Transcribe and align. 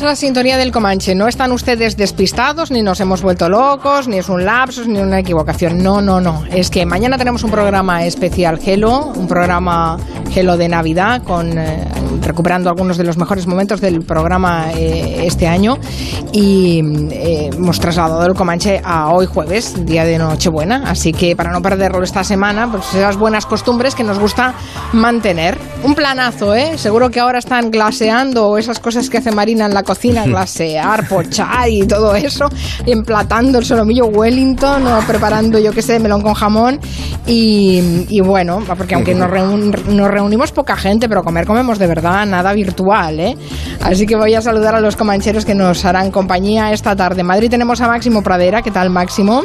Es 0.00 0.04
la 0.04 0.16
sintonía 0.16 0.56
del 0.56 0.72
Comanche. 0.72 1.14
No 1.14 1.28
están 1.28 1.52
ustedes 1.52 1.94
despistados, 1.94 2.70
ni 2.70 2.80
nos 2.80 3.00
hemos 3.00 3.20
vuelto 3.20 3.50
locos, 3.50 4.08
ni 4.08 4.16
es 4.16 4.30
un 4.30 4.46
lapsus, 4.46 4.88
ni 4.88 4.98
una 4.98 5.18
equivocación. 5.18 5.82
No, 5.82 6.00
no, 6.00 6.22
no. 6.22 6.42
Es 6.50 6.70
que 6.70 6.86
mañana 6.86 7.18
tenemos 7.18 7.44
un 7.44 7.50
programa 7.50 8.06
especial 8.06 8.58
Gelo, 8.58 9.12
un 9.14 9.28
programa 9.28 9.98
Gelo 10.30 10.56
de 10.56 10.70
Navidad, 10.70 11.22
con 11.22 11.58
eh, 11.58 11.86
recuperando 12.22 12.70
algunos 12.70 12.96
de 12.96 13.04
los 13.04 13.18
mejores 13.18 13.46
momentos 13.46 13.82
del 13.82 14.00
programa 14.00 14.72
eh, 14.72 15.26
este 15.26 15.46
año. 15.46 15.76
Y 16.32 16.80
eh, 17.10 17.50
hemos 17.52 17.78
trasladado 17.78 18.24
el 18.24 18.32
Comanche 18.32 18.80
a 18.82 19.12
hoy 19.12 19.26
jueves, 19.26 19.84
día 19.84 20.06
de 20.06 20.16
Nochebuena. 20.16 20.84
Así 20.86 21.12
que 21.12 21.36
para 21.36 21.52
no 21.52 21.60
perderlo 21.60 22.02
esta 22.02 22.24
semana, 22.24 22.70
pues 22.70 22.94
esas 22.94 23.18
buenas 23.18 23.44
costumbres 23.44 23.94
que 23.94 24.02
nos 24.04 24.18
gusta 24.18 24.54
mantener. 24.94 25.58
Un 25.84 25.94
planazo, 25.94 26.54
¿eh? 26.54 26.78
Seguro 26.78 27.10
que 27.10 27.20
ahora 27.20 27.38
están 27.38 27.70
glaseando 27.70 28.56
esas 28.56 28.80
cosas 28.80 29.10
que 29.10 29.18
hace 29.18 29.30
Marina 29.30 29.66
en 29.66 29.74
la 29.74 29.82
cocina, 29.90 30.24
glasear, 30.24 31.08
pochar 31.08 31.68
y 31.68 31.84
todo 31.84 32.14
eso, 32.14 32.48
emplatando 32.86 33.58
el 33.58 33.64
solomillo 33.64 34.06
Wellington 34.06 34.86
o 34.86 35.00
preparando, 35.00 35.58
yo 35.58 35.72
qué 35.72 35.82
sé, 35.82 35.98
melón 35.98 36.22
con 36.22 36.34
jamón. 36.34 36.78
Y, 37.26 38.20
bueno, 38.20 38.62
porque 38.78 38.94
aunque 38.94 39.14
nos, 39.16 39.28
nos, 39.86 40.08
reunimos 40.08 40.52
poca 40.52 40.76
gente, 40.76 41.08
pero 41.08 41.24
comer 41.24 41.44
comemos 41.44 41.78
de 41.80 41.88
verdad, 41.88 42.24
nada 42.24 42.52
virtual, 42.52 43.18
¿eh? 43.18 43.36
Así 43.80 44.06
que 44.06 44.14
voy 44.14 44.34
a 44.34 44.42
saludar 44.42 44.76
a 44.76 44.80
los 44.80 44.94
comancheros 44.94 45.44
que 45.44 45.56
nos 45.56 45.84
harán 45.84 46.12
compañía 46.12 46.72
esta 46.72 46.94
tarde. 46.94 47.22
En 47.22 47.26
Madrid 47.26 47.50
tenemos 47.50 47.80
a 47.80 47.88
Máximo 47.88 48.22
Pradera, 48.22 48.62
¿qué 48.62 48.70
tal 48.70 48.90
Máximo? 48.90 49.44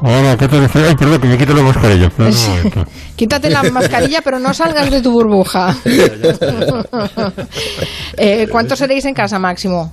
Hola, 0.00 0.36
¿qué 0.38 0.46
tal? 0.46 0.70
Ay, 0.74 0.94
perdón, 0.94 1.20
que 1.20 1.26
me 1.26 1.36
quito 1.36 1.52
la 1.54 1.62
mascarilla. 1.62 2.08
Quítate 3.16 3.50
la 3.50 3.64
mascarilla, 3.64 4.20
pero 4.22 4.38
no 4.38 4.54
salgas 4.54 4.88
de 4.90 5.02
tu 5.02 5.10
burbuja. 5.10 5.76
eh, 8.16 8.46
¿Cuántos 8.48 8.78
seréis 8.78 9.04
en 9.06 9.14
casa, 9.14 9.40
Máximo? 9.40 9.90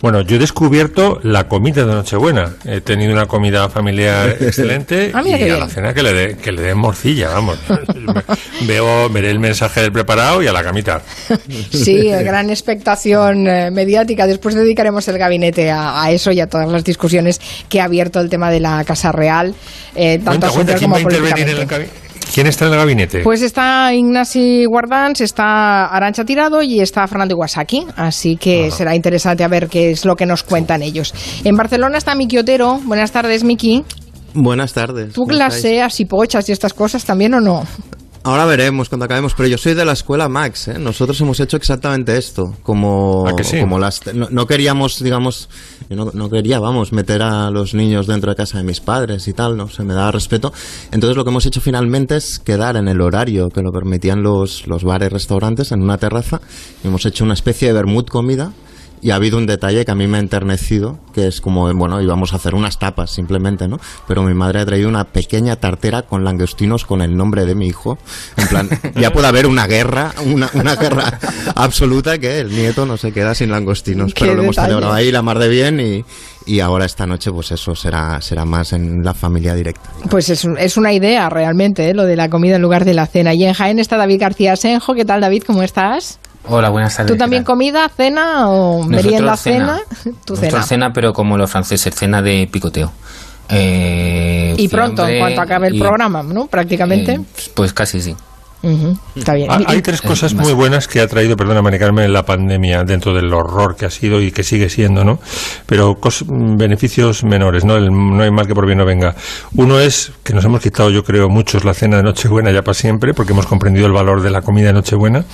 Bueno, 0.00 0.20
yo 0.20 0.36
he 0.36 0.38
descubierto 0.38 1.18
la 1.24 1.48
comida 1.48 1.84
de 1.84 1.92
Nochebuena. 1.92 2.54
He 2.64 2.80
tenido 2.80 3.12
una 3.12 3.26
comida 3.26 3.68
familiar 3.68 4.36
excelente 4.40 5.10
ah, 5.12 5.22
y 5.26 5.50
a 5.50 5.58
la 5.58 5.68
cena 5.68 5.92
que 5.92 6.02
le 6.04 6.12
dé 6.12 6.36
que 6.36 6.52
le 6.52 6.62
dé 6.62 6.74
morcilla, 6.74 7.30
vamos. 7.30 7.58
Veo, 8.66 9.08
veré 9.10 9.30
el 9.30 9.40
mensaje 9.40 9.80
del 9.80 9.90
preparado 9.90 10.40
y 10.40 10.46
a 10.46 10.52
la 10.52 10.62
camita. 10.62 11.02
Sí, 11.70 12.08
gran 12.08 12.50
expectación 12.50 13.46
eh, 13.46 13.70
mediática. 13.70 14.26
Después 14.26 14.54
dedicaremos 14.54 15.06
el 15.08 15.18
gabinete 15.18 15.70
a, 15.70 16.10
eso 16.10 16.30
y 16.32 16.40
a 16.40 16.46
todas 16.46 16.70
las 16.70 16.84
discusiones 16.84 17.40
que 17.68 17.80
ha 17.80 17.84
abierto 17.84 18.20
el 18.20 18.28
tema 18.28 18.50
de 18.50 18.60
la 18.60 18.84
Casa 18.84 19.12
Real, 19.12 19.54
eh, 19.94 20.20
tanto 20.24 20.50
cuenta, 20.50 20.78
como 20.78 20.98
políticamente. 20.98 21.88
¿Quién 22.32 22.46
está 22.46 22.66
en 22.66 22.72
el 22.72 22.78
gabinete? 22.78 23.20
Pues 23.22 23.42
está 23.42 23.92
Ignasi 23.92 24.64
Guardans, 24.66 25.20
está 25.20 25.86
Arancha 25.86 26.24
Tirado 26.24 26.62
y 26.62 26.80
está 26.80 27.06
Fernando 27.06 27.34
Iwasaki. 27.34 27.86
Así 27.96 28.36
que 28.36 28.70
será 28.70 28.94
interesante 28.94 29.44
a 29.44 29.48
ver 29.48 29.68
qué 29.68 29.90
es 29.90 30.04
lo 30.04 30.14
que 30.14 30.26
nos 30.26 30.42
cuentan 30.42 30.82
ellos. 30.82 31.14
En 31.44 31.56
Barcelona 31.56 31.98
está 31.98 32.14
Miki 32.14 32.38
Otero. 32.38 32.80
Buenas 32.84 33.12
tardes, 33.12 33.44
Miki. 33.44 33.84
Buenas 34.34 34.72
tardes. 34.72 35.14
¿Tú 35.14 35.24
glaseas 35.24 35.98
y 36.00 36.04
pochas 36.04 36.48
y 36.48 36.52
estas 36.52 36.74
cosas 36.74 37.04
también 37.04 37.34
o 37.34 37.40
no? 37.40 37.64
Ahora 38.24 38.44
veremos 38.46 38.88
cuando 38.88 39.04
acabemos, 39.04 39.34
pero 39.34 39.48
yo 39.48 39.58
soy 39.58 39.74
de 39.74 39.84
la 39.84 39.92
escuela 39.92 40.28
Max, 40.28 40.68
¿eh? 40.68 40.78
Nosotros 40.78 41.20
hemos 41.20 41.38
hecho 41.40 41.56
exactamente 41.56 42.16
esto, 42.16 42.54
como, 42.62 43.24
como 43.60 43.78
las... 43.78 44.00
No, 44.14 44.46
queríamos, 44.46 45.02
digamos, 45.02 45.48
no, 45.88 46.10
no, 46.12 46.28
quería, 46.28 46.58
vamos, 46.58 46.92
meter 46.92 47.22
a 47.22 47.50
los 47.50 47.74
niños 47.74 48.06
dentro 48.06 48.30
de 48.30 48.36
casa 48.36 48.58
de 48.58 48.64
mis 48.64 48.80
padres 48.80 49.28
y 49.28 49.32
tal, 49.32 49.56
¿no? 49.56 49.68
Se 49.68 49.82
me 49.84 49.94
da 49.94 50.10
respeto. 50.10 50.52
Entonces 50.90 51.16
lo 51.16 51.24
que 51.24 51.30
hemos 51.30 51.46
hecho 51.46 51.60
finalmente 51.60 52.16
es 52.16 52.38
quedar 52.38 52.76
en 52.76 52.88
el 52.88 53.00
horario 53.00 53.48
que 53.48 53.62
lo 53.62 53.70
permitían 53.70 54.22
los, 54.22 54.66
los 54.66 54.84
bares, 54.84 55.12
restaurantes, 55.12 55.72
en 55.72 55.82
una 55.82 55.96
terraza, 55.96 56.40
y 56.82 56.88
hemos 56.88 57.06
hecho 57.06 57.24
una 57.24 57.34
especie 57.34 57.68
de 57.68 57.74
vermut 57.74 58.10
comida, 58.10 58.52
y 59.00 59.10
ha 59.10 59.16
habido 59.16 59.38
un 59.38 59.46
detalle 59.46 59.84
que 59.84 59.90
a 59.90 59.94
mí 59.94 60.06
me 60.06 60.18
ha 60.18 60.20
enternecido, 60.20 60.98
que 61.14 61.26
es 61.26 61.40
como, 61.40 61.72
bueno, 61.74 62.00
íbamos 62.00 62.32
a 62.32 62.36
hacer 62.36 62.54
unas 62.54 62.78
tapas 62.78 63.10
simplemente, 63.10 63.68
¿no? 63.68 63.78
Pero 64.06 64.22
mi 64.22 64.34
madre 64.34 64.60
ha 64.60 64.66
traído 64.66 64.88
una 64.88 65.04
pequeña 65.04 65.56
tartera 65.56 66.02
con 66.02 66.24
langostinos 66.24 66.84
con 66.84 67.02
el 67.02 67.16
nombre 67.16 67.44
de 67.44 67.54
mi 67.54 67.66
hijo. 67.66 67.98
En 68.36 68.48
plan, 68.48 68.68
ya 68.96 69.12
puede 69.12 69.26
haber 69.26 69.46
una 69.46 69.66
guerra, 69.66 70.12
una, 70.24 70.50
una 70.54 70.76
guerra 70.76 71.18
absoluta 71.54 72.18
que 72.18 72.40
el 72.40 72.50
nieto 72.50 72.86
no 72.86 72.96
se 72.96 73.12
queda 73.12 73.34
sin 73.34 73.50
langostinos. 73.50 74.12
Pero 74.14 74.34
lo 74.34 74.42
hemos 74.42 74.56
celebrado 74.56 74.92
ahí 74.92 75.10
la 75.10 75.22
mar 75.22 75.38
de 75.38 75.48
bien 75.48 75.80
y, 75.80 76.04
y 76.46 76.60
ahora 76.60 76.86
esta 76.86 77.06
noche 77.06 77.30
pues 77.30 77.52
eso 77.52 77.74
será 77.74 78.20
será 78.20 78.44
más 78.44 78.72
en 78.72 79.02
la 79.02 79.14
familia 79.14 79.54
directa. 79.54 79.90
Pues 80.10 80.28
es, 80.30 80.44
es 80.58 80.76
una 80.76 80.92
idea 80.92 81.28
realmente, 81.28 81.90
¿eh? 81.90 81.94
lo 81.94 82.04
de 82.04 82.16
la 82.16 82.28
comida 82.28 82.56
en 82.56 82.62
lugar 82.62 82.84
de 82.84 82.94
la 82.94 83.06
cena. 83.06 83.34
Y 83.34 83.44
en 83.44 83.54
Jaén 83.54 83.78
está 83.78 83.96
David 83.96 84.20
García 84.20 84.56
Senjo. 84.56 84.94
¿Qué 84.94 85.04
tal 85.04 85.20
David? 85.20 85.42
¿Cómo 85.46 85.62
estás? 85.62 86.18
Hola, 86.50 86.70
buenas 86.70 86.96
tardes. 86.96 87.12
¿Tú 87.12 87.18
también 87.18 87.44
comida, 87.44 87.90
cena 87.94 88.48
o 88.48 88.82
merienda, 88.84 89.36
cena? 89.36 89.80
cena? 90.02 90.16
¿Tu 90.24 90.36
cena? 90.36 90.62
cena, 90.62 90.92
pero 90.92 91.12
como 91.12 91.36
los 91.36 91.50
franceses, 91.50 91.94
cena 91.94 92.22
de 92.22 92.48
picoteo. 92.50 92.90
Eh, 93.50 94.54
y 94.56 94.68
pronto, 94.68 95.06
en 95.06 95.18
cuanto 95.18 95.40
acabe 95.40 95.68
el 95.68 95.78
programa, 95.78 96.22
¿no? 96.22 96.46
Prácticamente. 96.46 97.12
Eh, 97.12 97.20
pues 97.54 97.72
casi 97.72 98.00
sí. 98.00 98.16
Está 99.14 99.34
bien. 99.34 99.50
Ah, 99.50 99.60
hay 99.66 99.82
tres 99.82 100.02
cosas 100.02 100.34
muy 100.34 100.52
buenas 100.52 100.88
que 100.88 101.00
ha 101.00 101.06
traído, 101.06 101.36
perdona, 101.36 101.62
Mari 101.62 101.78
la 102.08 102.24
pandemia 102.24 102.84
dentro 102.84 103.14
del 103.14 103.32
horror 103.32 103.76
que 103.76 103.86
ha 103.86 103.90
sido 103.90 104.20
y 104.20 104.32
que 104.32 104.42
sigue 104.42 104.68
siendo, 104.68 105.04
¿no? 105.04 105.20
Pero 105.66 105.98
beneficios 106.56 107.24
menores, 107.24 107.64
¿no? 107.64 107.78
no 107.78 108.22
hay 108.22 108.30
mal 108.30 108.46
que 108.46 108.54
por 108.54 108.66
bien 108.66 108.78
no 108.78 108.84
venga. 108.84 109.14
Uno 109.54 109.78
es 109.78 110.12
que 110.24 110.34
nos 110.34 110.44
hemos 110.44 110.60
quitado, 110.60 110.90
yo 110.90 111.04
creo, 111.04 111.28
muchos 111.28 111.64
la 111.64 111.74
cena 111.74 111.98
de 111.98 112.02
Nochebuena 112.02 112.50
ya 112.50 112.62
para 112.62 112.74
siempre, 112.74 113.14
porque 113.14 113.32
hemos 113.32 113.46
comprendido 113.46 113.86
el 113.86 113.92
valor 113.92 114.22
de 114.22 114.30
la 114.30 114.42
comida 114.42 114.68
de 114.68 114.72
Nochebuena. 114.74 115.24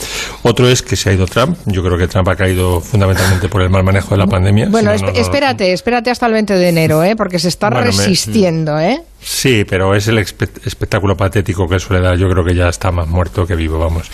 Otro 0.42 0.68
es 0.68 0.82
que 0.82 0.96
se 0.96 1.10
ha 1.10 1.12
ido 1.12 1.26
Trump. 1.26 1.56
Yo 1.66 1.82
creo 1.82 1.96
que 1.96 2.08
Trump 2.08 2.28
ha 2.28 2.36
caído 2.36 2.80
fundamentalmente 2.80 3.48
por 3.48 3.62
el 3.62 3.70
mal 3.70 3.84
manejo 3.84 4.10
de 4.10 4.18
la 4.18 4.26
pandemia. 4.26 4.68
Bueno, 4.70 4.92
espérate, 4.92 5.72
espérate 5.72 6.10
hasta 6.10 6.26
el 6.26 6.32
20 6.32 6.54
de 6.54 6.68
enero, 6.68 7.02
¿eh? 7.02 7.16
Porque 7.16 7.38
se 7.38 7.48
está 7.48 7.70
resistiendo, 7.70 8.78
¿eh? 8.78 9.02
Sí, 9.24 9.64
pero 9.64 9.94
es 9.94 10.06
el 10.08 10.18
espectáculo 10.18 11.16
patético 11.16 11.66
que 11.66 11.80
suele 11.80 12.02
dar. 12.02 12.16
Yo 12.18 12.28
creo 12.28 12.44
que 12.44 12.54
ya 12.54 12.68
está 12.68 12.90
más 12.92 13.08
muerto 13.08 13.46
que 13.46 13.56
vivo, 13.56 13.78
vamos. 13.78 14.10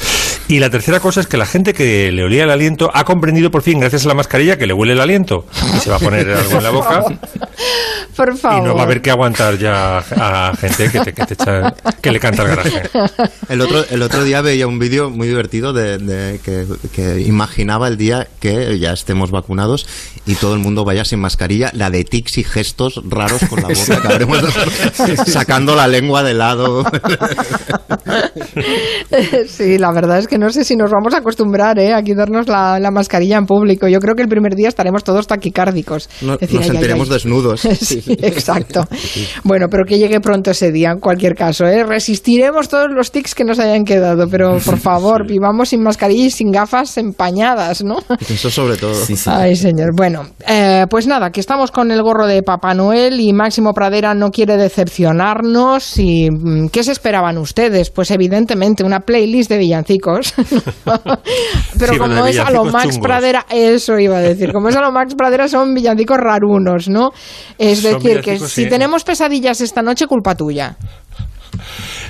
Y 0.50 0.58
la 0.58 0.68
tercera 0.68 0.98
cosa 0.98 1.20
es 1.20 1.28
que 1.28 1.36
la 1.36 1.46
gente 1.46 1.72
que 1.72 2.10
le 2.10 2.24
olía 2.24 2.42
el 2.42 2.50
aliento 2.50 2.90
ha 2.92 3.04
comprendido 3.04 3.52
por 3.52 3.62
fin, 3.62 3.78
gracias 3.78 4.04
a 4.04 4.08
la 4.08 4.14
mascarilla, 4.14 4.58
que 4.58 4.66
le 4.66 4.72
huele 4.72 4.94
el 4.94 5.00
aliento. 5.00 5.46
Y 5.76 5.78
se 5.78 5.90
va 5.90 5.96
a 5.96 5.98
poner 6.00 6.28
algo 6.28 6.56
en 6.56 6.62
la 6.64 6.70
boca. 6.70 7.04
Por 8.16 8.36
favor. 8.36 8.58
Y 8.58 8.68
no 8.68 8.74
va 8.74 8.80
a 8.80 8.84
haber 8.84 9.00
que 9.00 9.10
aguantar 9.10 9.56
ya 9.58 9.98
a 9.98 10.52
gente 10.56 10.90
que, 10.90 11.00
te, 11.00 11.12
que, 11.12 11.24
que 12.02 12.10
le 12.10 12.18
canta 12.18 12.42
el 12.42 12.48
garaje. 12.48 12.82
El 13.48 13.60
otro, 13.60 13.84
el 13.88 14.02
otro 14.02 14.24
día 14.24 14.40
veía 14.40 14.66
un 14.66 14.78
vídeo 14.78 15.08
muy 15.08 15.28
divertido 15.28 15.72
de, 15.72 16.40
que, 16.44 16.66
que, 16.92 17.20
imaginaba 17.20 17.86
el 17.88 17.96
día 17.96 18.26
que 18.40 18.78
ya 18.78 18.92
estemos 18.92 19.30
vacunados 19.30 19.86
y 20.26 20.34
todo 20.34 20.54
el 20.54 20.60
mundo 20.60 20.84
vaya 20.84 21.04
sin 21.04 21.20
mascarilla, 21.20 21.70
la 21.74 21.90
de 21.90 22.04
tics 22.04 22.38
y 22.38 22.44
gestos 22.44 23.00
raros 23.08 23.42
con 23.48 23.62
la 23.62 23.68
boca 23.68 24.02
que 24.02 24.08
habremos 24.08 24.38
sacando 25.26 25.76
la 25.76 25.86
lengua 25.86 26.22
de 26.22 26.34
lado. 26.34 26.84
Sí, 29.48 29.78
la 29.78 29.92
verdad 29.92 30.18
es 30.18 30.28
que 30.28 30.38
no 30.40 30.50
sé 30.50 30.64
si 30.64 30.74
nos 30.74 30.90
vamos 30.90 31.14
a 31.14 31.18
acostumbrar 31.18 31.78
¿eh? 31.78 31.92
a 31.92 32.02
quitarnos 32.02 32.48
la, 32.48 32.80
la, 32.80 32.90
mascarilla 32.90 33.36
en 33.36 33.46
público. 33.46 33.86
Yo 33.86 34.00
creo 34.00 34.14
que 34.14 34.22
el 34.22 34.28
primer 34.28 34.54
día 34.54 34.68
estaremos 34.68 35.04
todos 35.04 35.26
taquicárdicos. 35.26 36.08
nos 36.22 36.38
sentiremos 36.40 37.08
desnudos. 37.08 37.60
sí, 37.80 38.02
exacto. 38.06 38.86
Bueno, 39.44 39.66
pero 39.70 39.84
que 39.84 39.98
llegue 39.98 40.20
pronto 40.20 40.50
ese 40.50 40.72
día, 40.72 40.90
en 40.92 40.98
cualquier 40.98 41.34
caso. 41.34 41.66
¿eh? 41.66 41.84
Resistiremos 41.84 42.68
todos 42.68 42.88
los 42.90 43.10
tics 43.10 43.34
que 43.34 43.44
nos 43.44 43.58
hayan 43.58 43.84
quedado, 43.84 44.28
pero 44.28 44.58
por 44.64 44.78
favor, 44.78 45.26
vivamos 45.26 45.70
sin 45.70 45.82
mascarilla 45.82 46.24
y 46.24 46.30
sin 46.30 46.50
gafas 46.50 46.96
empañadas, 46.96 47.84
¿no? 47.84 47.98
Eso 48.28 48.50
sobre 48.50 48.76
todo. 48.76 48.94
Ay, 49.26 49.56
señor. 49.56 49.90
Bueno, 49.94 50.26
eh, 50.48 50.86
pues 50.88 51.06
nada, 51.06 51.30
que 51.30 51.40
estamos 51.40 51.70
con 51.70 51.90
el 51.90 52.02
gorro 52.02 52.26
de 52.26 52.42
Papá 52.42 52.74
Noel 52.74 53.20
y 53.20 53.32
Máximo 53.32 53.74
Pradera 53.74 54.14
no 54.14 54.30
quiere 54.30 54.56
decepcionarnos. 54.56 55.98
¿Y 55.98 56.30
mm, 56.30 56.68
qué 56.68 56.82
se 56.82 56.92
esperaban 56.92 57.36
ustedes? 57.38 57.90
Pues 57.90 58.10
evidentemente 58.10 58.84
una 58.84 59.00
playlist 59.00 59.50
de 59.50 59.58
villancicos. 59.58 60.19
pero 61.78 61.98
como 61.98 62.26
es 62.26 62.38
a 62.38 62.50
lo 62.50 62.64
Max 62.64 62.98
Pradera, 62.98 63.46
eso 63.50 63.98
iba 63.98 64.18
a 64.18 64.20
decir, 64.20 64.52
como 64.52 64.68
es 64.68 64.76
a 64.76 64.80
lo 64.80 64.92
Max 64.92 65.14
Pradera 65.14 65.48
son 65.48 65.74
villancicos 65.74 66.18
rarunos, 66.18 66.88
¿no? 66.88 67.10
Es 67.58 67.82
decir, 67.82 68.20
que 68.20 68.38
si 68.38 68.68
tenemos 68.68 69.04
pesadillas 69.04 69.60
esta 69.60 69.82
noche, 69.82 70.06
culpa 70.06 70.34
tuya. 70.34 70.76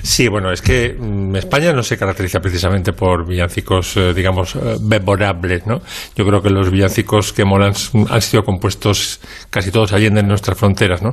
Sí, 0.02 0.28
bueno, 0.28 0.50
es 0.50 0.62
que 0.62 0.96
mm, 0.98 1.36
España 1.36 1.72
no 1.72 1.82
se 1.82 1.96
caracteriza 1.96 2.40
precisamente 2.40 2.92
por 2.92 3.28
villancicos, 3.28 3.96
eh, 3.96 4.14
digamos, 4.14 4.56
eh, 4.56 4.76
memorables, 4.80 5.66
¿no? 5.66 5.80
Yo 6.16 6.24
creo 6.24 6.40
que 6.40 6.50
los 6.50 6.70
villancicos 6.70 7.32
que 7.32 7.44
molan 7.44 7.72
han 8.08 8.22
sido 8.22 8.42
compuestos 8.42 9.20
casi 9.50 9.70
todos 9.70 9.92
allende 9.92 10.20
en 10.20 10.28
nuestras 10.28 10.58
fronteras, 10.58 11.02
¿no? 11.02 11.10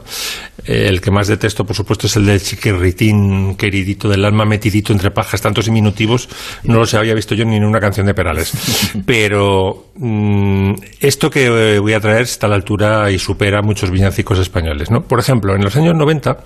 Eh, 0.66 0.88
el 0.88 1.02
que 1.02 1.12
más 1.12 1.28
detesto, 1.28 1.66
por 1.66 1.76
supuesto, 1.76 2.08
es 2.08 2.16
el 2.16 2.26
del 2.26 2.42
chiquirritín 2.42 3.56
queridito 3.56 4.10
del 4.10 4.24
alma 4.26 4.46
metidito 4.46 4.94
entre 4.94 5.12
pajas, 5.12 5.42
tantos 5.42 5.66
diminutivos, 5.66 6.30
no 6.64 6.80
los 6.80 6.94
había 6.94 7.14
visto 7.14 7.36
yo 7.36 7.46
ni 7.46 7.58
en 7.58 7.66
una 7.66 7.80
canción 7.80 8.06
de 8.06 8.14
Perales. 8.14 8.54
Pero 9.06 9.88
mm, 9.96 10.74
esto 11.02 11.30
que 11.30 11.80
voy 11.80 11.94
a 11.94 12.00
traer 12.00 12.22
está 12.22 12.48
a 12.48 12.50
la 12.50 12.56
altura 12.56 13.12
y 13.12 13.20
supera 13.20 13.62
muchos 13.62 13.92
villancicos 13.92 14.40
españoles, 14.40 14.90
¿no? 14.92 15.02
Por 15.02 15.20
ejemplo, 15.20 15.56
en 15.56 15.64
los 15.64 15.76
años 15.76 15.94
90 15.96 16.38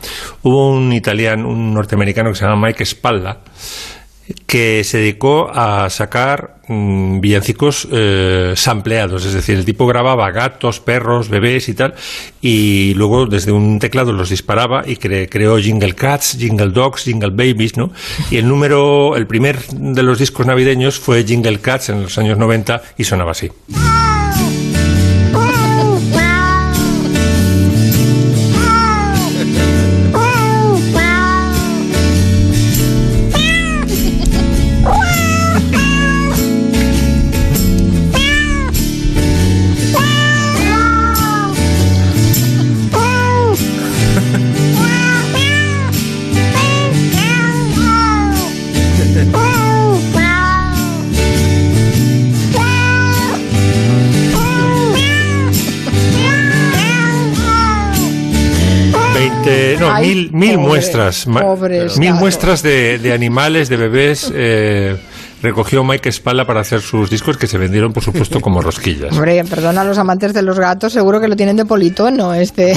hubo 0.43 0.71
un 0.71 0.91
italiano, 0.93 1.47
un 1.47 1.73
norteamericano 1.73 2.30
que 2.31 2.39
se 2.39 2.45
llama 2.45 2.67
Mike 2.67 2.85
Spalla, 2.85 3.37
que 4.45 4.83
se 4.83 4.99
dedicó 4.99 5.49
a 5.53 5.89
sacar 5.89 6.61
mm, 6.67 7.19
villancicos 7.19 7.87
eh, 7.91 8.53
sampleados, 8.55 9.25
es 9.25 9.33
decir, 9.33 9.57
el 9.57 9.65
tipo 9.65 9.87
grababa 9.87 10.31
gatos, 10.31 10.79
perros, 10.79 11.29
bebés 11.29 11.69
y 11.69 11.73
tal, 11.73 11.93
y 12.41 12.93
luego 12.95 13.25
desde 13.25 13.51
un 13.51 13.79
teclado 13.79 14.13
los 14.13 14.29
disparaba 14.29 14.83
y 14.85 14.95
creó 14.97 15.57
Jingle 15.57 15.95
Cats, 15.95 16.37
Jingle 16.39 16.69
Dogs, 16.69 17.03
Jingle 17.03 17.31
Babies, 17.31 17.77
¿no? 17.77 17.91
Y 18.29 18.37
el 18.37 18.47
número, 18.47 19.15
el 19.15 19.27
primer 19.27 19.59
de 19.67 20.03
los 20.03 20.19
discos 20.19 20.45
navideños 20.45 20.99
fue 20.99 21.23
Jingle 21.23 21.59
Cats 21.59 21.89
en 21.89 22.03
los 22.03 22.17
años 22.17 22.37
90 22.37 22.81
y 22.97 23.03
sonaba 23.03 23.31
así. 23.31 23.49
20, 60.15 60.31
no, 60.31 60.37
mil, 60.37 60.57
muestras, 60.57 61.27
mil 61.97 62.13
muestras 62.13 62.63
de, 62.63 62.99
de, 62.99 63.13
animales, 63.13 63.69
de 63.69 63.77
bebés. 63.77 64.31
Eh, 64.33 64.97
recogió 65.41 65.83
Mike 65.83 66.11
Spalla 66.11 66.45
para 66.45 66.61
hacer 66.61 66.81
sus 66.81 67.09
discos 67.09 67.37
que 67.37 67.47
se 67.47 67.57
vendieron, 67.57 67.93
por 67.93 68.03
supuesto, 68.03 68.39
como 68.39 68.61
rosquillas. 68.61 69.11
Hombre, 69.11 69.43
perdona 69.43 69.81
a 69.81 69.83
los 69.83 69.97
amantes 69.97 70.33
de 70.33 70.41
los 70.41 70.59
gatos, 70.59 70.93
seguro 70.93 71.19
que 71.19 71.27
lo 71.27 71.35
tienen 71.35 71.55
de 71.55 71.65
politono 71.65 72.33
este. 72.33 72.73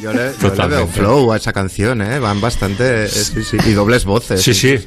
Yo, 0.00 0.12
le, 0.12 0.32
veo 0.68 0.86
flow 0.86 1.32
a 1.32 1.36
esa 1.36 1.52
canción, 1.52 2.02
¿eh? 2.02 2.18
Van 2.18 2.40
bastante... 2.40 3.08
Sí, 3.08 3.42
sí, 3.42 3.56
y 3.66 3.72
dobles 3.72 4.04
voces. 4.04 4.42
Sí, 4.42 4.54
sí. 4.54 4.78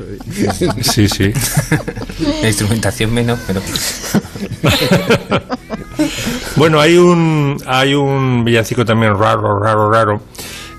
Sí, 0.81 1.07
sí. 1.07 1.33
La 2.41 2.47
instrumentación 2.47 3.13
menos, 3.13 3.39
pero... 3.47 3.61
bueno, 6.55 6.79
hay 6.79 6.97
un, 6.97 7.57
hay 7.65 7.93
un 7.93 8.43
villancico 8.43 8.85
también 8.85 9.13
raro, 9.17 9.59
raro, 9.59 9.91
raro 9.91 10.21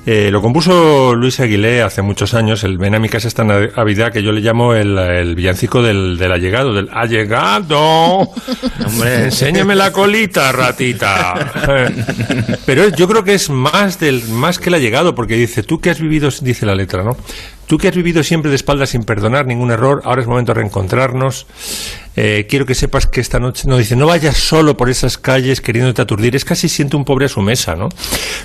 eh, 0.06 0.31
lo 0.31 0.41
compuso 0.41 1.17
Luis 1.17 1.41
Aguilé 1.41 1.82
hace 1.82 2.00
muchos 2.00 2.32
años, 2.32 2.62
el 2.62 2.79
Ven 2.79 2.94
a 2.94 3.00
mi 3.00 3.08
casa 3.08 3.26
esta 3.26 3.43
Navidad, 3.43 4.12
que 4.12 4.23
yo 4.23 4.31
le 4.31 4.41
llamo 4.41 4.73
el, 4.73 5.35
villancico 5.35 5.82
del, 5.82 6.17
del 6.17 6.31
allegado, 6.31 6.73
del 6.73 6.88
ha 6.93 7.06
llegado. 7.06 8.20
Hombre, 8.87 9.25
enséñame 9.25 9.75
la 9.75 9.91
colita, 9.91 10.53
ratita. 10.53 11.35
Pero 12.67 12.88
yo 12.91 13.08
creo 13.08 13.25
que 13.25 13.35
es 13.35 13.50
más 13.50 13.99
del 13.99 14.29
más 14.29 14.61
que 14.61 14.69
el 14.69 14.75
allegado, 14.75 15.17
porque 15.17 15.35
dice, 15.35 15.64
tú 15.64 15.81
que 15.81 15.91
has 15.91 16.00
vivido, 16.00 16.31
dice 16.41 16.67
la 16.67 16.76
letra, 16.76 17.02
¿no? 17.02 17.17
Tú 17.66 17.78
que 17.78 17.88
has 17.88 17.96
vivido 17.96 18.22
siempre 18.22 18.50
de 18.50 18.56
espaldas 18.56 18.90
sin 18.90 19.02
perdonar 19.02 19.46
ningún 19.46 19.72
error, 19.72 20.00
ahora 20.04 20.22
es 20.22 20.28
momento 20.28 20.52
de 20.52 20.60
reencontrarnos. 20.60 21.46
Eh, 22.14 22.46
quiero 22.48 22.64
que 22.64 22.74
sepas 22.74 23.06
que 23.06 23.20
esta 23.20 23.38
noche 23.40 23.64
no 23.66 23.76
dice, 23.76 23.96
no 23.96 24.06
vayas 24.06 24.36
solo 24.36 24.76
por 24.76 24.88
esas 24.88 25.18
calles 25.18 25.60
queriéndote 25.60 26.00
aturdir. 26.00 26.36
Es 26.36 26.44
casi 26.44 26.68
siente 26.68 26.96
un 26.96 27.04
pobre 27.04 27.26
a 27.26 27.28
su 27.28 27.42
mesa, 27.42 27.74
¿no? 27.74 27.88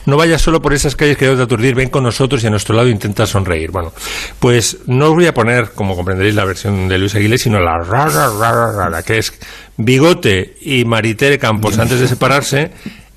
No 0.07 0.17
vayas 0.17 0.41
solo 0.41 0.61
por 0.61 0.73
esas 0.73 0.95
calles 0.95 1.17
queriéndote 1.17 1.45
aturdir, 1.45 1.75
ven 1.75 1.89
con 1.89 2.03
nosotros 2.03 2.43
y 2.43 2.47
a 2.47 2.49
nuestro 2.49 2.75
lado 2.75 2.89
intenta 2.89 3.25
sonreír. 3.27 3.71
Bueno, 3.71 3.93
pues 4.39 4.79
no 4.87 5.09
os 5.09 5.13
voy 5.13 5.27
a 5.27 5.33
poner, 5.33 5.71
como 5.71 5.95
comprenderéis, 5.95 6.35
la 6.35 6.43
versión 6.43 6.89
de 6.89 6.97
Luis 6.97 7.13
Aguilera, 7.13 7.37
sino 7.37 7.59
la 7.59 7.77
rara, 7.77 8.27
rara, 8.27 8.71
rara, 8.73 9.03
que 9.03 9.19
es 9.19 9.33
Bigote 9.77 10.57
y 10.61 10.83
Maritere 10.83 11.37
Campos 11.37 11.77
antes 11.77 11.99
de 11.99 12.07
separarse 12.07 12.71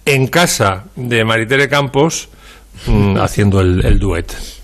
en 0.04 0.28
casa 0.28 0.84
de 0.96 1.24
Maritere 1.24 1.68
Campos 1.68 2.28
mm, 2.86 3.16
haciendo 3.16 3.60
el, 3.60 3.84
el 3.84 3.98
duet. 3.98 4.53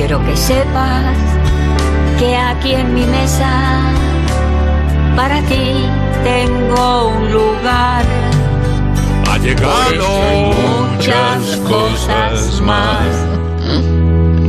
Quiero 0.00 0.24
que 0.24 0.34
sepas 0.34 1.14
que 2.18 2.34
aquí 2.34 2.72
en 2.72 2.94
mi 2.94 3.04
mesa 3.04 3.92
para 5.14 5.42
ti 5.42 5.84
tengo 6.24 7.08
un 7.08 7.30
lugar. 7.30 8.02
Ha 9.30 9.36
llegado 9.36 10.54
muchas 10.56 11.56
cosas 11.68 12.62
más. 12.62 13.08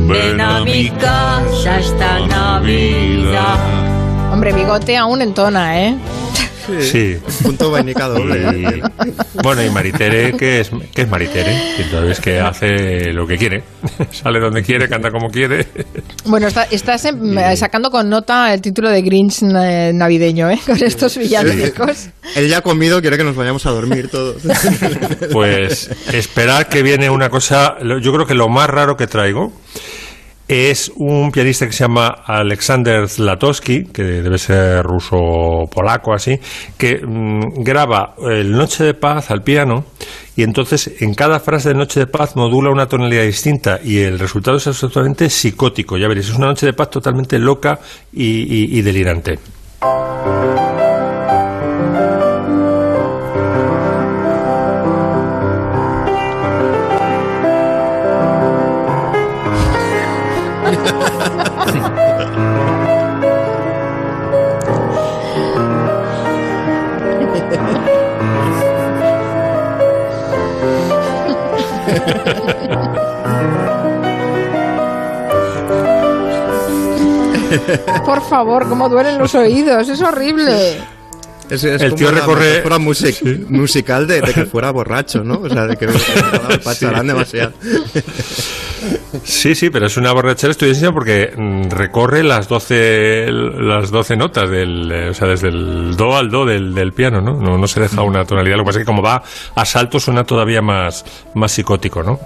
Ven 0.08 0.40
a 0.40 0.60
mi 0.60 0.88
casa 0.88 1.80
esta 1.80 2.20
Navidad. 2.20 3.58
Hombre, 4.32 4.54
bigote 4.54 4.96
aún 4.96 5.20
entona, 5.20 5.78
¿eh? 5.82 5.98
Sí. 6.80 7.16
Punto 7.42 7.70
vainica 7.70 8.08
doble. 8.08 8.82
bueno, 9.42 9.62
y 9.62 9.70
Maritere, 9.70 10.32
¿qué 10.36 10.60
es, 10.60 10.70
qué 10.94 11.02
es 11.02 11.08
Maritere? 11.08 11.54
Entonces, 11.78 12.20
que 12.20 12.40
hace 12.40 13.12
lo 13.12 13.26
que 13.26 13.36
quiere. 13.36 13.62
Sale 14.10 14.40
donde 14.40 14.62
quiere, 14.62 14.88
canta 14.88 15.10
como 15.10 15.28
quiere. 15.28 15.66
Bueno, 16.24 16.46
está, 16.46 16.64
estás 16.64 17.06
sacando 17.56 17.90
con 17.90 18.08
nota 18.08 18.52
el 18.54 18.60
título 18.60 18.90
de 18.90 19.02
Grinch 19.02 19.42
navideño, 19.42 20.50
¿eh? 20.50 20.58
Con 20.64 20.82
estos 20.82 21.16
villancicos. 21.18 22.08
Él 22.36 22.48
ya 22.48 22.58
ha 22.58 22.62
comido, 22.62 23.00
quiere 23.00 23.16
que 23.16 23.24
nos 23.24 23.36
vayamos 23.36 23.66
a 23.66 23.70
dormir 23.70 24.08
todos. 24.08 24.42
Pues 25.32 25.90
esperar 26.12 26.68
que 26.68 26.82
viene 26.82 27.10
una 27.10 27.28
cosa, 27.28 27.76
yo 27.80 28.12
creo 28.12 28.26
que 28.26 28.34
lo 28.34 28.48
más 28.48 28.68
raro 28.68 28.96
que 28.96 29.06
traigo 29.06 29.52
es 30.52 30.92
un 30.96 31.30
pianista 31.30 31.66
que 31.66 31.72
se 31.72 31.84
llama 31.84 32.08
Alexander 32.26 33.08
Zlatowski, 33.08 33.84
que 33.84 34.02
debe 34.02 34.38
ser 34.38 34.82
ruso 34.82 35.16
polaco 35.72 36.12
así, 36.12 36.38
que 36.76 37.00
mm, 37.04 37.62
graba 37.62 38.14
el 38.30 38.52
Noche 38.52 38.84
de 38.84 38.94
Paz 38.94 39.30
al 39.30 39.42
piano 39.42 39.84
y 40.36 40.42
entonces 40.42 41.00
en 41.00 41.14
cada 41.14 41.40
frase 41.40 41.70
de 41.70 41.74
Noche 41.74 42.00
de 42.00 42.06
Paz 42.06 42.36
modula 42.36 42.70
una 42.70 42.86
tonalidad 42.86 43.24
distinta 43.24 43.80
y 43.82 43.98
el 44.00 44.18
resultado 44.18 44.56
es 44.56 44.66
absolutamente 44.66 45.30
psicótico. 45.30 45.96
Ya 45.96 46.08
veréis, 46.08 46.28
es 46.28 46.36
una 46.36 46.48
Noche 46.48 46.66
de 46.66 46.72
Paz 46.72 46.90
totalmente 46.90 47.38
loca 47.38 47.78
y 48.12 48.80
delirante. 48.82 49.38
Por 78.04 78.22
favor, 78.22 78.68
cómo 78.68 78.88
duelen 78.88 79.18
los 79.18 79.34
oídos, 79.34 79.88
es 79.88 80.00
horrible. 80.00 80.78
Es, 81.50 81.64
el 81.64 81.94
tío 81.94 82.10
recorre 82.10 82.62
fuera 82.62 82.78
musical 82.78 84.06
de, 84.06 84.22
que 84.22 84.46
fuera 84.46 84.70
borracho, 84.70 85.22
¿no? 85.22 85.40
O 85.40 85.48
sea, 85.48 85.66
de 85.66 85.76
que 85.76 85.86
pacharán 86.64 87.06
demasiado. 87.06 87.52
Sí, 89.24 89.54
sí, 89.54 89.70
pero 89.70 89.86
es 89.86 89.96
una 89.96 90.12
borrachera 90.12 90.50
estudiantil 90.50 90.92
porque 90.92 91.32
mm, 91.36 91.70
recorre 91.70 92.22
las 92.22 92.48
12, 92.48 93.26
las 93.30 93.90
12 93.90 94.16
notas, 94.16 94.50
del, 94.50 94.90
eh, 94.90 95.08
o 95.10 95.14
sea, 95.14 95.28
desde 95.28 95.48
el 95.48 95.96
do 95.96 96.16
al 96.16 96.30
do 96.30 96.44
del, 96.44 96.92
piano, 96.92 97.20
¿no? 97.20 97.34
¿no? 97.34 97.58
No 97.58 97.66
se 97.66 97.80
deja 97.80 98.02
una 98.02 98.24
tonalidad. 98.24 98.56
Lo 98.56 98.62
que 98.62 98.66
pasa 98.66 98.78
es 98.80 98.84
que 98.84 98.90
como 98.90 99.02
va 99.02 99.22
a 99.54 99.64
salto 99.64 100.00
suena 100.00 100.24
todavía 100.24 100.62
más, 100.62 101.04
más 101.34 101.52
psicótico, 101.52 102.02
¿no? 102.02 102.18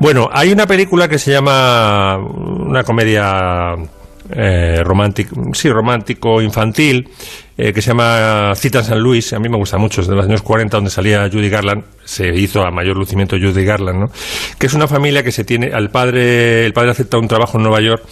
Bueno, 0.00 0.28
hay 0.32 0.52
una 0.52 0.66
película 0.66 1.08
que 1.08 1.18
se 1.18 1.32
llama 1.32 2.16
una 2.18 2.84
comedia 2.84 3.76
eh, 4.30 4.82
romántico, 4.84 5.34
sí, 5.52 5.70
romántico 5.70 6.42
infantil, 6.42 7.08
eh, 7.56 7.72
que 7.72 7.82
se 7.82 7.88
llama 7.88 8.52
Cita 8.54 8.82
San 8.82 9.00
Luis. 9.00 9.32
A 9.32 9.38
mí 9.38 9.48
me 9.48 9.56
gusta 9.56 9.78
mucho, 9.78 10.00
es 10.00 10.06
de 10.06 10.14
los 10.14 10.24
años 10.24 10.42
40, 10.42 10.76
donde 10.76 10.90
salía 10.90 11.28
Judy 11.30 11.48
Garland. 11.48 11.84
Se 12.04 12.28
hizo 12.28 12.62
a 12.62 12.70
mayor 12.70 12.96
lucimiento 12.96 13.36
Judy 13.36 13.64
Garland, 13.64 14.00
¿no? 14.00 14.10
Que 14.58 14.66
es 14.66 14.74
una 14.74 14.88
familia 14.88 15.22
que 15.22 15.32
se 15.32 15.44
tiene, 15.44 15.72
al 15.72 15.90
padre, 15.90 16.66
el 16.66 16.72
padre 16.72 16.90
acepta 16.90 17.18
un 17.18 17.28
trabajo 17.28 17.58
en 17.58 17.64
Nueva 17.64 17.80
York 17.80 18.02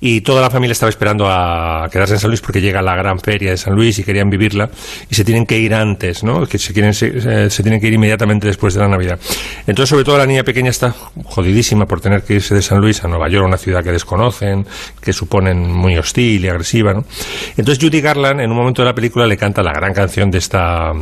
y 0.00 0.22
toda 0.22 0.40
la 0.40 0.50
familia 0.50 0.72
estaba 0.72 0.88
esperando 0.88 1.26
a 1.28 1.88
quedarse 1.90 2.14
en 2.14 2.20
San 2.20 2.30
Luis 2.30 2.40
porque 2.40 2.60
llega 2.60 2.80
la 2.80 2.96
gran 2.96 3.20
feria 3.20 3.50
de 3.50 3.56
San 3.56 3.74
Luis 3.74 3.98
y 3.98 4.04
querían 4.04 4.30
vivirla 4.30 4.70
y 5.08 5.14
se 5.14 5.24
tienen 5.24 5.46
que 5.46 5.58
ir 5.58 5.74
antes, 5.74 6.24
¿no? 6.24 6.46
Que 6.46 6.58
se, 6.58 6.72
quieren, 6.72 6.94
se, 6.94 7.50
se 7.50 7.62
tienen 7.62 7.80
que 7.80 7.86
ir 7.86 7.92
inmediatamente 7.92 8.46
después 8.46 8.74
de 8.74 8.80
la 8.80 8.88
Navidad. 8.88 9.18
Entonces, 9.66 9.90
sobre 9.90 10.04
todo 10.04 10.16
la 10.16 10.26
niña 10.26 10.42
pequeña 10.42 10.70
está 10.70 10.94
jodidísima 11.24 11.86
por 11.86 12.00
tener 12.00 12.22
que 12.22 12.34
irse 12.34 12.54
de 12.54 12.62
San 12.62 12.78
Luis 12.80 13.04
a 13.04 13.08
Nueva 13.08 13.28
York, 13.28 13.46
una 13.46 13.58
ciudad 13.58 13.84
que 13.84 13.92
desconocen, 13.92 14.66
que 15.00 15.12
suponen 15.12 15.70
muy 15.70 15.98
hostil 15.98 16.44
y 16.44 16.48
agresiva, 16.48 16.94
¿no? 16.94 17.04
Entonces 17.56 17.82
Judy 17.82 18.00
Garland 18.00 18.40
en 18.40 18.50
un 18.50 18.56
momento 18.56 18.82
de 18.82 18.86
la 18.86 18.94
película 18.94 19.26
le 19.26 19.36
canta 19.36 19.62
la 19.62 19.72
gran 19.72 19.92
canción 19.92 20.30
de 20.30 20.38
esta 20.38 20.92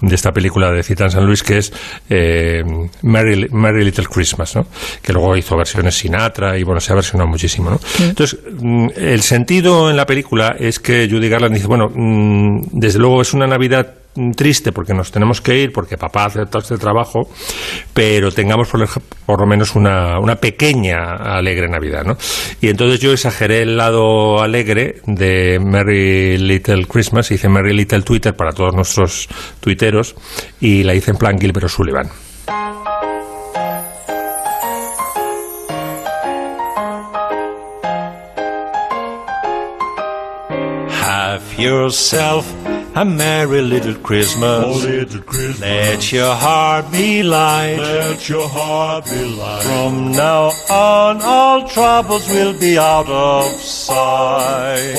de 0.00 0.14
esta 0.14 0.32
película 0.32 0.72
de 0.72 0.82
Cita 0.82 1.04
en 1.04 1.10
San 1.10 1.26
Luis, 1.26 1.42
que 1.42 1.58
es 1.58 1.72
eh, 2.08 2.64
Merry, 3.02 3.84
Little 3.84 4.06
Christmas, 4.06 4.56
¿no? 4.56 4.66
que 5.02 5.12
luego 5.12 5.36
hizo 5.36 5.56
versiones 5.56 5.96
Sinatra 5.96 6.58
y 6.58 6.62
bueno, 6.62 6.80
se 6.80 6.92
ha 6.92 6.94
versionado 6.94 7.28
muchísimo. 7.28 7.70
¿no? 7.70 7.80
Entonces, 8.00 8.38
mm, 8.58 8.88
el 8.96 9.22
sentido 9.22 9.90
en 9.90 9.96
la 9.96 10.06
película 10.06 10.56
es 10.58 10.78
que 10.78 11.08
Judy 11.10 11.28
Garland 11.28 11.54
dice, 11.54 11.66
bueno, 11.66 11.90
mm, 11.94 12.68
desde 12.72 12.98
luego 12.98 13.22
es 13.22 13.34
una 13.34 13.46
Navidad 13.46 13.99
triste 14.36 14.72
porque 14.72 14.92
nos 14.92 15.10
tenemos 15.10 15.40
que 15.40 15.56
ir, 15.56 15.72
porque 15.72 15.96
papá 15.96 16.28
todo 16.28 16.62
este 16.62 16.76
trabajo, 16.78 17.28
pero 17.94 18.32
tengamos 18.32 18.68
por, 18.68 19.40
lo 19.40 19.46
menos 19.46 19.74
una, 19.76 20.18
una, 20.18 20.36
pequeña 20.36 21.14
alegre 21.16 21.68
Navidad, 21.68 22.04
¿no? 22.04 22.16
Y 22.60 22.68
entonces 22.68 23.00
yo 23.00 23.12
exageré 23.12 23.62
el 23.62 23.76
lado 23.76 24.42
alegre 24.42 25.00
de 25.06 25.58
Merry 25.60 26.38
Little 26.38 26.86
Christmas, 26.86 27.30
hice 27.30 27.48
Merry 27.48 27.74
Little 27.74 28.02
Twitter 28.02 28.34
para 28.34 28.52
todos 28.52 28.74
nuestros 28.74 29.28
tuiteros 29.60 30.14
y 30.60 30.82
la 30.82 30.94
hice 30.94 31.12
en 31.12 31.16
plan 31.16 31.38
Gilbert 31.38 31.70
yourself 41.60 42.59
a 42.94 43.04
merry 43.04 43.62
little 43.62 43.94
Christmas. 43.94 44.64
Oh, 44.64 44.86
little 44.86 45.22
Christmas. 45.22 45.60
Let 45.60 46.12
your 46.12 46.34
heart 46.34 46.90
be 46.90 47.22
light. 47.22 47.78
Let 47.78 48.28
your 48.28 48.48
heart 48.48 49.04
be 49.04 49.24
light. 49.36 49.62
From 49.62 50.12
now 50.12 50.50
on, 50.70 51.20
all 51.22 51.68
troubles 51.68 52.28
will 52.28 52.58
be 52.58 52.78
out 52.78 53.08
of 53.08 53.44
sight. 53.60 54.94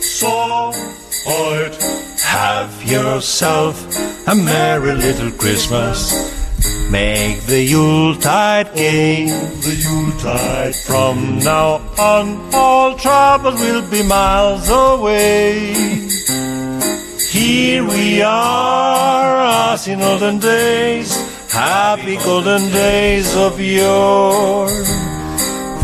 So, 0.00 0.72
sight. 0.72 1.76
Have 2.22 2.82
yourself 2.84 3.74
a 4.26 4.34
merry 4.34 4.94
little 4.94 5.30
Christmas. 5.32 6.34
Make 6.90 7.42
the 7.46 7.62
Yuletide 7.62 8.74
gay. 8.74 9.26
The 9.26 9.74
Yuletide. 9.74 10.74
From 10.74 11.38
now 11.38 11.80
on, 11.98 12.54
all 12.54 12.96
troubles 12.96 13.60
will 13.60 13.88
be 13.90 14.02
miles 14.02 14.68
away. 14.68 15.74
Here 17.36 17.84
we 17.84 18.22
are, 18.22 19.74
as 19.74 19.86
in 19.86 20.00
olden 20.00 20.38
days, 20.38 21.14
happy 21.52 22.16
golden 22.16 22.62
days 22.70 23.36
of 23.36 23.60
yore. 23.60 24.70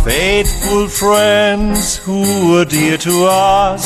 Faithful 0.03 0.89
friends 0.89 1.99
who 1.99 2.23
were 2.49 2.65
dear 2.65 2.97
to 2.97 3.27
us, 3.27 3.83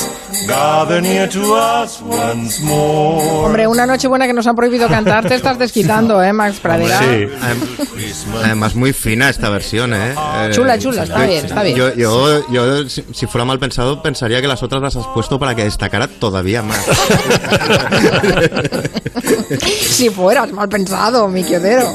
gather 0.47 1.00
near 1.00 1.28
to 1.28 1.40
us 1.40 2.00
once 2.02 2.62
more. 2.62 3.47
Hombre, 3.47 3.66
una 3.66 3.87
noche 3.87 4.09
buena 4.09 4.26
que 4.26 4.33
nos 4.33 4.47
han 4.47 4.57
prohibido 4.57 4.88
cantar, 4.88 5.26
te 5.26 5.35
estás 5.35 5.59
desquitando, 5.59 6.23
¿eh, 6.25 6.33
Max 6.33 6.59
Pradera? 6.61 7.00
Sí. 7.00 7.28
Además, 8.45 8.75
muy 8.75 8.93
fina 8.93 9.28
esta 9.28 9.49
versión, 9.50 9.95
¿eh? 9.95 10.14
Chula, 10.50 10.78
chula, 10.78 11.05
está 11.05 11.25
bien, 11.25 11.47
está 11.47 11.62
bien. 11.62 11.76
Yo, 11.76 11.95
yo, 11.95 12.49
yo, 12.50 12.88
si 12.88 13.26
fuera 13.26 13.45
mal 13.45 13.59
pensado, 13.59 14.02
pensaría 14.02 14.40
que 14.40 14.49
las 14.49 14.62
otras 14.62 14.83
las 14.83 14.97
has 14.97 15.07
puesto 15.09 15.38
para 15.38 15.55
que 15.55 15.64
destacara 15.64 16.09
todavía 16.09 16.62
más. 16.62 16.85
si 19.61 20.11
fueras 20.11 20.52
mal 20.52 20.69
pensado, 20.69 21.28
mi 21.28 21.43
quiodero. 21.45 21.95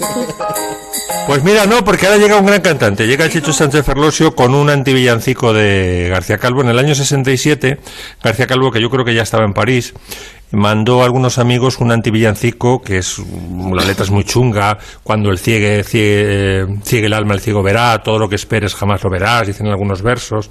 Pues 1.28 1.44
mira, 1.44 1.66
no, 1.66 1.84
porque 1.86 2.08
ahora 2.08 2.18
llega 2.18 2.38
un 2.38 2.46
gran 2.46 2.62
cantante. 2.62 3.08
Llega 3.08 3.30
Chicho 3.30 3.54
Sánchez 3.54 3.86
Ferlosio 3.86 4.36
con 4.36 4.56
un 4.56 4.70
antivillancico 4.70 5.54
de 5.54 6.08
García 6.10 6.38
Calvo. 6.38 6.62
En 6.62 6.70
el 6.70 6.80
año 6.80 6.96
67, 6.96 7.80
García 8.24 8.31
Calvo, 8.48 8.72
que 8.72 8.82
yo 8.82 8.90
creo 8.90 9.06
que 9.06 9.14
ya 9.14 9.24
estaba 9.24 9.46
en 9.46 9.54
París, 9.54 9.94
mandó 10.52 11.02
a 11.02 11.06
algunos 11.06 11.38
amigos 11.38 11.78
un 11.80 11.92
antivillancico 11.92 12.82
que 12.82 12.98
es 12.98 13.22
la 13.74 13.86
letra 13.86 14.04
es 14.04 14.12
muy 14.12 14.24
chunga 14.24 14.78
cuando 15.04 15.30
el 15.30 15.40
ciegue, 15.40 15.84
ciegue, 15.84 17.06
el 17.06 17.14
alma 17.14 17.34
el 17.34 17.40
ciego 17.40 17.64
verá 17.64 17.98
todo 18.04 18.20
lo 18.20 18.28
que 18.28 18.36
esperes 18.36 18.76
jamás 18.76 19.04
lo 19.04 19.10
verás 19.10 19.48
dicen 19.48 19.68
algunos 19.68 20.02
versos 20.02 20.50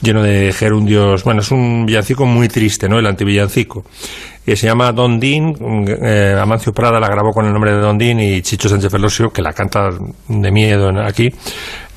lleno 0.00 0.22
de 0.22 0.52
gerundios. 0.52 1.24
Bueno 1.24 1.40
es 1.40 1.50
un 1.50 1.84
villancico 1.86 2.24
muy 2.24 2.48
triste 2.48 2.88
no 2.88 2.98
el 2.98 3.06
antivillancico. 3.06 3.84
Y 4.48 4.54
se 4.54 4.68
llama 4.68 4.92
Don 4.92 5.18
Din 5.18 5.54
eh, 6.02 6.36
Amancio 6.40 6.72
Prada 6.72 7.00
la 7.00 7.08
grabó 7.08 7.32
con 7.32 7.46
el 7.46 7.52
nombre 7.52 7.72
de 7.72 7.80
Don 7.80 7.98
Din 7.98 8.20
y 8.20 8.42
Chicho 8.42 8.68
Sánchez 8.68 8.92
Felosio 8.92 9.30
que 9.30 9.42
la 9.42 9.52
canta 9.52 9.90
de 10.28 10.52
miedo 10.52 10.88
aquí 11.04 11.28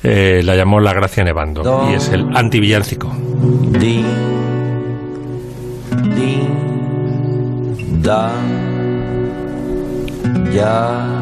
eh, 0.02 0.42
la 0.44 0.56
llamó 0.56 0.80
La 0.80 0.92
Gracia 0.92 1.22
Nevando 1.22 1.88
y 1.90 1.94
es 1.94 2.08
el 2.08 2.26
antivillancico. 2.36 3.08
Din 3.78 4.29
da 8.02 8.30
ya 10.52 11.20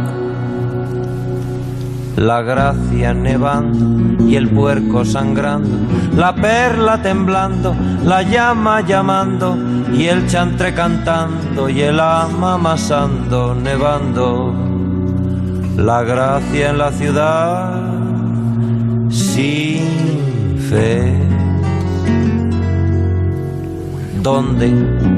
la 2.16 2.42
gracia 2.42 3.14
nevando 3.14 4.24
y 4.24 4.34
el 4.34 4.48
puerco 4.48 5.04
sangrando, 5.04 5.76
la 6.16 6.34
perla 6.34 7.00
temblando, 7.00 7.76
la 8.04 8.22
llama 8.22 8.80
llamando 8.80 9.56
y 9.92 10.06
el 10.06 10.26
chantre 10.26 10.74
cantando 10.74 11.68
y 11.68 11.80
el 11.82 12.00
ama 12.00 12.54
amasando, 12.54 13.54
nevando. 13.54 14.52
La 15.76 16.02
gracia 16.02 16.70
en 16.70 16.78
la 16.78 16.90
ciudad 16.90 17.72
sin 19.10 20.58
fe. 20.68 21.37
¿Dónde, 24.22 24.70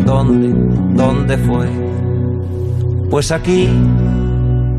dónde, 0.05 0.53
dónde 0.95 1.39
fue? 1.39 1.69
Pues 3.11 3.33
aquí, 3.33 3.69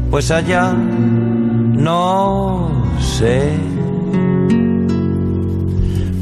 pues 0.10 0.32
allá, 0.32 0.72
no 0.74 2.70
sé. 3.00 3.58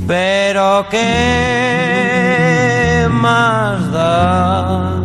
Pero 0.07 0.85
qué 0.89 1.77
más 3.11 3.91
da 3.91 4.95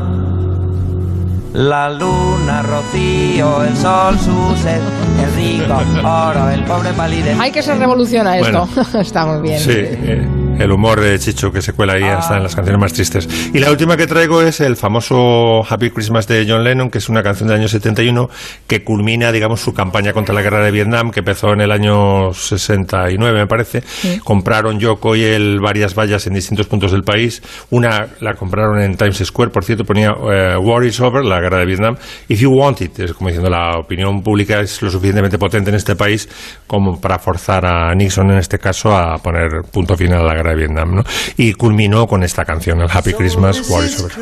la 1.53 1.91
luna, 1.91 2.63
rocío, 2.63 3.65
el 3.65 3.77
sol, 3.77 4.19
su 4.19 4.57
sed, 4.63 4.81
el 5.23 5.35
rico, 5.35 5.75
oro, 6.03 6.49
el 6.49 6.65
pobre 6.65 6.93
palide. 6.95 7.37
Hay 7.39 7.51
que 7.51 7.63
se 7.63 7.75
revoluciona 7.75 8.39
esto. 8.39 8.67
Está 8.99 9.27
muy 9.27 9.43
bien. 9.43 9.61
Sí. 9.61 9.73
Eh 9.73 10.44
el 10.59 10.71
humor 10.71 11.01
de 11.01 11.19
Chicho 11.19 11.51
que 11.51 11.63
se 11.63 11.73
cuela 11.73 11.95
ahí 11.95 12.05
hasta 12.05 12.37
en 12.37 12.43
las 12.43 12.55
canciones 12.55 12.81
más 12.81 12.93
tristes. 12.93 13.29
Y 13.53 13.59
la 13.59 13.71
última 13.71 13.97
que 13.97 14.07
traigo 14.07 14.43
es 14.43 14.61
el 14.61 14.77
famoso 14.77 15.63
Happy 15.69 15.91
Christmas 15.91 16.27
de 16.29 16.47
John 16.49 16.65
Lennon, 16.65 16.91
que 16.91 16.99
es 16.99 17.09
una 17.09 17.23
canción 17.23 17.49
del 17.49 17.59
año 17.59 17.69
71 17.69 18.29
que 18.67 18.85
culmina, 18.85 19.33
digamos, 19.33 19.61
su 19.61 19.73
campaña 19.73 20.13
contra 20.13 20.35
la 20.35 20.43
guerra 20.43 20.65
de 20.65 20.71
Vietnam, 20.71 21.11
que 21.11 21.21
empezó 21.21 21.53
en 21.53 21.61
el 21.61 21.73
año 21.73 22.33
69, 22.33 23.41
me 23.41 23.47
parece. 23.47 23.83
Compraron 24.23 24.79
Yoko 24.79 25.17
y 25.17 25.23
él 25.25 25.59
varias 25.61 25.95
vallas 25.95 26.27
en 26.27 26.35
distintos 26.35 26.67
puntos 26.67 26.93
del 26.93 27.03
país. 27.03 27.43
Una 27.71 28.07
la 28.21 28.35
compraron 28.35 28.81
en 28.81 28.97
Times 28.97 29.23
Square, 29.25 29.51
por 29.51 29.65
cierto, 29.65 29.85
ponía 29.85 30.11
eh, 30.11 30.57
War 30.57 30.85
is 30.85 31.01
over, 31.01 31.25
la 31.25 31.41
guerra 31.41 31.59
de 31.59 31.67
Vietnam. 31.67 31.97
If 32.29 32.41
you 32.41 32.51
want 32.51 32.81
it, 32.81 32.99
es 33.01 33.13
como 33.13 33.29
diciendo, 33.29 33.51
la 33.51 33.79
opinión 33.79 34.23
pública 34.23 34.61
es 34.61 34.81
lo 34.83 34.91
suficientemente 34.91 35.39
potente 35.39 35.71
en 35.71 35.77
este 35.77 35.97
país 35.97 36.29
como 36.67 37.01
para 37.01 37.19
forzar 37.19 37.67
a 37.67 37.95
Nixon, 37.95 38.31
en 38.31 38.39
este 38.39 38.59
caso, 38.59 38.97
a 38.97 39.17
poner 39.19 39.63
punto 39.71 39.97
final 39.97 40.21
a 40.21 40.25
la 40.25 40.35
guerra 40.35 40.44
de 40.51 40.57
Vietnam, 40.57 40.95
¿no? 40.97 41.05
Y 41.37 41.55
culminó 41.55 42.07
con 42.07 42.23
esta 42.23 42.45
canción, 42.45 42.81
el 42.81 42.89
Happy 42.91 43.13
Christmas, 43.13 43.69
War 43.69 43.85
is 43.85 44.01
Over. 44.01 44.13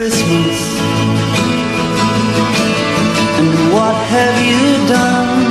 What 3.72 3.94
have 4.10 4.38
you 4.46 4.86
done? 4.88 5.42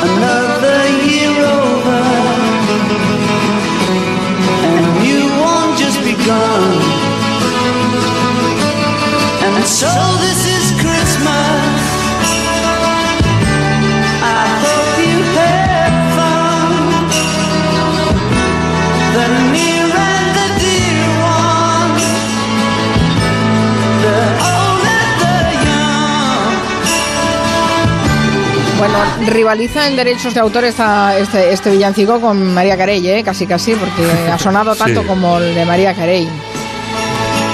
Another 0.00 0.88
year 1.06 1.32
over, 1.44 2.02
and 4.76 5.06
you 5.06 5.20
won't 5.40 5.78
just 5.78 5.98
begun. 6.02 7.08
And 9.44 9.66
so 9.66 9.88
this 10.20 10.47
Bueno, 28.78 28.96
rivaliza 29.26 29.88
en 29.88 29.96
derechos 29.96 30.34
de 30.34 30.40
autor 30.40 30.64
este, 30.64 31.52
este 31.52 31.70
villancico 31.70 32.20
con 32.20 32.54
María 32.54 32.76
Carey, 32.76 33.06
¿eh? 33.08 33.22
casi 33.24 33.44
casi, 33.44 33.74
porque 33.74 34.08
ha 34.30 34.38
sonado 34.38 34.76
tanto 34.76 35.04
como 35.04 35.38
el 35.38 35.52
de 35.54 35.64
María 35.64 35.94
Carey. 35.94 36.28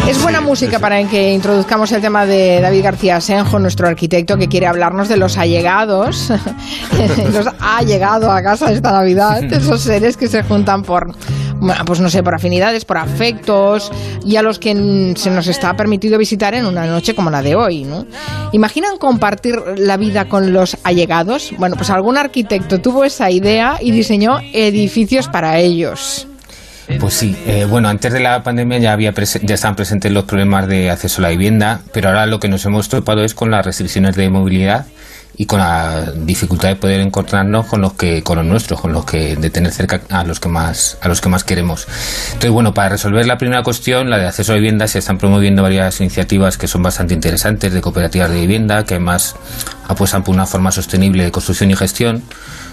Es 0.07 0.23
buena 0.23 0.43
música 0.43 0.79
para 0.79 1.03
que 1.09 1.33
introduzcamos 1.33 1.91
el 1.93 2.03
tema 2.03 2.27
de 2.27 2.61
David 2.61 2.85
García 2.85 3.23
Senjo, 3.23 3.59
nuestro 3.59 3.89
arquitecto, 3.89 4.37
que 4.37 4.49
quiere 4.49 4.67
hablarnos 4.67 5.09
de 5.09 5.17
los 5.17 5.39
allegados. 5.39 6.31
los 7.33 7.49
ha 7.59 7.83
llegado 7.83 8.31
a 8.31 8.43
casa 8.43 8.71
esta 8.71 8.93
Navidad, 8.93 9.43
esos 9.51 9.81
seres 9.81 10.19
que 10.19 10.29
se 10.29 10.43
juntan 10.43 10.83
por, 10.83 11.15
pues 11.87 12.01
no 12.01 12.11
sé, 12.11 12.23
por 12.23 12.35
afinidades, 12.35 12.85
por 12.85 12.99
afectos, 12.99 13.91
y 14.25 14.37
a 14.37 14.43
los 14.43 14.59
que 14.59 15.15
se 15.17 15.31
nos 15.31 15.47
está 15.47 15.75
permitido 15.75 16.19
visitar 16.19 16.55
en 16.55 16.67
una 16.67 16.87
noche 16.87 17.15
como 17.15 17.31
la 17.31 17.43
de 17.43 17.55
hoy, 17.55 17.85
¿no? 17.85 18.07
¿Imaginan 18.53 18.99
compartir 18.99 19.57
la 19.77 19.97
vida 19.97 20.27
con 20.27 20.53
los 20.53 20.77
allegados? 20.85 21.53
Bueno, 21.59 21.77
pues 21.77 21.91
algún 21.91 22.17
arquitecto 22.17 22.81
tuvo 22.81 23.05
esa 23.05 23.31
idea 23.31 23.79
y 23.81 23.91
diseñó 23.91 24.39
edificios 24.53 25.29
para 25.29 25.59
ellos. 25.59 26.27
Pues 27.01 27.15
sí, 27.15 27.35
eh, 27.47 27.67
bueno, 27.69 27.89
antes 27.89 28.13
de 28.13 28.21
la 28.21 28.43
pandemia 28.43 28.79
ya, 28.79 28.93
había 28.93 29.13
ya 29.13 29.55
estaban 29.55 29.75
presentes 29.75 30.13
los 30.13 30.25
problemas 30.25 30.69
de 30.69 30.91
acceso 30.91 31.21
a 31.21 31.23
la 31.23 31.29
vivienda, 31.31 31.81
pero 31.93 32.09
ahora 32.09 32.27
lo 32.27 32.39
que 32.39 32.49
nos 32.49 32.65
hemos 32.67 32.91
topado 32.91 33.25
es 33.25 33.35
con 33.35 33.51
las 33.51 33.65
restricciones 33.65 34.17
de 34.17 34.29
movilidad 34.29 34.87
y 35.37 35.47
con 35.47 35.59
la 35.59 36.13
dificultad 36.17 36.69
de 36.69 36.77
poder 36.77 37.01
encontrarnos 37.01 37.67
con 37.67 37.81
los 37.81 37.95
que 37.95 38.23
con 38.23 38.37
los 38.39 38.47
nuestros 38.47 38.81
con 38.81 38.93
los 38.93 39.05
que 39.05 39.37
de 39.37 39.51
tener 39.51 39.73
cerca 39.73 40.03
a 40.11 40.25
los 40.25 40.39
que 40.41 40.49
más 40.49 40.99
a 41.01 41.09
los 41.09 41.21
que 41.21 41.29
más 41.29 41.45
queremos. 41.45 41.87
Entonces 42.29 42.51
bueno 42.51 42.73
para 42.75 42.91
resolver 42.91 43.27
la 43.27 43.39
primera 43.39 43.63
cuestión 43.63 44.11
la 44.11 44.19
de 44.19 44.27
acceso 44.27 44.53
a 44.53 44.57
vivienda 44.57 44.87
se 44.87 45.01
están 45.01 45.19
promoviendo 45.19 45.63
varias 45.63 46.01
iniciativas 46.01 46.57
que 46.57 46.69
son 46.69 46.83
bastante 46.83 47.15
interesantes 47.15 47.73
de 47.73 47.81
cooperativas 47.81 48.31
de 48.31 48.41
vivienda 48.41 48.85
que 48.85 48.95
además 48.95 49.35
apuestan 49.89 50.23
por 50.23 50.35
una 50.35 50.47
forma 50.47 50.71
sostenible 50.71 51.25
de 51.25 51.33
construcción 51.33 51.71
y 51.71 51.77
gestión 51.77 52.23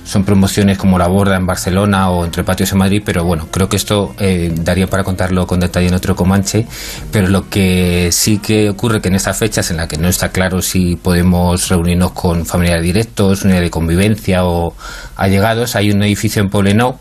son 0.04 0.24
promociones 0.24 0.78
como 0.78 0.98
la 0.98 1.08
Borda 1.08 1.36
en 1.36 1.46
Barcelona 1.46 2.10
o 2.10 2.26
Entre 2.26 2.44
Patios 2.44 2.72
en 2.72 2.80
Madrid, 2.80 3.02
pero 3.06 3.24
bueno, 3.24 3.48
creo 3.52 3.70
que 3.70 3.76
esto 3.76 4.14
eh, 4.20 4.52
daría 4.54 4.88
para 4.88 5.04
contarlo 5.04 5.48
con 5.48 5.60
detalle 5.60 5.88
en 5.88 5.94
otro 5.94 6.16
Comanche, 6.16 6.68
pero 7.12 7.28
lo 7.28 7.50
que 7.50 8.10
sí 8.12 8.40
que 8.40 8.70
ocurre 8.70 9.02
que 9.02 9.10
en 9.10 9.16
estas 9.16 9.38
fechas 9.38 9.72
en 9.72 9.78
las 9.78 9.88
que 9.88 9.98
no 9.98 10.08
está 10.08 10.30
claro 10.30 10.62
si 10.62 10.96
podemos 10.96 11.70
reunirnos 11.70 12.12
con 12.12 12.46
familiares 12.46 12.84
directos, 12.84 13.44
unidad 13.44 13.62
de 13.62 13.70
convivencia 13.70 14.46
o 14.46 14.76
allegados, 15.16 15.76
hay 15.76 15.92
un 15.92 16.04
edificio 16.04 16.42
en 16.42 16.50
Poblenou 16.50 16.98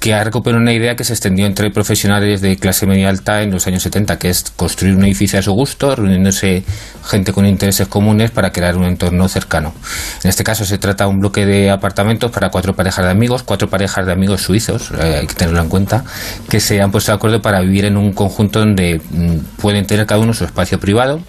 que 0.00 0.14
ha 0.14 0.22
recuperado 0.22 0.62
una 0.62 0.72
idea 0.72 0.94
que 0.94 1.04
se 1.04 1.12
extendió 1.12 1.46
entre 1.46 1.70
profesionales 1.70 2.40
de 2.40 2.56
clase 2.56 2.86
media 2.86 3.08
alta 3.08 3.42
en 3.42 3.50
los 3.50 3.66
años 3.66 3.82
70, 3.82 4.18
que 4.18 4.30
es 4.30 4.44
construir 4.54 4.94
un 4.94 5.04
edificio 5.04 5.38
a 5.38 5.42
su 5.42 5.52
gusto, 5.52 5.96
reuniéndose 5.96 6.62
gente 7.04 7.32
con 7.32 7.46
intereses 7.46 7.88
comunes 7.88 8.30
para 8.30 8.52
crear 8.52 8.76
un 8.76 8.84
entorno 8.84 9.28
cercano. 9.28 9.74
En 10.22 10.30
este 10.30 10.44
caso 10.44 10.64
se 10.64 10.78
trata 10.78 11.04
de 11.04 11.10
un 11.10 11.18
bloque 11.18 11.46
de 11.46 11.70
apartamentos 11.70 12.30
para 12.30 12.50
cuatro 12.50 12.74
parejas 12.74 13.04
de 13.04 13.10
amigos, 13.10 13.42
cuatro 13.42 13.68
parejas 13.68 14.06
de 14.06 14.12
amigos 14.12 14.42
suizos, 14.42 14.92
eh, 14.92 15.18
hay 15.20 15.26
que 15.26 15.34
tenerlo 15.34 15.60
en 15.60 15.68
cuenta, 15.68 16.04
que 16.48 16.60
se 16.60 16.80
han 16.80 16.90
puesto 16.90 17.10
de 17.10 17.16
acuerdo 17.16 17.42
para 17.42 17.60
vivir 17.60 17.84
en 17.84 17.96
un 17.96 18.12
conjunto 18.12 18.60
donde 18.60 19.00
mm, 19.10 19.60
pueden 19.60 19.86
tener 19.86 20.06
cada 20.06 20.20
uno 20.20 20.32
su 20.32 20.44
espacio 20.44 20.78
privado, 20.78 21.20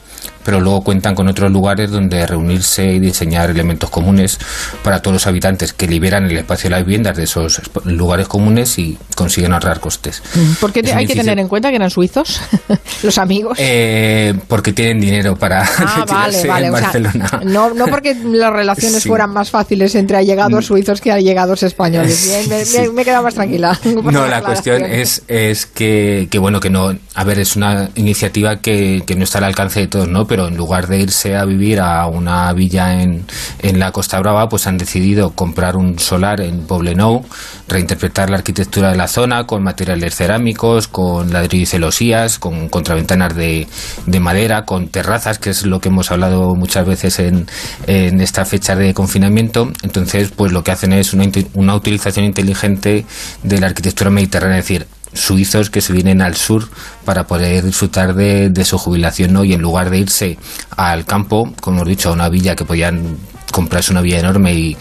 pero 0.44 0.60
luego 0.60 0.82
cuentan 0.82 1.16
con 1.16 1.28
otros 1.28 1.52
lugares 1.52 1.92
donde 1.92 2.26
reunirse 2.26 2.86
y 2.86 3.00
diseñar 3.00 3.50
elementos 3.50 3.90
comunes 3.90 4.40
para 4.84 5.02
todos 5.02 5.14
los 5.14 5.28
habitantes 5.28 5.74
que 5.74 5.88
liberan 5.88 6.26
el 6.26 6.38
espacio 6.38 6.70
de 6.70 6.76
las 6.76 6.86
viviendas 6.86 7.18
de 7.18 7.24
esos 7.24 7.62
lugares 7.86 8.28
comunes 8.28 8.78
y 8.80 8.98
consiguen 9.16 9.54
ahorrar 9.54 9.80
costes. 9.80 10.22
Mm, 10.36 10.54
¿Por 10.60 10.72
qué 10.72 10.82
hay 10.94 11.06
que 11.06 11.16
tener 11.16 11.40
en 11.40 11.48
cuenta 11.48 11.70
que 11.70 11.76
eran 11.76 11.90
suizos 11.90 12.42
los 13.04 13.18
amigos? 13.18 13.58
Eh, 13.60 14.34
porque 14.48 14.74
tienen 14.74 15.00
dinero 15.00 15.36
para 15.36 15.64
ah, 15.64 16.06
vale, 16.10 16.46
vale. 16.46 16.68
en 16.68 16.74
Barcelona. 16.74 17.42
no, 17.46 17.74
no 17.74 17.88
porque 17.88 18.16
las 18.16 18.52
relaciones 18.52 19.04
fueran 19.08 19.32
más 19.32 19.50
fáciles 19.50 19.96
entre 19.96 20.18
allegados 20.18 20.66
mm. 20.66 20.68
suizos 20.68 21.02
que 21.02 21.12
allegados 21.12 21.64
españoles. 21.64 22.28
Bien, 22.72 22.94
me, 22.96 23.02
he 23.02 23.06
quedado 23.06 23.24
más 23.24 23.36
tranquila. 23.36 23.78
No, 23.86 24.28
la 24.28 24.42
cuestión 24.42 24.84
es, 24.86 25.24
es 25.28 25.66
que, 25.66 26.28
que, 26.30 26.40
bueno, 26.40 26.60
que 26.60 26.70
no... 26.70 26.96
A 27.16 27.24
ver, 27.24 27.40
es 27.40 27.56
una 27.56 27.90
iniciativa 27.96 28.58
que, 28.58 29.04
que 29.06 29.16
no 29.16 29.24
está 29.24 29.40
al 29.40 29.46
alcance 29.46 29.82
de 29.82 29.88
todos, 29.88 30.08
¿no? 30.08 30.26
Pero 30.30 30.48
en 30.48 30.56
lugar 30.56 30.88
de 30.88 31.00
irse 31.00 31.36
a 31.36 31.44
vivir 31.44 31.82
a 31.82 32.06
una 32.08 32.54
villa 32.54 33.02
en, 33.02 33.26
en 33.60 33.80
la 33.80 33.92
Costa 33.92 34.20
Brava, 34.20 34.48
pues 34.48 34.68
han 34.68 34.78
decidido 34.78 35.32
comprar 35.32 35.76
un 35.76 35.98
solar 35.98 36.40
en 36.40 36.68
Poblenou, 36.68 37.26
reinterpretar 37.68 38.30
la 38.30 38.38
arquitectura 38.38 38.92
de 38.92 38.98
la 38.98 39.08
zona 39.08 39.46
con 39.46 39.64
materiales 39.64 40.16
cerámicos, 40.16 40.88
con 40.88 41.34
ladrillo 41.34 41.64
y 41.64 41.66
celosías, 41.66 42.38
con 42.38 42.70
contraventanas 42.70 43.36
de, 43.36 43.68
de 44.06 44.20
madera, 44.20 44.66
con 44.66 44.90
terrazas, 44.90 45.40
que 45.40 45.50
es 45.50 45.66
lo 45.66 45.80
que 45.80 45.90
hemos 45.90 46.12
hablado 46.12 46.56
muchas 46.56 46.86
veces 46.86 47.20
en, 47.20 47.48
en 47.88 48.22
esta 48.22 48.46
fecha 48.46 48.76
de 48.76 48.94
confinamiento. 48.94 49.72
Entonces, 49.82 50.32
pues 50.36 50.52
lo 50.52 50.64
que 50.64 50.72
hacen 50.72 50.94
es 50.94 51.14
una, 51.14 51.26
una 51.56 51.76
utilización 51.76 52.26
inteligente 52.26 53.06
de 53.42 53.60
la 53.60 53.68
arquitectura 53.68 54.12
mediterránea, 54.12 54.60
es 54.60 54.66
decir, 54.66 54.88
suizos 55.14 55.70
que 55.70 55.82
se 55.82 55.94
vienen 55.94 56.22
al 56.22 56.36
sur 56.36 56.70
para 57.06 57.28
poder 57.28 57.64
disfrutar 57.64 58.14
de, 58.14 58.50
de 58.50 58.66
su 58.66 58.78
jubilación 58.78 59.34
¿no? 59.34 59.44
y 59.44 59.54
en 59.54 59.62
lugar 59.62 59.90
de 59.90 60.00
irse 60.00 60.38
al 60.76 61.06
campo, 61.06 61.54
como 61.62 61.78
hemos 61.78 61.90
dicho, 61.90 62.10
a 62.10 62.14
una 62.14 62.30
villa 62.30 62.56
que 62.56 62.66
podían 62.66 63.18
comprarse 63.52 63.92
una 63.92 64.02
villa 64.02 64.20
enorme 64.20 64.54
y, 64.54 64.78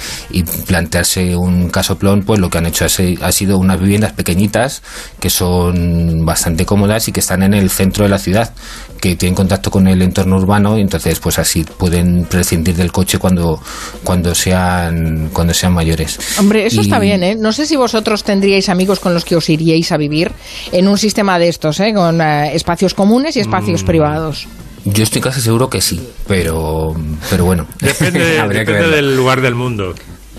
plantearse 0.66 1.36
un 1.36 1.68
casoplón, 1.70 2.22
pues 2.22 2.40
lo 2.40 2.50
que 2.50 2.58
han 2.58 2.66
hecho 2.66 2.84
ha 2.84 3.32
sido 3.32 3.58
unas 3.58 3.80
viviendas 3.80 4.12
pequeñitas 4.12 4.82
que 5.20 5.30
son 5.30 6.24
bastante 6.24 6.64
cómodas 6.64 7.08
y 7.08 7.12
que 7.12 7.20
están 7.20 7.42
en 7.42 7.54
el 7.54 7.70
centro 7.70 8.04
de 8.04 8.10
la 8.10 8.18
ciudad, 8.18 8.52
que 9.00 9.16
tienen 9.16 9.34
contacto 9.34 9.70
con 9.70 9.86
el 9.86 10.02
entorno 10.02 10.36
urbano 10.36 10.78
y 10.78 10.82
entonces 10.82 11.18
pues 11.20 11.38
así 11.38 11.64
pueden 11.64 12.24
prescindir 12.24 12.76
del 12.76 12.92
coche 12.92 13.18
cuando, 13.18 13.60
cuando, 14.04 14.34
sean, 14.34 15.30
cuando 15.32 15.54
sean 15.54 15.72
mayores. 15.72 16.18
Hombre, 16.38 16.66
eso 16.66 16.80
está 16.80 16.98
bien, 16.98 17.22
¿eh? 17.22 17.36
No 17.38 17.52
sé 17.52 17.66
si 17.66 17.76
vosotros 17.76 18.24
tendríais 18.24 18.68
amigos 18.68 19.00
con 19.00 19.14
los 19.14 19.24
que 19.24 19.36
os 19.36 19.48
iríais 19.48 19.92
a 19.92 19.96
vivir 19.96 20.32
en 20.72 20.88
un 20.88 20.98
sistema 20.98 21.38
de 21.38 21.48
estos, 21.48 21.80
¿eh? 21.80 21.92
Con 21.94 22.20
eh, 22.20 22.54
espacios 22.54 22.94
comunes 22.94 23.36
y 23.36 23.40
espacios 23.40 23.82
mm. 23.82 23.86
privados. 23.86 24.48
Yo 24.92 25.02
estoy 25.02 25.20
casi 25.20 25.40
seguro 25.40 25.68
que 25.68 25.80
sí, 25.80 26.00
pero, 26.26 26.94
pero 27.30 27.44
bueno. 27.44 27.66
Depende, 27.80 28.42
depende 28.48 28.88
del 28.88 29.16
lugar 29.16 29.40
del 29.40 29.54
mundo. 29.54 29.94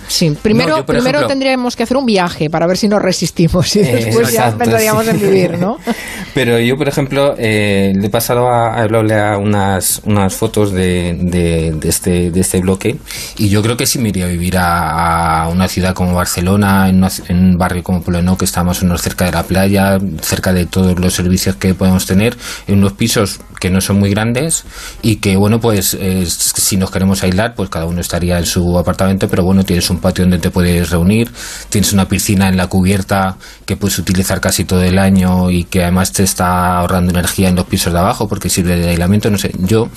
Sí, 0.10 0.36
primero, 0.42 0.84
primero 0.88 1.28
tendríamos 1.28 1.76
que 1.76 1.84
hacer 1.84 1.96
un 1.96 2.06
viaje 2.06 2.50
para 2.50 2.66
ver 2.66 2.78
si 2.78 2.88
nos 2.88 3.00
resistimos 3.00 3.76
y 3.76 3.82
después 3.82 4.34
ya 4.34 4.58
pensaríamos 4.58 5.08
en 5.08 5.22
vivir, 5.22 5.60
¿no? 5.60 5.78
Pero 6.34 6.60
yo, 6.60 6.78
por 6.78 6.88
ejemplo, 6.88 7.36
eh, 7.38 7.94
le 7.96 8.08
he 8.08 8.10
pasado 8.10 8.48
a, 8.48 8.82
a 8.82 9.38
unas, 9.38 10.02
unas 10.06 10.34
fotos 10.34 10.72
de, 10.72 11.16
de, 11.22 11.78
este, 11.84 12.32
de 12.32 12.40
este 12.40 12.60
bloque 12.60 12.98
y 13.38 13.50
yo 13.50 13.62
creo 13.62 13.78
que 13.78 13.86
sí 13.86 14.00
me 14.00 14.10
iría 14.10 14.26
a 14.26 14.30
vivir 14.30 14.56
a, 14.58 15.48
una 15.52 15.68
ciudad 15.68 15.94
como 15.94 16.16
Barcelona, 16.16 16.90
en, 16.90 17.04
un 17.30 17.58
barrio 17.58 17.84
como 17.84 18.02
Poleno, 18.02 18.36
que 18.36 18.46
estamos 18.46 18.82
unos 18.82 19.04
cerca 19.04 19.26
de 19.26 19.32
la 19.32 19.44
playa, 19.44 20.00
cerca 20.22 20.54
de 20.54 20.66
todos 20.66 21.00
los 21.00 21.14
servicios 21.14 21.56
que 21.56 21.76
podemos 21.76 22.08
tener, 22.08 22.36
en 22.68 22.80
unos 22.80 22.94
pisos 22.94 23.42
que 23.60 23.70
no 23.70 23.82
son 23.82 24.00
muy 24.00 24.10
grandes 24.10 24.64
y 25.02 25.18
que, 25.18 25.36
bueno, 25.36 25.60
pues 25.60 25.98
si 26.26 26.78
nos 26.78 26.92
queremos 26.92 27.24
aislar, 27.24 27.54
pues 27.56 27.70
cada 27.70 27.86
uno 27.86 28.02
estaría 28.02 28.38
en 28.38 28.46
su 28.46 28.78
apartamento, 28.78 29.28
pero 29.28 29.44
bueno, 29.44 29.64
tienes 29.64 29.90
un 29.90 30.00
patio 30.00 30.24
donde 30.24 30.40
te 30.40 30.50
puedes 30.50 30.90
reunir, 30.90 31.32
tienes 31.70 31.94
una 31.94 32.08
piscina 32.08 32.48
en 32.50 32.58
la 32.58 32.68
cubierta 32.68 33.38
que 33.66 33.76
puedes 33.76 34.00
utilizar 34.00 34.40
casi 34.40 34.66
todo 34.66 34.82
el 34.84 34.98
año 34.98 35.52
y 35.52 35.66
que 35.66 35.84
además 35.84 36.12
te 36.12 36.24
está 36.24 36.78
ahorrando 36.78 37.12
energía 37.12 37.50
en 37.50 37.56
los 37.56 37.66
pisos 37.66 37.94
de 37.94 38.00
abajo 38.00 38.28
porque 38.28 38.50
sirve 38.50 38.78
de 38.78 38.90
aislamiento, 38.90 39.30
no 39.30 39.38
sé, 39.38 39.52
yo 39.58 39.90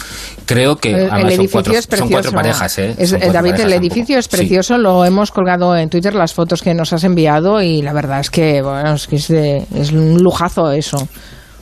creo 0.47 0.77
que 0.77 1.09
son, 1.09 1.49
cuatro, 1.51 1.75
son, 1.97 2.09
cuatro, 2.11 2.33
parejas. 2.33 2.79
¿eh? 2.79 2.97
David, 3.33 3.61
el 3.61 3.73
edificio 3.73 4.19
es 4.19 4.29
precioso, 4.29 4.79
lo 4.79 5.05
hemos 5.05 5.31
colgado 5.31 5.77
en 5.77 5.89
Twitter 5.89 6.15
las 6.15 6.35
fotos 6.35 6.63
que 6.63 6.75
nos 6.75 6.93
has 6.93 7.05
enviado 7.05 7.63
y 7.63 7.83
la 7.83 7.93
verdad 7.93 8.21
es 8.21 8.31
que, 8.31 8.63
bueno, 8.63 8.95
es, 8.95 9.07
que 9.07 9.17
es, 9.17 9.31
es 9.31 9.93
un 9.93 10.23
lujazo 10.23 10.71
eso. 10.73 11.09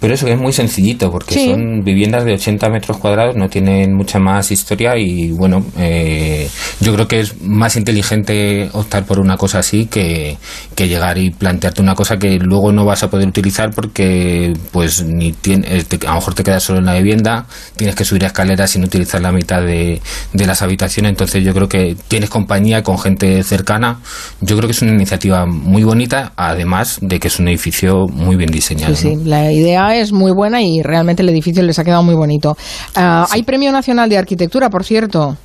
Pero 0.00 0.14
eso 0.14 0.26
es 0.26 0.38
muy 0.38 0.52
sencillito, 0.52 1.10
porque 1.10 1.46
son 1.46 1.82
viviendas 1.84 2.24
de 2.24 2.32
80 2.32 2.70
metros 2.70 2.96
cuadrados, 2.96 3.36
no 3.36 3.48
tienen 3.48 3.94
mucha 3.94 4.18
más 4.18 4.50
historia 4.50 4.96
y 4.96 5.30
bueno, 5.32 5.64
eh, 5.78 6.48
yo 6.80 6.94
creo 6.94 7.06
que 7.06 7.20
es 7.20 7.40
más 7.42 7.76
inteligente 7.76 8.70
optar 8.72 9.04
por 9.04 9.20
una 9.20 9.36
cosa 9.36 9.58
así 9.58 9.86
que, 9.86 10.38
que, 10.74 10.88
llegar 10.88 11.18
y 11.18 11.30
plantearte 11.30 11.82
una 11.82 11.94
cosa 11.94 12.18
que 12.18 12.38
luego 12.38 12.72
no 12.72 12.86
vas 12.86 13.02
a 13.02 13.10
poder 13.10 13.28
utilizar 13.28 13.72
porque 13.74 14.54
pues 14.72 15.04
ni 15.04 15.32
tiene, 15.32 15.66
eh, 15.68 15.84
a 16.06 16.10
lo 16.10 16.14
mejor 16.14 16.34
te 16.34 16.44
quedas 16.44 16.62
solo 16.62 16.78
en 16.78 16.86
la 16.86 16.94
vivienda, 16.94 17.46
tienes 17.76 17.94
que 17.94 18.04
subir 18.04 18.24
a 18.24 18.28
escaleras 18.28 18.70
sin 18.70 18.82
utilizar 18.82 19.20
la 19.20 19.32
mitad 19.32 19.60
de, 19.60 20.00
de 20.32 20.46
las 20.46 20.62
habitaciones, 20.62 21.10
entonces 21.10 21.44
yo 21.44 21.52
creo 21.52 21.68
que 21.68 21.94
tienes 22.08 22.30
compañía 22.30 22.82
con 22.82 22.98
gente 22.98 23.42
cercana, 23.42 24.00
yo 24.40 24.56
creo 24.56 24.66
que 24.66 24.72
es 24.72 24.80
una 24.80 24.92
iniciativa 24.92 25.44
muy 25.44 25.84
bonita, 25.84 26.32
además 26.36 26.98
de 27.02 27.20
que 27.20 27.28
es 27.28 27.38
un 27.38 27.48
edificio 27.48 28.06
muy 28.08 28.36
bien 28.36 28.50
diseñado. 28.50 28.96
Sí, 28.96 29.16
sí, 29.16 29.24
la 29.24 29.52
idea 29.52 29.89
es 29.96 30.12
muy 30.12 30.32
buena 30.32 30.62
y 30.62 30.82
realmente 30.82 31.22
el 31.22 31.28
edificio 31.28 31.62
les 31.62 31.78
ha 31.78 31.84
quedado 31.84 32.02
muy 32.02 32.14
bonito. 32.14 32.56
Ah, 32.94 33.26
hay 33.30 33.42
Premio 33.42 33.72
Nacional 33.72 34.08
de 34.08 34.18
Arquitectura, 34.18 34.70
por 34.70 34.84
cierto. 34.84 35.36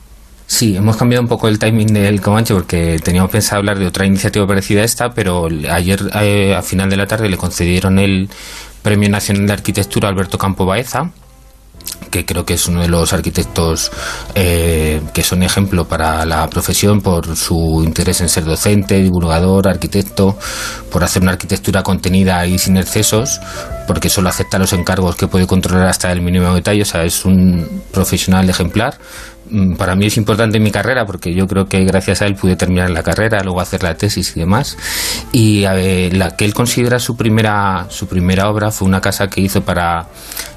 Sí, 0.47 0.75
hemos 0.75 0.95
cambiado 0.95 1.23
un 1.23 1.27
poco 1.27 1.47
el 1.47 1.57
timing 1.57 1.87
del 1.87 2.21
Comanche 2.21 2.53
porque 2.53 2.99
teníamos 3.03 3.31
pensado 3.31 3.59
hablar 3.59 3.79
de 3.79 3.87
otra 3.87 4.05
iniciativa 4.05 4.45
parecida 4.45 4.81
a 4.81 4.85
esta, 4.85 5.09
pero 5.13 5.47
ayer 5.71 5.99
eh, 6.21 6.53
a 6.55 6.61
final 6.61 6.89
de 6.89 6.97
la 6.97 7.07
tarde 7.07 7.29
le 7.29 7.37
concedieron 7.37 7.97
el 7.97 8.29
Premio 8.83 9.09
Nacional 9.09 9.47
de 9.47 9.53
Arquitectura 9.53 10.07
a 10.07 10.11
Alberto 10.11 10.37
Campo 10.37 10.65
Baeza 10.65 11.11
que 12.11 12.25
creo 12.25 12.45
que 12.45 12.53
es 12.53 12.67
uno 12.67 12.81
de 12.81 12.87
los 12.87 13.11
arquitectos 13.13 13.91
eh, 14.35 15.01
que 15.13 15.23
son 15.23 15.43
ejemplo 15.43 15.85
para 15.85 16.25
la 16.25 16.47
profesión 16.49 17.01
por 17.01 17.35
su 17.35 17.81
interés 17.83 18.21
en 18.21 18.29
ser 18.29 18.45
docente, 18.45 19.01
divulgador, 19.01 19.67
arquitecto, 19.67 20.37
por 20.91 21.03
hacer 21.03 21.21
una 21.23 21.33
arquitectura 21.33 21.83
contenida 21.83 22.45
y 22.45 22.57
sin 22.57 22.77
excesos, 22.77 23.41
porque 23.87 24.09
solo 24.09 24.29
acepta 24.29 24.57
los 24.57 24.73
encargos 24.73 25.15
que 25.15 25.27
puede 25.27 25.47
controlar 25.47 25.87
hasta 25.87 26.11
el 26.11 26.21
mínimo 26.21 26.53
detalle, 26.53 26.83
o 26.83 26.85
sea, 26.85 27.03
es 27.03 27.25
un 27.25 27.83
profesional 27.91 28.49
ejemplar 28.49 28.97
para 29.77 29.95
mí 29.95 30.05
es 30.05 30.17
importante 30.17 30.57
en 30.57 30.63
mi 30.63 30.71
carrera 30.71 31.05
porque 31.05 31.33
yo 31.33 31.47
creo 31.47 31.67
que 31.67 31.83
gracias 31.85 32.21
a 32.21 32.25
él 32.25 32.35
pude 32.35 32.55
terminar 32.55 32.89
la 32.89 33.03
carrera, 33.03 33.43
luego 33.43 33.61
hacer 33.61 33.83
la 33.83 33.95
tesis 33.95 34.35
y 34.35 34.39
demás. 34.39 34.77
Y 35.31 35.61
la 36.11 36.35
que 36.35 36.45
él 36.45 36.53
considera 36.53 36.99
su 36.99 37.15
primera, 37.15 37.85
su 37.89 38.07
primera 38.07 38.49
obra 38.49 38.71
fue 38.71 38.87
una 38.87 39.01
casa 39.01 39.27
que 39.29 39.41
hizo 39.41 39.63
para 39.63 40.07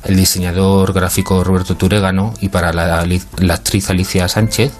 el 0.05 0.16
diseñador 0.16 0.92
gráfico 0.92 1.42
Roberto 1.44 1.77
Turégano 1.77 2.35
y 2.40 2.48
para 2.48 2.72
la 2.72 3.55
actriz 3.55 3.90
Alicia 3.90 4.29
Sánchez 4.29 4.72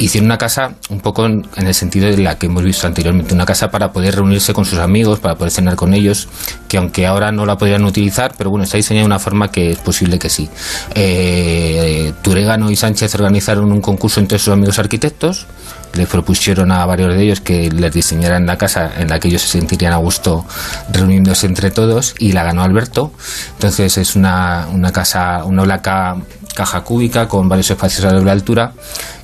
hicieron 0.00 0.26
una 0.26 0.38
casa 0.38 0.74
un 0.88 1.00
poco 1.00 1.26
en, 1.26 1.46
el 1.56 1.74
sentido 1.74 2.08
de 2.08 2.16
la 2.16 2.38
que 2.38 2.46
hemos 2.46 2.64
visto 2.64 2.86
anteriormente, 2.86 3.34
una 3.34 3.46
casa 3.46 3.70
para 3.70 3.92
poder 3.92 4.16
reunirse 4.16 4.52
con 4.52 4.64
sus 4.64 4.78
amigos, 4.78 5.20
para 5.20 5.36
poder 5.36 5.52
cenar 5.52 5.76
con 5.76 5.94
ellos, 5.94 6.28
que 6.68 6.78
aunque 6.78 7.06
ahora 7.06 7.32
no 7.32 7.46
la 7.46 7.58
podrían 7.58 7.84
utilizar, 7.84 8.34
pero 8.36 8.50
bueno, 8.50 8.64
está 8.64 8.76
diseñada 8.76 9.02
de 9.02 9.06
una 9.06 9.18
forma 9.18 9.50
que 9.50 9.70
es 9.70 9.78
posible 9.78 10.18
que 10.18 10.30
sí. 10.30 10.48
Eh, 10.94 12.12
Turegano 12.22 12.70
y 12.70 12.76
Sánchez 12.76 13.14
organizaron 13.14 13.70
un 13.72 13.80
concurso 13.80 14.20
entre 14.20 14.38
sus 14.38 14.52
amigos 14.52 14.78
arquitectos, 14.78 15.46
les 15.94 16.08
propusieron 16.08 16.70
a 16.70 16.86
varios 16.86 17.12
de 17.14 17.22
ellos 17.22 17.40
que 17.40 17.70
les 17.70 17.92
diseñaran 17.92 18.46
la 18.46 18.56
casa 18.56 18.92
en 18.96 19.08
la 19.08 19.18
que 19.18 19.28
ellos 19.28 19.42
se 19.42 19.58
sentirían 19.58 19.92
a 19.92 19.96
gusto 19.96 20.46
reuniéndose 20.92 21.46
entre 21.46 21.70
todos 21.70 22.14
y 22.18 22.32
la 22.32 22.44
ganó 22.44 22.62
Alberto. 22.62 23.12
Entonces 23.54 23.98
es 23.98 24.14
una, 24.14 24.68
una 24.72 24.92
casa, 24.92 25.44
una 25.44 25.64
blanca 25.64 26.16
caja 26.54 26.82
cúbica 26.82 27.28
con 27.28 27.48
varios 27.48 27.70
espacios 27.70 28.04
a 28.04 28.12
doble 28.12 28.30
altura 28.30 28.72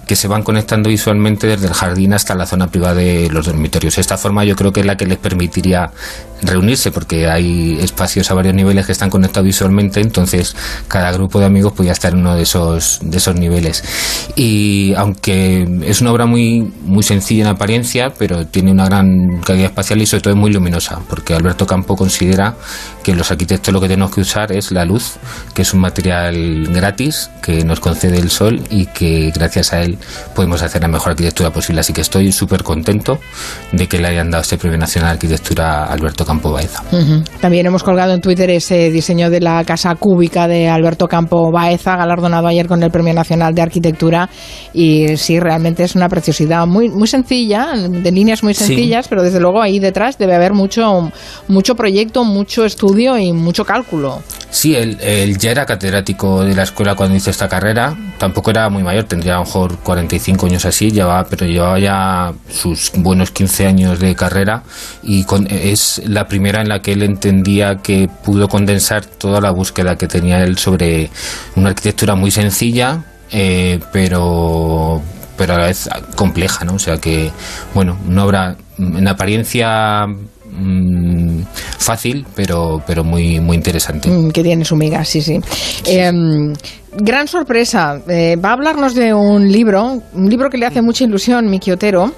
que 0.06 0.14
se 0.14 0.28
van 0.28 0.42
conectando 0.42 0.88
visualmente 0.88 1.48
desde 1.48 1.66
el 1.66 1.74
jardín 1.74 2.12
hasta 2.14 2.34
la 2.34 2.46
zona 2.46 2.68
privada 2.68 2.94
de 2.94 3.28
los 3.30 3.46
dormitorios. 3.46 3.98
Esta 3.98 4.16
forma 4.16 4.44
yo 4.44 4.54
creo 4.54 4.72
que 4.72 4.80
es 4.80 4.86
la 4.86 4.96
que 4.96 5.04
les 5.04 5.18
permitiría 5.18 5.90
reunirse 6.42 6.92
porque 6.92 7.26
hay 7.28 7.78
espacios 7.80 8.30
a 8.30 8.34
varios 8.34 8.54
niveles 8.54 8.86
que 8.86 8.92
están 8.92 9.10
conectados 9.10 9.46
visualmente, 9.46 10.00
entonces 10.00 10.54
cada 10.86 11.10
grupo 11.12 11.40
de 11.40 11.46
amigos 11.46 11.72
podía 11.72 11.92
estar 11.92 12.12
en 12.12 12.20
uno 12.20 12.36
de 12.36 12.42
esos, 12.42 13.00
de 13.02 13.16
esos 13.16 13.34
niveles. 13.34 13.82
Y 14.36 14.94
aunque 14.94 15.66
es 15.84 16.00
una 16.00 16.12
obra 16.12 16.26
muy, 16.26 16.72
muy 16.82 17.02
sencilla 17.02 17.44
en 17.44 17.48
apariencia, 17.48 18.12
pero 18.16 18.46
tiene 18.46 18.70
una 18.70 18.84
gran 18.84 19.40
calidad 19.40 19.66
espacial 19.66 20.02
y 20.02 20.06
sobre 20.06 20.22
todo 20.22 20.34
es 20.34 20.38
muy 20.38 20.52
luminosa, 20.52 21.00
porque 21.08 21.34
Alberto 21.34 21.66
Campo 21.66 21.96
considera 21.96 22.54
que 23.02 23.14
los 23.14 23.30
arquitectos 23.30 23.72
lo 23.72 23.80
que 23.80 23.88
tenemos 23.88 24.14
que 24.14 24.20
usar 24.20 24.52
es 24.52 24.70
la 24.70 24.84
luz, 24.84 25.14
que 25.54 25.62
es 25.62 25.74
un 25.74 25.80
material 25.80 26.68
gratis 26.72 27.30
que 27.42 27.64
nos 27.64 27.80
concede 27.80 28.18
el 28.18 28.30
sol 28.30 28.62
y 28.70 28.86
que 28.86 29.32
gracias 29.34 29.72
a 29.72 29.82
él 29.82 29.95
podemos 30.34 30.62
hacer 30.62 30.82
la 30.82 30.88
mejor 30.88 31.10
arquitectura 31.10 31.50
posible. 31.50 31.80
Así 31.80 31.92
que 31.92 32.00
estoy 32.00 32.32
súper 32.32 32.62
contento 32.62 33.18
de 33.72 33.86
que 33.86 33.98
le 33.98 34.08
hayan 34.08 34.30
dado 34.30 34.42
este 34.42 34.58
Premio 34.58 34.78
Nacional 34.78 35.10
de 35.10 35.14
Arquitectura 35.14 35.84
a 35.84 35.92
Alberto 35.92 36.24
Campo 36.24 36.52
Baeza. 36.52 36.82
También 37.40 37.66
hemos 37.66 37.82
colgado 37.82 38.12
en 38.12 38.20
Twitter 38.20 38.50
ese 38.50 38.90
diseño 38.90 39.30
de 39.30 39.40
la 39.40 39.64
casa 39.64 39.94
cúbica 39.94 40.48
de 40.48 40.68
Alberto 40.68 41.08
Campo 41.08 41.50
Baeza, 41.50 41.96
galardonado 41.96 42.46
ayer 42.46 42.66
con 42.66 42.82
el 42.82 42.90
Premio 42.90 43.14
Nacional 43.14 43.54
de 43.54 43.62
Arquitectura. 43.62 44.28
Y 44.72 45.16
sí, 45.16 45.40
realmente 45.40 45.84
es 45.84 45.94
una 45.94 46.08
preciosidad 46.08 46.66
muy, 46.66 46.88
muy 46.88 47.08
sencilla, 47.08 47.72
de 47.76 48.12
líneas 48.12 48.42
muy 48.42 48.54
sencillas, 48.54 49.08
pero 49.08 49.22
desde 49.22 49.40
luego 49.40 49.60
ahí 49.60 49.78
detrás 49.78 50.18
debe 50.18 50.34
haber 50.34 50.52
mucho, 50.52 51.10
mucho 51.48 51.74
proyecto, 51.74 52.24
mucho 52.24 52.64
estudio 52.64 53.16
y 53.18 53.32
mucho 53.32 53.64
cálculo. 53.64 54.22
Sí, 54.50 54.74
él, 54.74 55.36
ya 55.38 55.50
era 55.50 55.66
catedrático 55.66 56.42
de 56.44 56.54
la 56.54 56.62
escuela 56.62 56.94
cuando 56.94 57.16
hizo 57.16 57.30
esta 57.30 57.48
carrera. 57.48 57.94
Tampoco 58.18 58.50
era 58.50 58.68
muy 58.68 58.82
mayor, 58.82 59.04
tendría 59.04 59.34
a 59.34 59.38
lo 59.38 59.44
mejor 59.44 59.78
45 59.78 60.46
años 60.46 60.64
así, 60.64 60.90
llevaba, 60.90 61.26
pero 61.28 61.46
llevaba 61.46 61.78
ya 61.78 62.32
sus 62.48 62.92
buenos 62.94 63.30
15 63.32 63.66
años 63.66 63.98
de 64.00 64.14
carrera 64.14 64.62
y 65.02 65.26
es 65.50 66.00
la 66.06 66.26
primera 66.26 66.62
en 66.62 66.68
la 66.68 66.80
que 66.80 66.92
él 66.92 67.02
entendía 67.02 67.76
que 67.78 68.08
pudo 68.24 68.48
condensar 68.48 69.04
toda 69.04 69.40
la 69.40 69.50
búsqueda 69.50 69.96
que 69.96 70.06
tenía 70.06 70.42
él 70.42 70.56
sobre 70.56 71.10
una 71.56 71.70
arquitectura 71.70 72.14
muy 72.14 72.30
sencilla, 72.30 73.04
eh, 73.30 73.80
pero 73.92 75.02
pero 75.36 75.54
a 75.54 75.58
la 75.58 75.66
vez 75.66 75.88
compleja, 76.14 76.64
¿no? 76.64 76.74
O 76.74 76.78
sea 76.78 76.96
que, 76.96 77.30
bueno, 77.74 77.98
una 78.06 78.24
obra 78.24 78.56
en 78.78 79.06
apariencia 79.06 80.06
Mm, 80.58 81.42
fácil, 81.78 82.26
pero, 82.34 82.82
pero 82.86 83.04
muy, 83.04 83.40
muy 83.40 83.56
interesante. 83.56 84.08
Mm, 84.08 84.30
que 84.30 84.42
tiene 84.42 84.64
su 84.64 84.74
miga, 84.74 85.04
sí, 85.04 85.20
sí. 85.20 85.38
Em, 85.84 86.54
gran 86.92 87.28
sorpresa. 87.28 88.00
Eh, 88.08 88.36
va 88.42 88.50
a 88.50 88.52
hablarnos 88.54 88.94
de 88.94 89.12
un 89.12 89.52
libro, 89.52 90.00
un 90.14 90.30
libro 90.30 90.48
que 90.48 90.56
le 90.56 90.64
hace 90.64 90.80
mucha 90.80 91.04
ilusión, 91.04 91.50
Miki 91.50 91.72
Otero. 91.72 92.10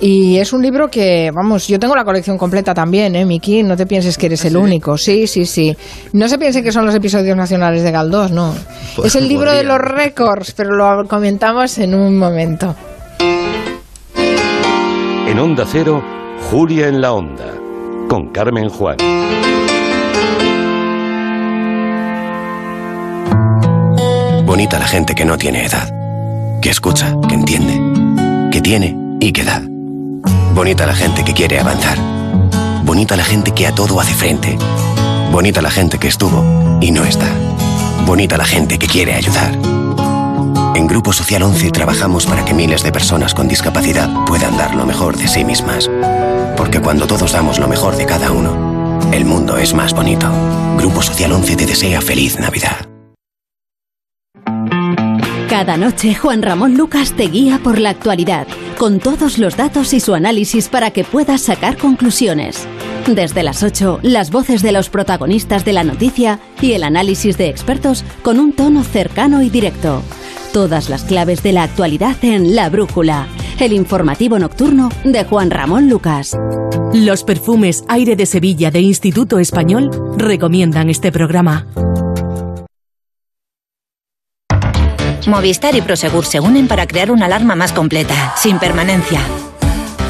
Y 0.00 0.36
es 0.36 0.52
un 0.52 0.60
libro 0.60 0.88
que, 0.88 1.30
vamos, 1.34 1.66
yo 1.66 1.78
tengo 1.78 1.96
la 1.96 2.04
colección 2.04 2.36
completa 2.36 2.74
también, 2.74 3.16
¿eh, 3.16 3.24
Miki? 3.24 3.62
No 3.62 3.74
te 3.74 3.86
pienses 3.86 4.18
que 4.18 4.26
eres 4.26 4.44
el 4.44 4.56
único. 4.56 4.98
Sí, 4.98 5.26
sí, 5.26 5.46
sí. 5.46 5.74
No 6.12 6.28
se 6.28 6.36
piense 6.36 6.62
que 6.62 6.72
son 6.72 6.84
los 6.84 6.94
episodios 6.94 7.36
nacionales 7.36 7.82
de 7.82 7.90
Galdós, 7.90 8.30
no. 8.30 8.54
Pues 8.96 9.14
es 9.14 9.22
el 9.22 9.28
libro 9.28 9.50
de 9.50 9.64
los 9.64 9.78
récords, 9.78 10.52
pero 10.52 10.76
lo 10.76 11.08
comentamos 11.08 11.78
en 11.78 11.94
un 11.94 12.18
momento. 12.18 12.74
En 15.26 15.38
Onda 15.38 15.64
Cero, 15.66 16.02
Julia 16.50 16.88
en 16.88 17.00
la 17.00 17.12
Onda 17.12 17.67
con 18.08 18.28
Carmen 18.28 18.70
Juan. 18.70 18.96
Bonita 24.46 24.78
la 24.78 24.86
gente 24.86 25.14
que 25.14 25.24
no 25.26 25.36
tiene 25.36 25.66
edad, 25.66 25.92
que 26.60 26.70
escucha, 26.70 27.14
que 27.28 27.34
entiende, 27.34 28.50
que 28.50 28.62
tiene 28.62 28.96
y 29.20 29.30
que 29.30 29.44
da. 29.44 29.62
Bonita 30.54 30.86
la 30.86 30.94
gente 30.94 31.22
que 31.22 31.34
quiere 31.34 31.60
avanzar. 31.60 31.98
Bonita 32.84 33.14
la 33.14 33.24
gente 33.24 33.52
que 33.52 33.66
a 33.66 33.74
todo 33.74 34.00
hace 34.00 34.14
frente. 34.14 34.56
Bonita 35.30 35.60
la 35.60 35.70
gente 35.70 35.98
que 35.98 36.08
estuvo 36.08 36.78
y 36.80 36.90
no 36.90 37.04
está. 37.04 37.28
Bonita 38.06 38.38
la 38.38 38.46
gente 38.46 38.78
que 38.78 38.86
quiere 38.86 39.14
ayudar. 39.14 39.52
En 40.74 40.86
Grupo 40.86 41.12
Social 41.12 41.42
11 41.42 41.70
trabajamos 41.70 42.24
para 42.24 42.44
que 42.44 42.54
miles 42.54 42.82
de 42.82 42.90
personas 42.90 43.34
con 43.34 43.48
discapacidad 43.48 44.08
puedan 44.24 44.56
dar 44.56 44.74
lo 44.74 44.86
mejor 44.86 45.16
de 45.16 45.28
sí 45.28 45.44
mismas. 45.44 45.90
Porque 46.58 46.80
cuando 46.80 47.06
todos 47.06 47.30
damos 47.30 47.60
lo 47.60 47.68
mejor 47.68 47.96
de 47.96 48.04
cada 48.04 48.32
uno, 48.32 49.00
el 49.12 49.24
mundo 49.24 49.56
es 49.56 49.74
más 49.74 49.94
bonito. 49.94 50.28
Grupo 50.76 51.00
Social 51.02 51.30
11 51.30 51.54
te 51.54 51.66
desea 51.66 52.00
feliz 52.00 52.36
Navidad. 52.40 52.88
Cada 55.48 55.76
noche 55.76 56.16
Juan 56.16 56.42
Ramón 56.42 56.76
Lucas 56.76 57.12
te 57.12 57.28
guía 57.28 57.60
por 57.62 57.78
la 57.78 57.90
actualidad, 57.90 58.48
con 58.76 58.98
todos 58.98 59.38
los 59.38 59.56
datos 59.56 59.92
y 59.94 60.00
su 60.00 60.14
análisis 60.14 60.68
para 60.68 60.90
que 60.90 61.04
puedas 61.04 61.42
sacar 61.42 61.76
conclusiones. 61.76 62.66
Desde 63.06 63.44
las 63.44 63.62
8, 63.62 64.00
las 64.02 64.32
voces 64.32 64.60
de 64.60 64.72
los 64.72 64.90
protagonistas 64.90 65.64
de 65.64 65.72
la 65.72 65.84
noticia 65.84 66.40
y 66.60 66.72
el 66.72 66.82
análisis 66.82 67.38
de 67.38 67.48
expertos 67.48 68.04
con 68.22 68.40
un 68.40 68.52
tono 68.52 68.82
cercano 68.82 69.42
y 69.42 69.48
directo. 69.48 70.02
Todas 70.52 70.88
las 70.88 71.04
claves 71.04 71.42
de 71.44 71.52
la 71.52 71.62
actualidad 71.62 72.16
en 72.22 72.56
La 72.56 72.68
Brújula, 72.68 73.28
el 73.60 73.72
informativo 73.72 74.38
nocturno 74.38 74.88
de 75.04 75.24
Juan 75.24 75.50
Ramón 75.50 75.88
Lucas. 75.88 76.36
Los 76.92 77.24
perfumes 77.24 77.84
Aire 77.88 78.16
de 78.16 78.26
Sevilla 78.26 78.70
de 78.70 78.80
Instituto 78.80 79.38
Español 79.38 79.90
recomiendan 80.16 80.88
este 80.90 81.10
programa. 81.12 81.66
Movistar 85.26 85.74
y 85.74 85.82
Prosegur 85.82 86.24
se 86.24 86.40
unen 86.40 86.68
para 86.68 86.86
crear 86.86 87.10
una 87.10 87.26
alarma 87.26 87.54
más 87.54 87.72
completa, 87.72 88.34
sin 88.36 88.58
permanencia. 88.58 89.20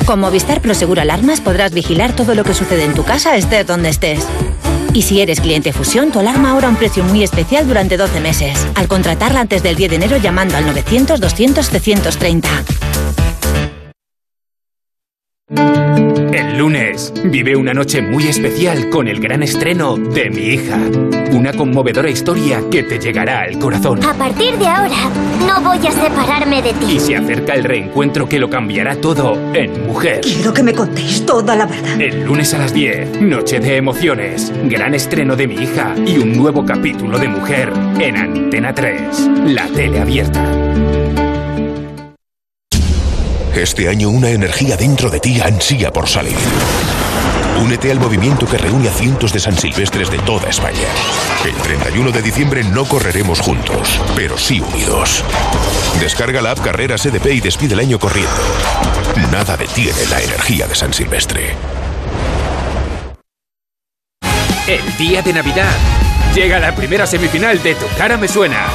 Con 0.04 0.20
Movistar 0.20 0.60
Prosegur 0.60 1.00
Alarmas 1.00 1.40
podrás 1.40 1.72
vigilar 1.72 2.14
todo 2.14 2.34
lo 2.34 2.44
que 2.44 2.54
sucede 2.54 2.84
en 2.84 2.94
tu 2.94 3.02
casa 3.02 3.36
estés 3.36 3.66
donde 3.66 3.88
estés 3.88 4.24
y 4.94 5.02
si 5.02 5.20
eres 5.20 5.40
cliente 5.40 5.72
Fusión, 5.72 6.10
tu 6.10 6.18
alarma 6.18 6.50
ahora 6.50 6.66
a 6.66 6.70
un 6.70 6.76
precio 6.76 7.04
muy 7.04 7.22
especial 7.22 7.68
durante 7.68 7.96
12 7.96 8.20
meses. 8.20 8.66
Al 8.74 8.88
contratarla 8.88 9.40
antes 9.40 9.62
del 9.62 9.76
10 9.76 9.90
de 9.90 9.96
enero 9.96 10.16
llamando 10.16 10.56
al 10.56 10.66
900 10.66 11.20
200 11.20 11.66
730. 11.66 12.48
El 15.50 16.58
lunes 16.58 17.10
vive 17.24 17.56
una 17.56 17.72
noche 17.72 18.02
muy 18.02 18.26
especial 18.26 18.90
con 18.90 19.08
el 19.08 19.18
gran 19.18 19.42
estreno 19.42 19.96
de 19.96 20.28
Mi 20.28 20.42
hija. 20.42 20.78
Una 21.32 21.54
conmovedora 21.54 22.10
historia 22.10 22.60
que 22.70 22.82
te 22.82 22.98
llegará 22.98 23.40
al 23.40 23.58
corazón. 23.58 24.04
A 24.04 24.12
partir 24.12 24.58
de 24.58 24.66
ahora, 24.66 25.10
no 25.46 25.62
voy 25.62 25.78
a 25.86 25.90
separarme 25.90 26.60
de 26.60 26.74
ti. 26.74 26.96
Y 26.96 27.00
se 27.00 27.16
acerca 27.16 27.54
el 27.54 27.64
reencuentro 27.64 28.28
que 28.28 28.38
lo 28.38 28.50
cambiará 28.50 28.96
todo 28.96 29.38
en 29.54 29.86
Mujer. 29.86 30.20
Quiero 30.20 30.52
que 30.52 30.62
me 30.62 30.74
contéis 30.74 31.24
toda 31.24 31.56
la 31.56 31.64
verdad. 31.64 31.98
El 31.98 32.24
lunes 32.24 32.52
a 32.52 32.58
las 32.58 32.74
10, 32.74 33.22
Noche 33.22 33.58
de 33.58 33.76
Emociones. 33.76 34.52
Gran 34.64 34.94
estreno 34.94 35.34
de 35.34 35.46
Mi 35.46 35.54
hija 35.54 35.94
y 36.06 36.18
un 36.18 36.36
nuevo 36.36 36.66
capítulo 36.66 37.18
de 37.18 37.28
Mujer 37.28 37.72
en 37.98 38.16
Antena 38.18 38.74
3. 38.74 39.30
La 39.46 39.66
tele 39.68 40.00
abierta. 40.00 41.07
Este 43.58 43.88
año 43.88 44.08
una 44.10 44.30
energía 44.30 44.76
dentro 44.76 45.10
de 45.10 45.18
ti 45.18 45.40
ansía 45.40 45.92
por 45.92 46.08
salir. 46.08 46.36
Únete 47.60 47.90
al 47.90 47.98
movimiento 47.98 48.46
que 48.46 48.56
reúne 48.56 48.88
a 48.88 48.92
cientos 48.92 49.32
de 49.32 49.40
San 49.40 49.58
Silvestres 49.58 50.12
de 50.12 50.18
toda 50.20 50.48
España. 50.48 50.86
El 51.44 51.54
31 51.56 52.12
de 52.12 52.22
diciembre 52.22 52.62
no 52.62 52.84
correremos 52.84 53.40
juntos, 53.40 54.00
pero 54.14 54.38
sí 54.38 54.60
unidos. 54.60 55.24
Descarga 55.98 56.40
la 56.40 56.52
app 56.52 56.60
Carreras 56.60 57.04
EDP 57.04 57.26
y 57.32 57.40
despide 57.40 57.74
el 57.74 57.80
año 57.80 57.98
corriendo. 57.98 58.30
Nada 59.32 59.56
detiene 59.56 60.06
la 60.08 60.22
energía 60.22 60.68
de 60.68 60.76
San 60.76 60.94
Silvestre. 60.94 61.56
El 64.68 64.96
día 64.98 65.20
de 65.20 65.32
Navidad. 65.32 66.07
Llega 66.34 66.60
la 66.60 66.74
primera 66.74 67.06
semifinal 67.06 67.62
de 67.62 67.74
Tu 67.74 67.86
cara 67.96 68.16
me 68.16 68.28
suena. 68.28 68.66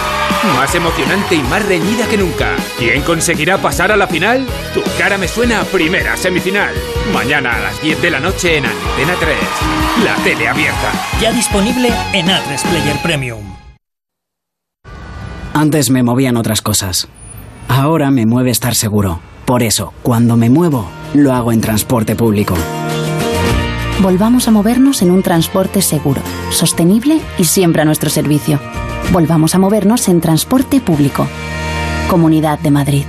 Más 0.55 0.75
emocionante 0.75 1.35
y 1.35 1.43
más 1.43 1.65
reñida 1.65 2.07
que 2.07 2.17
nunca. 2.17 2.55
¿Quién 2.77 3.01
conseguirá 3.03 3.57
pasar 3.57 3.91
a 3.91 3.97
la 3.97 4.07
final? 4.07 4.45
Tu 4.73 4.81
cara 4.97 5.17
me 5.17 5.27
suena 5.27 5.63
primera 5.63 6.17
semifinal. 6.17 6.73
Mañana 7.13 7.55
a 7.55 7.59
las 7.61 7.81
10 7.81 8.01
de 8.01 8.11
la 8.11 8.19
noche 8.19 8.57
en 8.57 8.65
Antena 8.65 9.13
3. 9.19 9.37
La 10.03 10.15
tele 10.23 10.47
abierta. 10.47 10.91
Ya 11.21 11.31
disponible 11.31 11.89
en 12.11 12.27
A3 12.27 12.61
Player 12.69 12.97
Premium. 13.01 13.55
Antes 15.53 15.89
me 15.91 16.03
movían 16.03 16.35
otras 16.35 16.61
cosas. 16.61 17.07
Ahora 17.69 18.11
me 18.11 18.25
mueve 18.25 18.51
estar 18.51 18.75
seguro. 18.75 19.21
Por 19.45 19.63
eso, 19.63 19.93
cuando 20.03 20.35
me 20.35 20.49
muevo, 20.49 20.89
lo 21.13 21.33
hago 21.33 21.51
en 21.51 21.61
transporte 21.61 22.15
público. 22.15 22.55
Volvamos 24.01 24.47
a 24.47 24.51
movernos 24.51 25.01
en 25.01 25.11
un 25.11 25.21
transporte 25.21 25.81
seguro, 25.81 26.21
sostenible 26.49 27.21
y 27.37 27.45
siempre 27.45 27.81
a 27.81 27.85
nuestro 27.85 28.09
servicio. 28.09 28.59
Volvamos 29.11 29.55
a 29.55 29.59
movernos 29.59 30.07
en 30.09 30.19
transporte 30.19 30.81
público. 30.81 31.27
Comunidad 32.09 32.59
de 32.59 32.71
Madrid. 32.71 33.05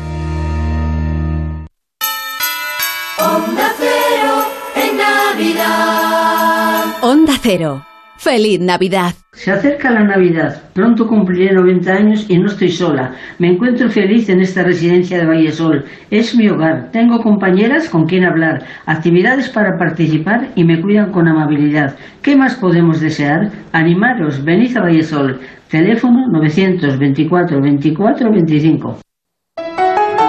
Onda 3.18 3.72
Cero 3.78 4.44
en 4.76 4.96
Navidad. 4.96 6.84
Onda 7.02 7.32
Cero. 7.42 7.93
Feliz 8.24 8.58
Navidad. 8.58 9.12
Se 9.32 9.52
acerca 9.52 9.90
la 9.90 10.02
Navidad. 10.02 10.62
Pronto 10.72 11.06
cumpliré 11.06 11.52
90 11.52 11.92
años 11.92 12.24
y 12.30 12.38
no 12.38 12.46
estoy 12.46 12.70
sola. 12.70 13.12
Me 13.38 13.48
encuentro 13.48 13.90
feliz 13.90 14.30
en 14.30 14.40
esta 14.40 14.62
residencia 14.62 15.18
de 15.18 15.26
Vallesol. 15.26 15.84
Es 16.10 16.34
mi 16.34 16.48
hogar. 16.48 16.90
Tengo 16.90 17.18
compañeras 17.18 17.90
con 17.90 18.06
quien 18.06 18.24
hablar, 18.24 18.64
actividades 18.86 19.50
para 19.50 19.76
participar 19.76 20.48
y 20.54 20.64
me 20.64 20.80
cuidan 20.80 21.12
con 21.12 21.28
amabilidad. 21.28 21.96
¿Qué 22.22 22.34
más 22.34 22.54
podemos 22.54 22.98
desear? 22.98 23.50
Animaros, 23.72 24.42
venid 24.42 24.74
a 24.78 24.80
Vallesol. 24.80 25.40
Teléfono 25.68 26.26
924 26.30 27.60
24 27.60 28.32
25. 28.32 29.03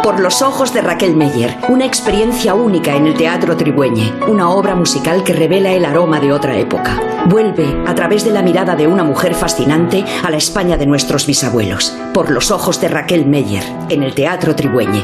Por 0.06 0.20
los 0.20 0.44
ojos 0.44 0.72
de 0.72 0.82
Raquel 0.82 1.16
Meyer, 1.16 1.58
una 1.68 1.84
experiencia 1.84 2.54
única 2.54 2.96
en 2.96 3.08
el 3.08 3.16
Teatro 3.16 3.58
Trigüeñe, 3.58 4.14
una 4.28 4.52
obra 4.52 4.76
musical 4.76 5.24
que 5.24 5.34
revela 5.34 5.72
el 5.72 5.84
aroma 5.84 6.20
de 6.20 6.32
otra 6.32 6.56
época. 6.60 7.02
Vuelve, 7.26 7.66
a 7.88 7.96
través 7.96 8.24
de 8.24 8.30
la 8.30 8.44
mirada 8.44 8.76
de 8.76 8.86
una 8.86 9.04
mujer 9.04 9.34
fascinante, 9.34 10.06
a 10.24 10.30
la 10.30 10.38
España 10.38 10.78
de 10.78 10.86
nuestros 10.86 11.26
bisabuelos. 11.26 11.98
Por 12.14 12.30
los 12.30 12.52
ojos 12.52 12.80
de 12.80 12.88
Raquel 12.88 13.26
Meyer, 13.26 13.64
en 13.90 14.04
el 14.04 14.14
Teatro 14.14 14.56
Trigüeñe. 14.56 15.04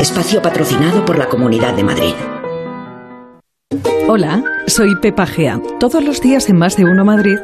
Espacio 0.00 0.40
patrocinado 0.40 1.04
por 1.04 1.18
la 1.18 1.28
Comunidad 1.28 1.74
de 1.74 1.84
Madrid. 1.84 2.14
Hola, 4.08 4.42
soy 4.66 4.96
Pepa 4.96 5.24
Gea. 5.24 5.60
Todos 5.78 6.02
los 6.02 6.20
días 6.20 6.48
en 6.48 6.56
Más 6.56 6.76
de 6.76 6.84
Uno 6.84 7.04
Madrid 7.04 7.38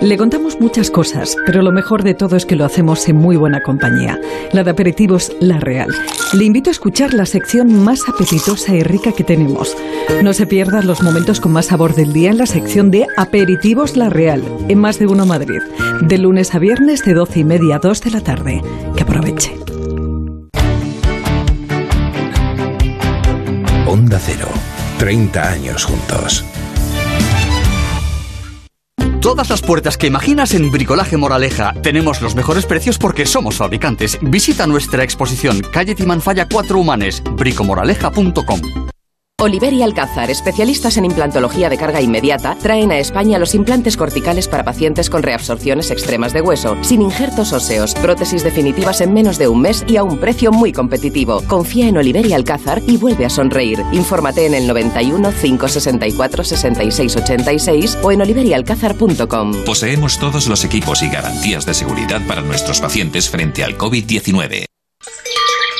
le 0.00 0.16
contamos 0.16 0.60
muchas 0.60 0.88
cosas, 0.88 1.36
pero 1.44 1.62
lo 1.62 1.72
mejor 1.72 2.04
de 2.04 2.14
todo 2.14 2.36
es 2.36 2.46
que 2.46 2.54
lo 2.54 2.64
hacemos 2.64 3.08
en 3.08 3.16
muy 3.16 3.34
buena 3.34 3.60
compañía. 3.60 4.20
La 4.52 4.62
de 4.62 4.70
aperitivos 4.70 5.32
La 5.40 5.58
Real. 5.58 5.88
Le 6.34 6.44
invito 6.44 6.70
a 6.70 6.72
escuchar 6.72 7.12
la 7.12 7.26
sección 7.26 7.82
más 7.82 8.08
apetitosa 8.08 8.72
y 8.72 8.84
rica 8.84 9.10
que 9.10 9.24
tenemos. 9.24 9.76
No 10.22 10.32
se 10.32 10.46
pierdan 10.46 10.86
los 10.86 11.02
momentos 11.02 11.40
con 11.40 11.50
más 11.50 11.66
sabor 11.66 11.96
del 11.96 12.12
día 12.12 12.30
en 12.30 12.38
la 12.38 12.46
sección 12.46 12.92
de 12.92 13.08
Aperitivos 13.16 13.96
La 13.96 14.08
Real, 14.08 14.44
en 14.68 14.78
Más 14.78 15.00
de 15.00 15.08
Uno 15.08 15.26
Madrid. 15.26 15.60
De 16.02 16.18
lunes 16.18 16.54
a 16.54 16.60
viernes 16.60 17.04
de 17.04 17.14
12 17.14 17.40
y 17.40 17.44
media 17.44 17.76
a 17.76 17.78
2 17.80 18.00
de 18.00 18.10
la 18.12 18.20
tarde. 18.20 18.62
Que 18.96 19.02
aproveche. 19.02 19.56
Onda 23.88 24.20
Cero. 24.20 24.61
30 25.02 25.48
años 25.48 25.84
juntos. 25.84 26.44
Todas 29.20 29.50
las 29.50 29.60
puertas 29.60 29.98
que 29.98 30.06
imaginas 30.06 30.54
en 30.54 30.70
Bricolaje 30.70 31.16
Moraleja. 31.16 31.74
Tenemos 31.82 32.22
los 32.22 32.36
mejores 32.36 32.66
precios 32.66 32.98
porque 32.98 33.26
somos 33.26 33.56
fabricantes. 33.56 34.16
Visita 34.22 34.64
nuestra 34.68 35.02
exposición 35.02 35.60
Calle 35.72 35.96
Timanfaya 35.96 36.46
4 36.48 36.78
Humanes, 36.78 37.20
bricomoraleja.com. 37.32 38.60
Oliver 39.42 39.72
y 39.72 39.82
Alcázar, 39.82 40.30
especialistas 40.30 40.96
en 40.98 41.04
implantología 41.04 41.68
de 41.68 41.76
carga 41.76 42.00
inmediata, 42.00 42.56
traen 42.62 42.92
a 42.92 42.98
España 42.98 43.40
los 43.40 43.56
implantes 43.56 43.96
corticales 43.96 44.46
para 44.46 44.62
pacientes 44.62 45.10
con 45.10 45.24
reabsorciones 45.24 45.90
extremas 45.90 46.32
de 46.32 46.42
hueso, 46.42 46.76
sin 46.82 47.02
injertos 47.02 47.52
óseos, 47.52 47.96
prótesis 47.96 48.44
definitivas 48.44 49.00
en 49.00 49.12
menos 49.12 49.38
de 49.38 49.48
un 49.48 49.60
mes 49.60 49.84
y 49.88 49.96
a 49.96 50.04
un 50.04 50.18
precio 50.18 50.52
muy 50.52 50.70
competitivo. 50.70 51.42
Confía 51.48 51.88
en 51.88 51.96
Oliver 51.96 52.24
y 52.24 52.34
Alcázar 52.34 52.82
y 52.86 52.98
vuelve 52.98 53.24
a 53.24 53.30
sonreír. 53.30 53.82
Infórmate 53.90 54.46
en 54.46 54.54
el 54.54 54.68
91 54.68 55.32
564 55.32 56.44
66 56.44 57.16
86 57.16 57.98
o 58.00 58.12
en 58.12 58.20
oliverialcázar.com. 58.20 59.64
Poseemos 59.64 60.20
todos 60.20 60.46
los 60.46 60.64
equipos 60.64 61.02
y 61.02 61.08
garantías 61.08 61.66
de 61.66 61.74
seguridad 61.74 62.24
para 62.28 62.42
nuestros 62.42 62.80
pacientes 62.80 63.28
frente 63.28 63.64
al 63.64 63.76
COVID-19. 63.76 64.66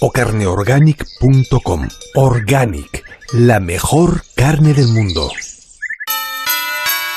o 0.00 0.10
carneorganic.com. 0.10 1.88
Organic, 2.14 3.04
la 3.32 3.60
mejor 3.60 4.22
carne 4.34 4.74
del 4.74 4.88
mundo. 4.88 5.30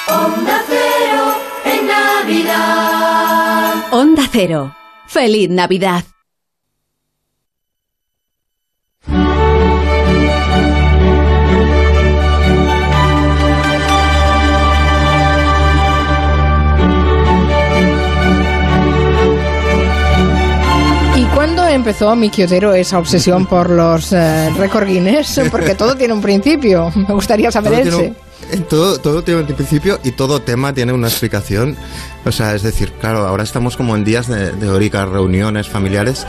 Onda 0.08 0.62
Cero 0.68 1.34
en 1.65 1.88
Navidad. 1.88 3.74
Onda 3.92 4.24
Cero. 4.32 4.76
Feliz 5.08 5.50
Navidad. 5.50 6.04
Empezó 21.73 22.15
mi 22.15 22.29
Quiotero 22.29 22.73
esa 22.73 22.99
obsesión 22.99 23.45
por 23.45 23.69
los 23.69 24.12
eh, 24.13 24.49
récord 24.58 24.88
Guinness? 24.88 25.41
Porque 25.51 25.75
todo 25.75 25.95
tiene 25.95 26.13
un 26.13 26.21
principio. 26.21 26.91
Me 26.95 27.13
gustaría 27.13 27.51
saber 27.51 27.71
Todo 27.71 27.82
tiene 27.82 27.97
ese. 27.97 28.08
un- 28.08 28.63
Todo, 28.69 28.99
todo 28.99 29.23
tiene 29.23 29.41
un 29.41 29.47
principio 29.47 29.99
y 30.03 30.12
todo 30.12 30.41
tema 30.41 30.73
tiene 30.73 30.91
una 30.93 31.08
explicación. 31.08 31.75
O 32.25 32.32
sea, 32.32 32.55
es 32.55 32.63
decir, 32.63 32.91
claro, 32.93 33.27
ahora 33.27 33.43
estamos 33.43 33.77
como 33.77 33.95
en 33.95 34.03
días 34.03 34.27
de, 34.27 34.51
de 34.51 34.69
óricas 34.69 35.08
reuniones 35.08 35.67
familiares 35.69 36.25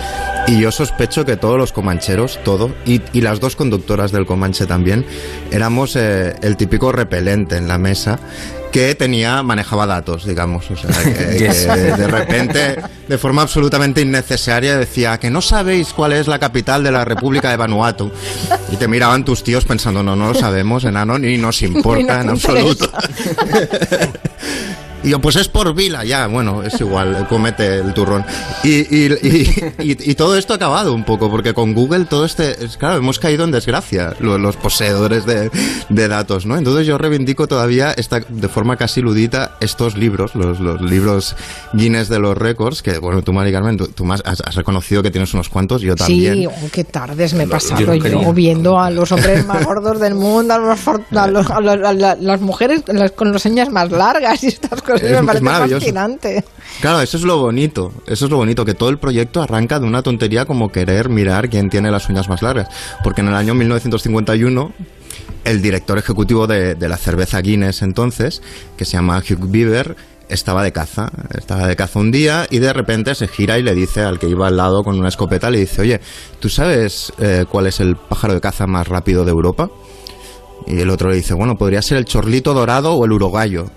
y 0.46 0.60
yo 0.60 0.70
sospecho 0.70 1.24
que 1.24 1.36
todos 1.36 1.56
los 1.58 1.72
comancheros, 1.72 2.38
todo, 2.44 2.70
y, 2.84 3.00
y 3.12 3.20
las 3.22 3.40
dos 3.40 3.56
conductoras 3.56 4.12
del 4.12 4.26
Comanche 4.26 4.66
también, 4.66 5.04
éramos 5.50 5.96
eh, 5.96 6.34
el 6.42 6.56
típico 6.56 6.92
repelente 6.92 7.56
en 7.56 7.68
la 7.68 7.78
mesa 7.78 8.18
que 8.70 8.94
tenía, 8.94 9.42
manejaba 9.42 9.86
datos, 9.86 10.24
digamos. 10.24 10.70
O 10.70 10.76
sea, 10.76 10.90
que, 10.90 11.48
de 11.96 12.06
repente, 12.06 12.76
de 13.08 13.18
forma 13.18 13.42
absolutamente 13.42 14.00
innecesaria, 14.00 14.76
decía 14.76 15.18
que 15.18 15.30
no 15.30 15.40
sabéis 15.40 15.92
cuál 15.92 16.12
es 16.12 16.26
la 16.26 16.38
capital 16.38 16.82
de 16.82 16.92
la 16.92 17.04
República 17.04 17.50
de 17.50 17.56
Vanuatu. 17.56 18.10
Y 18.72 18.76
te 18.76 18.88
miraban 18.88 19.24
tus 19.24 19.42
tíos 19.42 19.64
pensando, 19.64 20.02
no, 20.02 20.16
no 20.16 20.28
lo 20.28 20.34
sabemos, 20.34 20.84
enano, 20.84 21.18
ni 21.18 21.36
nos 21.36 21.62
importa 21.62 22.18
Ni 22.18 22.24
en 22.24 22.30
absoluto. 22.30 22.90
Y 25.02 25.10
yo, 25.10 25.20
pues 25.20 25.36
es 25.36 25.48
por 25.48 25.74
Vila, 25.74 26.04
ya, 26.04 26.26
bueno, 26.26 26.62
es 26.62 26.80
igual, 26.80 27.26
comete 27.28 27.78
el 27.78 27.94
turrón. 27.94 28.24
Y, 28.62 30.10
y, 30.10 30.14
todo 30.14 30.36
esto 30.36 30.52
ha 30.52 30.56
acabado 30.56 30.92
un 30.92 31.04
poco, 31.04 31.30
porque 31.30 31.54
con 31.54 31.74
Google 31.74 32.04
todo 32.04 32.24
este, 32.24 32.56
claro, 32.78 32.98
hemos 32.98 33.18
caído 33.18 33.44
en 33.44 33.50
desgracia, 33.50 34.14
los, 34.20 34.56
poseedores 34.56 35.24
de, 35.26 36.08
datos, 36.08 36.46
¿no? 36.46 36.56
Entonces 36.56 36.86
yo 36.86 36.98
reivindico 36.98 37.46
todavía 37.46 37.92
esta, 37.92 38.20
de 38.20 38.48
forma 38.48 38.76
casi 38.76 39.00
ludita 39.00 39.56
estos 39.60 39.96
libros, 39.96 40.34
los, 40.34 40.60
los 40.60 40.80
libros 40.82 41.36
Guinness 41.72 42.08
de 42.08 42.18
los 42.18 42.36
récords, 42.36 42.82
que 42.82 42.98
bueno, 42.98 43.22
tú, 43.22 43.32
Mari 43.32 43.52
Carmen, 43.52 43.76
tú, 43.76 44.04
más 44.04 44.22
has, 44.24 44.54
reconocido 44.54 45.02
que 45.02 45.10
tienes 45.10 45.32
unos 45.34 45.48
cuantos, 45.48 45.82
yo 45.82 45.96
también. 45.96 46.34
Sí, 46.34 46.46
oh, 46.46 46.52
qué 46.72 46.84
tardes 46.84 47.34
me 47.34 47.44
he 47.44 47.46
pasado 47.46 47.94
yo, 47.94 48.32
viendo 48.32 48.78
a 48.78 48.90
los 48.90 49.10
hombres 49.12 49.46
más 49.46 49.64
gordos 49.64 50.00
del 50.00 50.14
mundo, 50.14 50.54
a, 50.54 51.26
los, 51.28 51.50
a, 51.50 51.60
las 51.60 52.40
mujeres 52.40 52.82
con 53.14 53.32
las 53.32 53.42
señas 53.42 53.70
más 53.70 53.90
largas 53.90 54.42
y 54.44 54.48
estas 54.48 54.82
cosas, 54.82 54.89
me 54.94 55.22
parece 55.22 55.74
fascinante. 55.74 56.44
Claro, 56.80 57.00
eso 57.00 57.16
es 57.16 57.24
lo 57.24 57.38
bonito, 57.38 57.92
eso 58.06 58.24
es 58.24 58.30
lo 58.30 58.36
bonito, 58.38 58.64
que 58.64 58.74
todo 58.74 58.88
el 58.88 58.98
proyecto 58.98 59.42
arranca 59.42 59.78
de 59.78 59.86
una 59.86 60.02
tontería 60.02 60.44
como 60.44 60.70
querer 60.70 61.08
mirar 61.08 61.48
quién 61.50 61.68
tiene 61.68 61.90
las 61.90 62.08
uñas 62.08 62.28
más 62.28 62.42
largas, 62.42 62.68
porque 63.02 63.20
en 63.20 63.28
el 63.28 63.34
año 63.34 63.54
1951 63.54 64.72
el 65.44 65.62
director 65.62 65.98
ejecutivo 65.98 66.46
de, 66.46 66.74
de 66.74 66.88
la 66.88 66.96
cerveza 66.96 67.40
Guinness 67.40 67.82
entonces, 67.82 68.42
que 68.76 68.84
se 68.84 68.92
llama 68.92 69.18
Hugh 69.18 69.50
Beaver, 69.50 69.96
estaba 70.30 70.62
de 70.62 70.72
caza, 70.72 71.10
estaba 71.36 71.66
de 71.66 71.76
caza 71.76 71.98
un 71.98 72.10
día 72.10 72.46
y 72.50 72.60
de 72.60 72.72
repente 72.72 73.14
se 73.14 73.28
gira 73.28 73.58
y 73.58 73.62
le 73.62 73.74
dice 73.74 74.02
al 74.02 74.18
que 74.18 74.28
iba 74.28 74.46
al 74.46 74.56
lado 74.56 74.82
con 74.82 74.98
una 74.98 75.08
escopeta, 75.08 75.50
le 75.50 75.58
dice, 75.58 75.82
oye, 75.82 76.00
¿tú 76.38 76.48
sabes 76.48 77.12
eh, 77.18 77.44
cuál 77.50 77.66
es 77.66 77.80
el 77.80 77.96
pájaro 77.96 78.34
de 78.34 78.40
caza 78.40 78.66
más 78.66 78.86
rápido 78.86 79.24
de 79.24 79.32
Europa? 79.32 79.68
Y 80.66 80.80
el 80.80 80.90
otro 80.90 81.10
le 81.10 81.16
dice, 81.16 81.34
bueno, 81.34 81.56
podría 81.56 81.82
ser 81.82 81.98
el 81.98 82.04
chorlito 82.04 82.54
dorado 82.54 82.94
o 82.94 83.04
el 83.04 83.12
urogallo. 83.12 83.70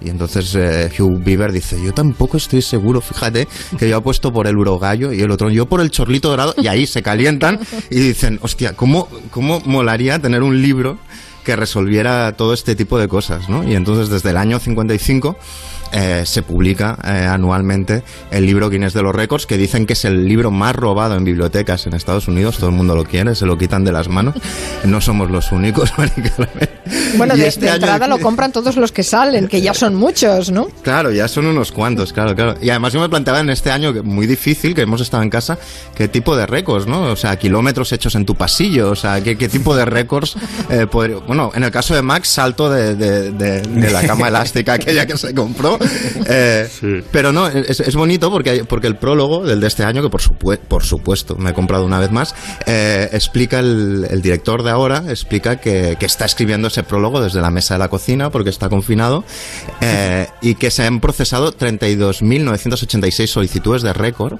Y 0.00 0.10
entonces 0.10 0.54
eh, 0.54 0.90
Hugh 0.98 1.22
Beaver 1.22 1.52
dice, 1.52 1.82
yo 1.82 1.92
tampoco 1.92 2.36
estoy 2.36 2.62
seguro, 2.62 3.00
fíjate, 3.00 3.48
que 3.78 3.88
yo 3.88 3.96
apuesto 3.96 4.32
por 4.32 4.46
el 4.46 4.56
urogallo 4.56 5.12
y 5.12 5.20
el 5.20 5.30
otro, 5.30 5.50
yo 5.50 5.66
por 5.66 5.80
el 5.80 5.90
chorlito 5.90 6.28
dorado, 6.28 6.54
y 6.58 6.66
ahí 6.68 6.86
se 6.86 7.02
calientan 7.02 7.60
y 7.90 8.00
dicen, 8.00 8.38
hostia, 8.42 8.74
¿cómo, 8.74 9.08
cómo 9.30 9.60
molaría 9.64 10.18
tener 10.18 10.42
un 10.42 10.60
libro 10.60 10.98
que 11.46 11.54
resolviera 11.54 12.32
todo 12.32 12.52
este 12.52 12.74
tipo 12.74 12.98
de 12.98 13.06
cosas, 13.06 13.48
¿no? 13.48 13.62
Y 13.62 13.76
entonces 13.76 14.08
desde 14.08 14.30
el 14.30 14.36
año 14.36 14.58
55 14.58 15.36
eh, 15.92 16.22
se 16.26 16.42
publica 16.42 16.98
eh, 17.04 17.24
anualmente 17.24 18.02
el 18.32 18.44
libro 18.44 18.68
Guinness 18.68 18.94
de 18.94 19.02
los 19.02 19.14
Récords, 19.14 19.46
que 19.46 19.56
dicen 19.56 19.86
que 19.86 19.92
es 19.92 20.04
el 20.04 20.26
libro 20.26 20.50
más 20.50 20.74
robado 20.74 21.16
en 21.16 21.22
bibliotecas 21.22 21.86
en 21.86 21.94
Estados 21.94 22.26
Unidos. 22.26 22.58
Todo 22.58 22.70
el 22.70 22.76
mundo 22.76 22.96
lo 22.96 23.04
quiere, 23.04 23.36
se 23.36 23.46
lo 23.46 23.56
quitan 23.56 23.84
de 23.84 23.92
las 23.92 24.08
manos. 24.08 24.34
No 24.84 25.00
somos 25.00 25.30
los 25.30 25.52
únicos, 25.52 25.92
Bueno, 27.16 27.36
de, 27.36 27.46
este 27.46 27.68
entrada 27.68 28.06
lo 28.06 28.18
compran 28.18 28.52
todos 28.52 28.76
los 28.76 28.92
que 28.92 29.02
salen, 29.02 29.48
que 29.48 29.60
ya 29.60 29.74
son 29.74 29.94
muchos, 29.94 30.50
¿no? 30.50 30.68
Claro, 30.82 31.10
ya 31.10 31.28
son 31.28 31.46
unos 31.46 31.72
cuantos, 31.72 32.12
claro, 32.12 32.34
claro. 32.34 32.56
Y 32.60 32.70
además 32.70 32.92
yo 32.92 33.00
me 33.00 33.08
planteaba 33.08 33.40
en 33.40 33.50
este 33.50 33.70
año, 33.70 33.92
muy 34.02 34.26
difícil, 34.26 34.74
que 34.74 34.82
hemos 34.82 35.00
estado 35.00 35.22
en 35.22 35.30
casa, 35.30 35.58
qué 35.94 36.08
tipo 36.08 36.36
de 36.36 36.46
récords, 36.46 36.86
¿no? 36.86 37.02
O 37.04 37.16
sea, 37.16 37.36
kilómetros 37.36 37.92
hechos 37.92 38.14
en 38.14 38.24
tu 38.24 38.34
pasillo, 38.34 38.90
o 38.90 38.96
sea, 38.96 39.22
qué, 39.22 39.36
tipo 39.48 39.76
de 39.76 39.84
récords 39.84 40.36
eh, 40.70 40.86
Bueno, 41.26 41.52
en 41.54 41.62
el 41.62 41.70
caso 41.70 41.94
de 41.94 42.02
Max, 42.02 42.28
salto 42.28 42.70
de, 42.70 42.94
de 42.94 43.90
la 43.90 44.02
cama 44.06 44.28
elástica 44.28 44.74
aquella 44.74 45.06
que 45.06 45.16
se 45.16 45.34
compró 45.34 45.78
Eh, 46.28 46.68
pero 47.12 47.32
no, 47.32 47.46
es, 47.46 47.94
bonito 47.94 48.30
porque, 48.30 48.64
porque 48.64 48.86
el 48.86 48.96
prólogo 48.96 49.44
del 49.44 49.60
de 49.60 49.66
este 49.66 49.84
año, 49.84 50.02
que 50.02 50.08
por, 50.08 50.58
por 50.58 50.84
supuesto 50.84 51.36
me 51.36 51.50
he 51.50 51.54
comprado 51.54 51.84
una 51.84 52.00
vez 52.00 52.10
más, 52.10 52.34
eh, 52.66 53.08
explica 53.12 53.60
el, 53.60 54.20
director 54.22 54.62
de 54.62 54.70
ahora, 54.70 55.04
explica 55.08 55.56
que, 55.56 55.96
está 56.00 56.24
escribiendo 56.24 56.68
ese 56.76 56.82
prólogo 56.82 57.22
desde 57.22 57.40
la 57.40 57.50
mesa 57.50 57.74
de 57.74 57.78
la 57.78 57.88
cocina 57.88 58.28
porque 58.30 58.50
está 58.50 58.68
confinado 58.68 59.24
eh, 59.80 60.28
y 60.42 60.56
que 60.56 60.70
se 60.70 60.84
han 60.84 61.00
procesado 61.00 61.56
32.986 61.56 63.26
solicitudes 63.26 63.80
de 63.80 63.94
récord 63.94 64.38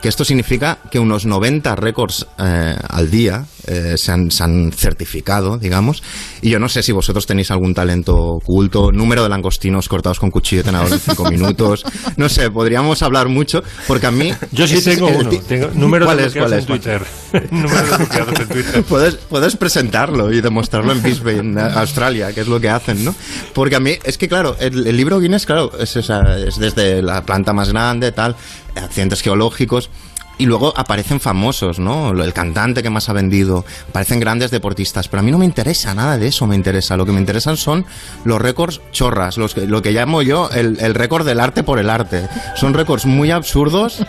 que 0.00 0.08
esto 0.08 0.24
significa 0.24 0.78
que 0.90 0.98
unos 0.98 1.26
90 1.26 1.76
récords 1.76 2.26
al 2.36 3.10
día 3.10 3.46
eh, 3.70 3.98
se, 3.98 4.12
han, 4.12 4.72
certificado, 4.72 5.58
digamos. 5.58 6.02
Y 6.40 6.48
yo 6.48 6.58
no 6.58 6.70
sé 6.70 6.82
si 6.82 6.92
vosotros 6.92 7.26
tenéis 7.26 7.50
algún 7.50 7.74
talento 7.74 8.16
oculto, 8.16 8.90
número 8.92 9.22
de 9.22 9.28
langostinos 9.28 9.88
cortados 9.88 10.18
con 10.18 10.30
cuchillo 10.30 10.62
de 10.62 10.70
tenedor 10.70 10.90
en 10.90 10.98
5 10.98 11.24
minutos. 11.30 11.84
No 12.16 12.30
sé, 12.30 12.50
podríamos 12.50 13.02
hablar 13.02 13.28
mucho, 13.28 13.62
porque 13.86 14.06
a 14.06 14.10
mí. 14.10 14.32
Yo 14.52 14.66
sí 14.66 14.82
tengo 14.82 15.08
uno. 15.08 15.30
Tengo 15.46 15.68
número 15.74 16.06
de 16.16 16.24
en 16.24 16.64
Twitter. 16.64 17.02
número 17.50 17.98
de 17.98 18.42
en 18.42 18.48
Twitter. 18.48 18.82
Puedes, 18.84 19.16
puedes 19.16 19.56
presentarlo 19.56 20.32
y 20.32 20.40
demostrarlo 20.40 20.92
en 20.92 21.02
Brisbane, 21.02 21.60
Australia, 21.60 22.32
que 22.32 22.40
es 22.40 22.48
lo 22.48 22.58
que 22.58 22.70
hacen, 22.70 23.04
¿no? 23.04 23.14
Porque 23.52 23.76
a 23.76 23.80
mí, 23.80 23.92
es 24.02 24.16
que 24.16 24.28
claro, 24.28 24.56
el, 24.60 24.96
libro 24.96 25.20
Guinness, 25.20 25.44
claro, 25.44 25.72
es, 25.78 25.94
es 25.94 26.58
desde 26.58 27.02
la 27.02 27.22
planta 27.22 27.52
más 27.52 27.68
grande, 27.68 28.12
tal, 28.12 28.34
accidentes 28.74 29.22
geológicos 29.22 29.90
y 30.38 30.46
luego 30.46 30.72
aparecen 30.76 31.18
famosos, 31.18 31.80
¿no? 31.80 32.10
El 32.10 32.32
cantante 32.32 32.82
que 32.82 32.90
más 32.90 33.08
ha 33.08 33.12
vendido, 33.12 33.64
aparecen 33.88 34.20
grandes 34.20 34.52
deportistas, 34.52 35.08
pero 35.08 35.20
a 35.20 35.22
mí 35.22 35.32
no 35.32 35.38
me 35.38 35.44
interesa 35.44 35.94
nada 35.94 36.16
de 36.16 36.28
eso, 36.28 36.46
me 36.46 36.54
interesa. 36.54 36.96
Lo 36.96 37.04
que 37.04 37.12
me 37.12 37.18
interesan 37.18 37.56
son 37.56 37.84
los 38.24 38.40
récords 38.40 38.80
chorras, 38.92 39.36
los 39.36 39.54
que, 39.54 39.66
lo 39.66 39.82
que 39.82 39.90
llamo 39.90 40.22
yo 40.22 40.48
el, 40.50 40.78
el 40.80 40.94
récord 40.94 41.26
del 41.26 41.40
arte 41.40 41.64
por 41.64 41.80
el 41.80 41.90
arte. 41.90 42.28
Son 42.54 42.72
récords 42.72 43.04
muy 43.04 43.32
absurdos, 43.32 44.06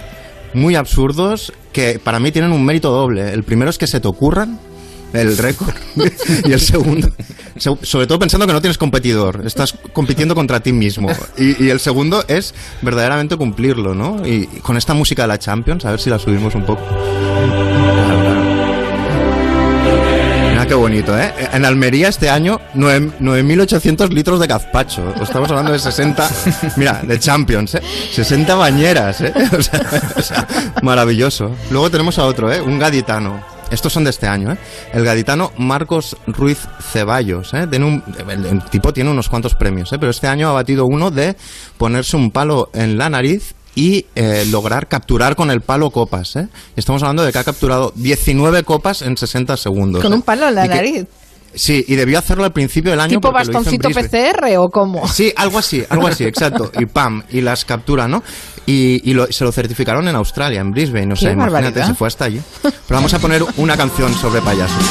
muy 0.53 0.75
absurdos, 0.75 1.51
que 1.73 1.99
para 1.99 2.19
mí 2.19 2.31
tienen 2.31 2.51
un 2.51 2.63
mérito 2.63 2.91
doble. 2.91 3.33
El 3.33 3.43
primero 3.43 3.71
es 3.71 3.79
que 3.79 3.87
se 3.87 3.99
te 3.99 4.07
ocurran 4.07 4.59
el 5.13 5.37
récord. 5.37 5.73
y 6.45 6.51
el 6.51 6.59
segundo, 6.59 7.09
sobre 7.57 8.07
todo 8.07 8.19
pensando 8.19 8.45
que 8.47 8.53
no 8.53 8.61
tienes 8.61 8.77
competidor, 8.77 9.41
estás 9.45 9.73
compitiendo 9.93 10.35
contra 10.35 10.59
ti 10.59 10.73
mismo. 10.73 11.09
Y, 11.37 11.69
el 11.69 11.79
segundo 11.79 12.23
es 12.27 12.53
verdaderamente 12.81 13.37
cumplirlo, 13.37 13.93
¿no? 13.95 14.25
Y, 14.25 14.45
con 14.61 14.77
esta 14.77 14.93
música 14.93 15.23
de 15.23 15.27
la 15.29 15.39
Champions, 15.39 15.85
a 15.85 15.91
ver 15.91 15.99
si 15.99 16.09
la 16.09 16.19
subimos 16.19 16.55
un 16.55 16.65
poco. 16.65 16.81
Mira 20.49 20.67
qué 20.67 20.73
bonito, 20.73 21.17
¿eh? 21.17 21.33
En 21.53 21.65
Almería 21.65 22.09
este 22.09 22.29
año 22.29 22.59
9.800 22.75 24.09
litros 24.09 24.39
de 24.39 24.47
gazpacho. 24.47 25.13
Estamos 25.21 25.49
hablando 25.49 25.71
de 25.71 25.79
60, 25.79 26.29
mira, 26.77 27.01
de 27.03 27.19
Champions, 27.19 27.75
¿eh? 27.75 27.81
60 28.11 28.55
bañeras, 28.55 29.21
¿eh? 29.21 29.33
O 30.17 30.21
sea, 30.21 30.47
maravilloso. 30.81 31.55
Luego 31.71 31.89
tenemos 31.89 32.19
a 32.19 32.25
otro, 32.25 32.51
¿eh? 32.51 32.61
Un 32.61 32.77
gaditano 32.77 33.58
estos 33.71 33.93
son 33.93 34.03
de 34.03 34.09
este 34.09 34.27
año, 34.27 34.51
¿eh? 34.51 34.57
El 34.93 35.03
gaditano 35.03 35.51
Marcos 35.57 36.17
Ruiz 36.27 36.59
Ceballos, 36.81 37.53
¿eh? 37.53 37.67
el, 37.71 38.63
tipo 38.69 38.93
tiene 38.93 39.09
unos 39.09 39.29
cuantos 39.29 39.55
premios, 39.55 39.91
¿eh? 39.93 39.97
Pero 39.99 40.11
este 40.11 40.27
año 40.27 40.49
ha 40.49 40.53
batido 40.53 40.85
uno 40.85 41.11
de 41.11 41.35
ponerse 41.77 42.17
un 42.17 42.31
palo 42.31 42.69
en 42.73 42.97
la 42.97 43.09
nariz 43.09 43.53
y 43.75 44.05
eh, 44.15 44.45
lograr 44.49 44.87
capturar 44.87 45.35
con 45.35 45.51
el 45.51 45.61
palo 45.61 45.89
copas. 45.91 46.35
¿eh? 46.35 46.47
Estamos 46.75 47.01
hablando 47.03 47.23
de 47.23 47.31
que 47.31 47.37
ha 47.37 47.43
capturado 47.43 47.93
19 47.95 48.63
copas 48.63 49.01
en 49.01 49.15
60 49.15 49.55
segundos. 49.57 50.01
Con 50.01 50.13
un 50.13 50.21
palo 50.21 50.47
en 50.49 50.55
la 50.55 50.65
nariz. 50.65 51.05
Sí, 51.53 51.83
y 51.87 51.95
debió 51.95 52.19
hacerlo 52.19 52.43
al 52.43 52.51
principio 52.51 52.91
del 52.91 52.99
año. 52.99 53.09
¿Tipo 53.09 53.31
bastoncito 53.31 53.89
PCR 53.89 54.57
o 54.57 54.69
cómo? 54.69 55.07
Sí, 55.07 55.33
algo 55.35 55.57
así, 55.57 55.83
algo 55.89 56.07
así, 56.07 56.23
exacto. 56.23 56.71
Y 56.77 56.85
pam, 56.85 57.23
y 57.29 57.41
las 57.41 57.65
captura, 57.65 58.07
¿no? 58.07 58.21
Y, 58.71 59.15
se 59.31 59.43
lo 59.43 59.51
certificaron 59.51 60.07
en 60.07 60.15
Australia, 60.15 60.61
en 60.61 60.71
Brisbane. 60.71 61.07
No 61.07 61.15
sé, 61.15 61.31
imagínate, 61.31 61.83
se 61.83 61.95
fue 61.95 62.07
hasta 62.07 62.25
allí. 62.25 62.39
Pero 62.61 62.75
vamos 62.89 63.13
a 63.13 63.19
poner 63.19 63.43
una 63.57 63.75
canción 63.75 64.13
sobre 64.13 64.41
payasos. 64.41 64.85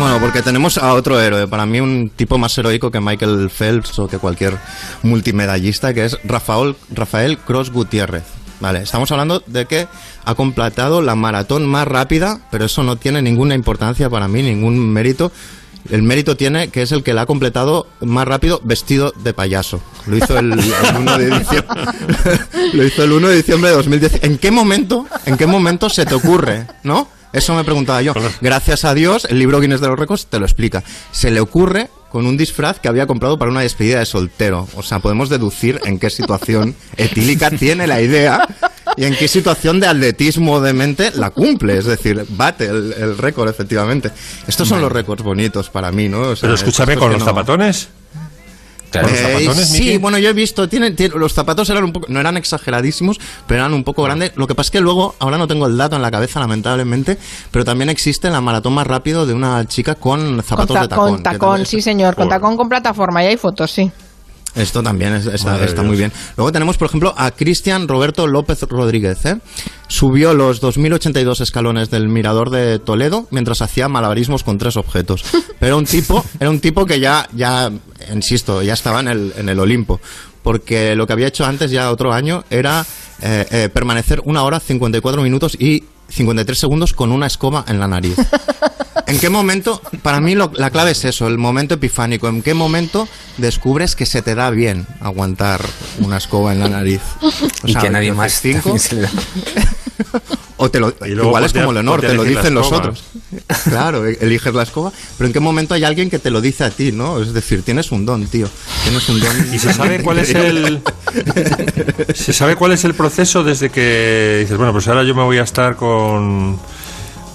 Bueno, 0.00 0.18
porque 0.18 0.42
tenemos 0.42 0.78
a 0.78 0.94
otro 0.94 1.20
héroe, 1.20 1.46
para 1.46 1.66
mí 1.66 1.78
un 1.78 2.10
tipo 2.16 2.36
más 2.36 2.56
heroico 2.58 2.90
que 2.90 3.00
Michael 3.00 3.48
Phelps 3.50 3.98
o 3.98 4.08
que 4.08 4.18
cualquier 4.18 4.56
multimedallista, 5.02 5.94
que 5.94 6.06
es 6.06 6.18
Rafael, 6.24 6.74
Rafael 6.90 7.38
Cross 7.38 7.70
Gutiérrez. 7.70 8.39
Vale, 8.60 8.82
estamos 8.82 9.10
hablando 9.10 9.42
de 9.46 9.66
que 9.66 9.88
ha 10.24 10.34
completado 10.34 11.00
la 11.00 11.14
maratón 11.14 11.66
más 11.66 11.88
rápida, 11.88 12.40
pero 12.50 12.66
eso 12.66 12.82
no 12.82 12.96
tiene 12.96 13.22
ninguna 13.22 13.54
importancia 13.54 14.10
para 14.10 14.28
mí, 14.28 14.42
ningún 14.42 14.78
mérito. 14.92 15.32
El 15.88 16.02
mérito 16.02 16.36
tiene 16.36 16.68
que 16.68 16.82
es 16.82 16.92
el 16.92 17.02
que 17.02 17.14
la 17.14 17.22
ha 17.22 17.26
completado 17.26 17.86
más 18.00 18.28
rápido 18.28 18.60
vestido 18.62 19.14
de 19.24 19.32
payaso. 19.32 19.80
Lo 20.06 20.18
hizo 20.18 20.38
el, 20.38 20.52
1 20.52 21.18
de 21.18 21.38
diciembre. 21.38 21.82
Lo 22.74 22.84
hizo 22.84 23.02
el 23.02 23.12
1 23.12 23.28
de 23.28 23.36
diciembre 23.36 23.70
de 23.70 23.76
2010. 23.76 24.24
¿En 24.24 24.36
qué 24.36 24.50
momento, 24.50 25.06
en 25.24 25.38
qué 25.38 25.46
momento 25.46 25.88
se 25.88 26.04
te 26.04 26.14
ocurre, 26.14 26.66
no? 26.82 27.08
Eso 27.32 27.54
me 27.54 27.64
preguntaba 27.64 28.02
yo. 28.02 28.12
Gracias 28.40 28.84
a 28.84 28.92
Dios, 28.92 29.24
el 29.30 29.38
libro 29.38 29.60
Guinness 29.60 29.80
de 29.80 29.88
los 29.88 29.98
Récords 29.98 30.26
te 30.26 30.38
lo 30.38 30.44
explica. 30.44 30.82
Se 31.12 31.30
le 31.30 31.40
ocurre 31.40 31.88
con 32.10 32.26
un 32.26 32.36
disfraz 32.36 32.80
que 32.80 32.88
había 32.88 33.06
comprado 33.06 33.38
para 33.38 33.50
una 33.50 33.60
despedida 33.60 34.00
de 34.00 34.06
soltero. 34.06 34.68
O 34.74 34.82
sea, 34.82 34.98
podemos 34.98 35.28
deducir 35.28 35.80
en 35.84 35.98
qué 35.98 36.10
situación 36.10 36.74
etílica 36.96 37.50
tiene 37.50 37.86
la 37.86 38.02
idea 38.02 38.46
y 38.96 39.04
en 39.04 39.14
qué 39.14 39.28
situación 39.28 39.80
de 39.80 39.86
atletismo 39.86 40.60
de 40.60 40.72
mente 40.72 41.12
la 41.14 41.30
cumple. 41.30 41.78
Es 41.78 41.86
decir, 41.86 42.26
bate 42.30 42.66
el, 42.66 43.16
récord, 43.16 43.48
efectivamente. 43.48 44.10
Estos 44.46 44.68
son 44.68 44.80
los 44.80 44.92
récords 44.92 45.22
bonitos 45.22 45.70
para 45.70 45.92
mí, 45.92 46.08
¿no? 46.08 46.34
Pero 46.40 46.54
escúchame, 46.54 46.96
con 46.96 47.12
los 47.12 47.22
zapatones. 47.22 47.88
Eh, 48.92 49.54
sí, 49.64 49.98
bueno, 49.98 50.18
yo 50.18 50.30
he 50.30 50.32
visto, 50.32 50.68
tienen, 50.68 50.96
los 51.14 51.32
zapatos 51.32 51.68
eran 51.70 51.84
un 51.84 51.92
poco, 51.92 52.06
no 52.08 52.20
eran 52.20 52.36
exageradísimos, 52.36 53.20
pero 53.46 53.60
eran 53.60 53.74
un 53.74 53.84
poco 53.84 54.02
grandes. 54.02 54.32
Lo 54.36 54.46
que 54.46 54.54
pasa 54.54 54.68
es 54.68 54.70
que 54.72 54.80
luego, 54.80 55.14
ahora 55.18 55.38
no 55.38 55.46
tengo 55.46 55.66
el 55.66 55.76
dato 55.76 55.96
en 55.96 56.02
la 56.02 56.10
cabeza, 56.10 56.40
lamentablemente, 56.40 57.18
pero 57.50 57.64
también 57.64 57.90
existe 57.90 58.30
la 58.30 58.40
maratón 58.40 58.74
más 58.74 58.86
rápido 58.86 59.26
de 59.26 59.34
una 59.34 59.66
chica 59.66 59.94
con 59.94 60.42
zapatos 60.42 60.80
de 60.80 60.88
tacón. 60.88 61.14
Con 61.14 61.22
tacón, 61.22 61.66
sí 61.66 61.80
señor, 61.80 62.16
con 62.16 62.28
tacón 62.28 62.56
con 62.56 62.68
plataforma, 62.68 63.22
y 63.22 63.28
hay 63.28 63.36
fotos, 63.36 63.70
sí. 63.70 63.90
Esto 64.54 64.82
también 64.82 65.14
está, 65.14 65.82
muy 65.82 65.96
bien. 65.96 66.12
Luego 66.36 66.50
tenemos, 66.50 66.76
por 66.76 66.88
ejemplo, 66.88 67.14
a 67.16 67.30
Cristian 67.30 67.86
Roberto 67.86 68.26
López 68.26 68.62
Rodríguez. 68.62 69.24
¿eh? 69.24 69.38
Subió 69.86 70.34
los 70.34 70.60
2.082 70.60 71.40
escalones 71.40 71.90
del 71.90 72.08
Mirador 72.08 72.50
de 72.50 72.78
Toledo 72.78 73.28
mientras 73.30 73.62
hacía 73.62 73.88
malabarismos 73.88 74.42
con 74.42 74.58
tres 74.58 74.76
objetos. 74.76 75.24
Pero 75.60 75.78
un 75.78 75.84
tipo, 75.84 76.24
era 76.40 76.50
un 76.50 76.60
tipo 76.60 76.84
que 76.84 76.98
ya, 76.98 77.28
ya, 77.32 77.70
insisto, 78.12 78.62
ya 78.62 78.74
estaba 78.74 79.00
en 79.00 79.08
el, 79.08 79.32
en 79.36 79.48
el 79.48 79.58
Olimpo. 79.60 80.00
Porque 80.42 80.96
lo 80.96 81.06
que 81.06 81.12
había 81.12 81.28
hecho 81.28 81.44
antes, 81.44 81.70
ya 81.70 81.90
otro 81.90 82.12
año, 82.12 82.44
era 82.50 82.84
eh, 83.22 83.46
eh, 83.50 83.68
permanecer 83.72 84.22
una 84.24 84.42
hora, 84.42 84.58
54 84.58 85.22
minutos 85.22 85.56
y 85.60 85.84
53 86.10 86.58
segundos 86.58 86.92
con 86.92 87.12
una 87.12 87.26
escoba 87.26 87.64
en 87.68 87.80
la 87.80 87.88
nariz. 87.88 88.16
¿En 89.06 89.18
qué 89.18 89.28
momento? 89.28 89.82
Para 90.02 90.20
mí 90.20 90.36
la 90.36 90.70
clave 90.70 90.92
es 90.92 91.04
eso, 91.04 91.26
el 91.26 91.36
momento 91.36 91.74
epifánico. 91.74 92.28
¿En 92.28 92.42
qué 92.42 92.54
momento 92.54 93.08
descubres 93.38 93.96
que 93.96 94.06
se 94.06 94.22
te 94.22 94.36
da 94.36 94.50
bien 94.50 94.86
aguantar 95.00 95.60
una 95.98 96.18
escoba 96.18 96.52
en 96.52 96.60
la 96.60 96.68
nariz? 96.68 97.00
y 97.64 97.74
que 97.74 97.90
nadie 97.90 98.12
más 98.12 98.40
cinco. 98.40 98.76
o 100.62 100.70
te 100.70 100.78
lo, 100.78 100.92
igual 101.06 101.44
es 101.44 101.54
como 101.54 101.72
Leonor, 101.72 102.02
te 102.02 102.12
lo 102.12 102.22
dicen 102.22 102.54
los 102.54 102.70
otros. 102.70 103.02
Claro, 103.64 104.06
e-, 104.06 104.18
eliges 104.20 104.52
la 104.52 104.62
escoba, 104.62 104.92
pero 105.16 105.26
¿en 105.26 105.32
qué 105.32 105.40
momento 105.40 105.74
hay 105.74 105.84
alguien 105.84 106.10
que 106.10 106.18
te 106.18 106.30
lo 106.30 106.40
dice 106.40 106.64
a 106.64 106.70
ti, 106.70 106.92
no? 106.92 107.20
Es 107.20 107.32
decir, 107.32 107.62
tienes 107.62 107.90
un 107.92 108.04
don, 108.04 108.26
tío. 108.26 108.48
Tienes 108.84 109.08
un 109.08 109.20
don. 109.20 109.54
¿Y 109.54 109.58
se 109.58 109.72
sabe 109.72 110.02
cuál 110.02 110.18
es 110.18 110.34
el 110.34 110.82
se 112.14 112.32
sabe 112.32 112.56
cuál 112.56 112.72
es 112.72 112.84
el 112.84 112.94
proceso 112.94 113.42
desde 113.42 113.70
que 113.70 114.38
dices, 114.40 114.56
bueno, 114.58 114.72
pues 114.72 114.86
ahora 114.88 115.02
yo 115.02 115.14
me 115.14 115.22
voy 115.22 115.38
a 115.38 115.42
estar 115.42 115.76
con 115.76 116.58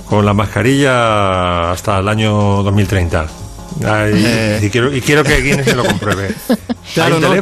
con 0.07 0.25
la 0.25 0.33
mascarilla 0.33 1.71
hasta 1.71 1.99
el 1.99 2.07
año 2.07 2.61
2030. 2.63 3.27
Eh. 3.81 4.61
y, 4.63 4.69
quiero, 4.69 4.95
y 4.95 5.01
quiero 5.01 5.23
que 5.23 5.41
Guinness 5.41 5.65
se 5.65 5.75
lo 5.75 5.83
compruebe. 5.83 6.33
Claro, 6.93 7.19
no, 7.19 7.33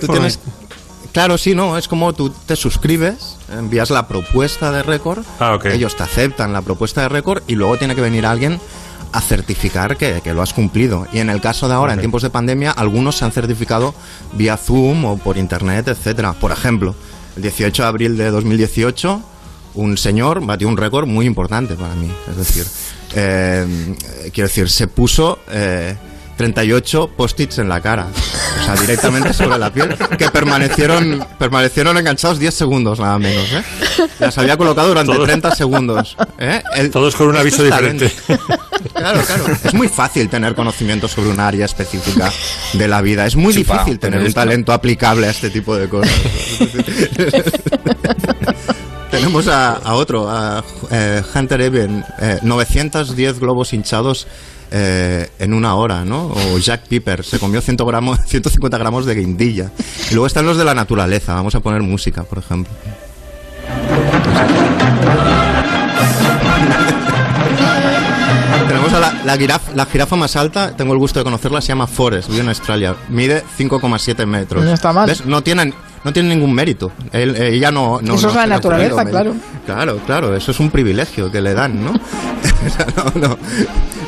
claro, 1.12 1.38
sí, 1.38 1.54
no, 1.54 1.78
es 1.78 1.88
como 1.88 2.14
tú 2.14 2.34
te 2.48 2.56
suscribes, 2.56 3.33
envías 3.58 3.90
la 3.90 4.08
propuesta 4.08 4.72
de 4.72 4.84
récord, 4.84 5.24
ah, 5.40 5.58
ellos 5.66 5.96
te 5.96 6.04
aceptan 6.04 6.54
la 6.54 6.62
propuesta 6.62 7.02
de 7.02 7.10
récord 7.10 7.44
y 7.48 7.56
luego 7.56 7.78
tiene 7.78 7.96
que 7.96 8.02
venir 8.02 8.26
alguien 8.26 8.60
a 9.12 9.22
certificar 9.22 9.96
que, 9.96 10.22
lo 10.34 10.42
has 10.42 10.54
cumplido. 10.54 11.08
Y 11.14 11.20
en 11.20 11.30
el 11.30 11.40
caso 11.40 11.68
de 11.68 11.76
ahora, 11.76 11.94
en 11.94 12.00
tiempos 12.00 12.24
de 12.24 12.32
pandemia, 12.32 12.72
algunos 12.72 13.18
se 13.18 13.26
han 13.26 13.32
certificado 13.32 13.94
vía 14.34 14.58
Zoom 14.58 15.06
o 15.06 15.18
por 15.18 15.38
Internet, 15.38 15.88
etcétera. 15.88 16.34
Por 16.34 16.52
ejemplo, 16.52 16.96
el 17.36 17.44
18 17.44 17.84
de 17.84 17.88
abril 17.88 18.18
de 18.18 18.32
2018 18.32 19.22
un 19.76 19.98
señor 19.98 20.46
batió 20.46 20.68
un 20.68 20.78
récord 20.78 21.08
muy 21.08 21.26
importante 21.26 21.76
para 21.76 21.96
mí. 21.96 22.12
Es 22.30 22.38
decir, 22.38 22.66
eh, 23.16 23.96
quiero 24.34 24.48
decir, 24.48 24.70
se 24.70 24.88
puso 24.88 25.40
eh, 25.50 25.96
38 26.38 27.12
post-its 27.16 27.60
en 27.60 27.70
la 27.70 27.82
cara. 27.82 28.08
O 28.62 28.66
sea, 28.66 28.76
directamente 28.76 29.34
sobre 29.34 29.58
la 29.58 29.72
piel, 29.72 29.96
que 30.18 30.30
permanecieron, 30.30 31.26
permanecieron 31.38 31.98
enganchados 31.98 32.40
10 32.40 32.54
segundos, 32.54 33.00
nada 33.00 33.20
menos. 33.20 33.52
¿eh? 33.52 33.64
Las 34.20 34.38
había 34.38 34.58
colocado 34.58 34.88
durante 34.90 35.18
30 35.18 35.56
segundos. 35.56 36.16
¿eh? 36.40 36.64
Todos 36.92 37.16
con 37.16 37.28
un 37.28 37.38
aviso 37.38 37.64
diferente. 37.64 38.12
Claro, 38.94 39.22
claro. 39.26 39.46
Es 39.64 39.74
muy 39.74 39.88
fácil 39.88 40.30
tener 40.30 40.56
conocimiento 40.56 41.08
sobre 41.08 41.30
un 41.30 41.40
área 41.40 41.66
específica 41.66 42.32
de 42.74 42.88
la 42.88 43.02
vida. 43.02 43.26
Es 43.26 43.36
muy 43.36 43.54
difícil 43.54 44.00
tener 44.00 44.22
un 44.22 44.34
talento 44.34 44.72
aplicable 44.72 45.28
a 45.28 45.32
este 45.32 45.50
tipo 45.50 45.76
de 45.76 45.90
cosas. 45.90 46.14
Tenemos 49.12 49.48
a, 49.48 49.94
otro, 49.94 50.28
a 50.30 50.64
eh, 50.90 51.22
Hunter 51.36 51.62
Eben, 51.62 52.04
910 52.42 53.36
eh, 53.36 53.40
globos 53.40 53.72
hinchados 53.72 54.26
eh, 54.76 55.30
en 55.38 55.54
una 55.54 55.76
hora, 55.76 56.04
¿no? 56.04 56.34
O 56.34 56.58
Jack 56.58 56.88
Piper, 56.88 57.24
se 57.24 57.38
comió 57.38 57.62
100 57.62 57.78
gramos, 57.78 58.20
150 58.26 58.76
gramos 58.80 59.06
de 59.06 59.14
guindilla. 59.14 59.70
Y 60.10 60.16
luego 60.16 60.26
están 60.26 60.48
los 60.48 60.58
de 60.58 60.66
la 60.66 60.74
naturaleza, 60.74 61.36
vamos 61.36 61.54
a 61.54 61.60
poner 61.60 61.84
música, 61.84 62.24
por 62.24 62.40
ejemplo. 62.40 62.74
Tenemos 68.68 68.94
a 68.94 69.00
la, 69.00 69.14
la, 69.76 69.86
jirafa 69.86 70.16
más 70.16 70.36
alta, 70.36 70.76
tengo 70.76 70.94
el 70.94 71.00
gusto 71.00 71.20
de 71.20 71.24
conocerla, 71.24 71.62
se 71.62 71.68
llama 71.68 71.86
Forest, 71.86 72.30
vive 72.30 72.42
en 72.42 72.50
Australia. 72.50 72.96
Mide 73.10 73.44
5,7 73.60 74.26
metros. 74.26 74.64
No 74.64 74.74
está 74.74 74.92
mal. 74.92 75.16
No 75.26 75.44
tienen 75.44 75.76
no 76.04 76.12
tiene 76.12 76.30
ningún 76.30 76.54
mérito. 76.54 76.92
Él, 77.12 77.36
ella 77.36 77.72
no, 77.72 78.00
no, 78.02 78.16
Eso 78.16 78.30
es 78.30 78.36
la 78.36 78.46
naturaleza, 78.46 79.06
claro. 79.06 79.34
Claro, 79.66 79.98
claro, 80.06 80.36
eso 80.36 80.52
es 80.52 80.60
un 80.60 80.70
privilegio 80.70 81.32
que 81.32 81.42
le 81.42 81.54
dan, 81.54 81.84
¿no? 81.84 81.94
no, 82.96 83.28
no, 83.28 83.38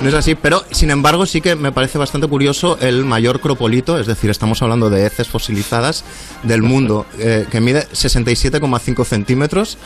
no 0.02 0.10
es 0.10 0.14
así. 0.14 0.36
Pero, 0.36 0.64
sin 0.72 0.92
embargo, 0.92 1.26
sí 1.26 1.40
que 1.42 1.56
me 1.56 1.72
parece 1.72 1.98
bastante 1.98 2.28
curioso 2.28 2.78
el 2.82 3.06
mayor 3.06 3.40
cropolito, 3.40 3.98
es 3.98 4.08
decir, 4.08 4.30
estamos 4.30 4.62
hablando 4.62 4.90
de 4.90 5.06
heces 5.06 5.28
fosilizadas 5.28 6.04
del 6.44 6.62
mundo, 6.62 7.06
eh, 7.20 7.46
que 7.50 7.62
mide 7.62 7.88
67,5 7.88 9.06
centímetros 9.06 9.78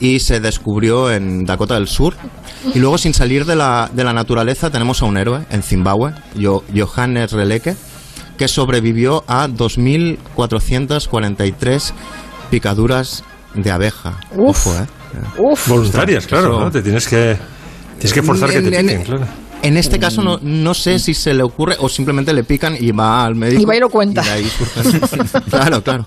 y 0.00 0.20
se 0.20 0.40
descubrió 0.40 1.10
en 1.10 1.44
Dakota 1.44 1.74
del 1.74 1.88
Sur. 1.88 2.14
Y 2.74 2.78
luego, 2.78 2.98
sin 2.98 3.12
salir 3.12 3.44
de 3.44 3.56
la, 3.56 3.90
de 3.92 4.04
la 4.04 4.12
naturaleza, 4.12 4.70
tenemos 4.70 5.02
a 5.02 5.06
un 5.06 5.18
héroe 5.18 5.44
en 5.50 5.62
Zimbabue, 5.62 6.12
Johannes 6.74 7.32
Releke 7.32 7.76
que 8.38 8.48
sobrevivió 8.48 9.24
a 9.26 9.48
2.443 9.48 11.92
picaduras 12.50 13.22
de 13.54 13.70
abeja. 13.70 14.18
Uf, 14.34 14.66
¿eh? 14.68 14.86
Voluntarias, 15.66 16.26
claro, 16.26 16.58
¿no? 16.60 16.70
Te 16.70 16.80
tienes 16.80 17.06
que, 17.06 17.36
tienes 17.98 18.14
que 18.14 18.22
forzar 18.22 18.48
que 18.50 18.62
te 18.62 18.70
piquen, 18.70 19.02
claro. 19.02 19.26
En 19.60 19.76
este 19.76 19.98
caso 19.98 20.22
no, 20.22 20.38
no 20.40 20.72
sé 20.72 21.00
si 21.00 21.14
se 21.14 21.34
le 21.34 21.42
ocurre 21.42 21.74
o 21.80 21.88
simplemente 21.88 22.32
le 22.32 22.44
pican 22.44 22.76
y 22.78 22.92
va 22.92 23.24
al 23.24 23.34
médico. 23.34 23.60
Y 23.60 23.64
va 23.64 23.74
y 23.76 23.80
lo 23.80 23.90
cuenta. 23.90 24.22
claro, 25.50 25.82
claro. 25.82 26.04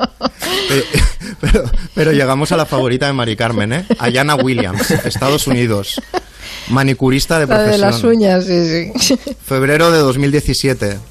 Pero, 1.41 1.63
pero, 1.93 2.13
llegamos 2.13 2.53
a 2.53 2.57
la 2.57 2.65
favorita 2.65 3.07
de 3.07 3.13
Mari 3.13 3.35
Carmen, 3.35 3.73
¿eh? 3.73 3.85
Ayana 3.99 4.35
Williams, 4.35 4.91
Estados 4.91 5.47
Unidos. 5.47 5.99
Manicurista 6.69 7.39
de 7.39 7.47
profesión. 7.47 7.71
de 7.71 7.77
las 7.79 8.05
uñas, 8.05 8.45
sí, 8.45 8.93
sí. 8.97 9.19
Febrero 9.43 9.91
de 9.91 9.99
2017 9.99 11.10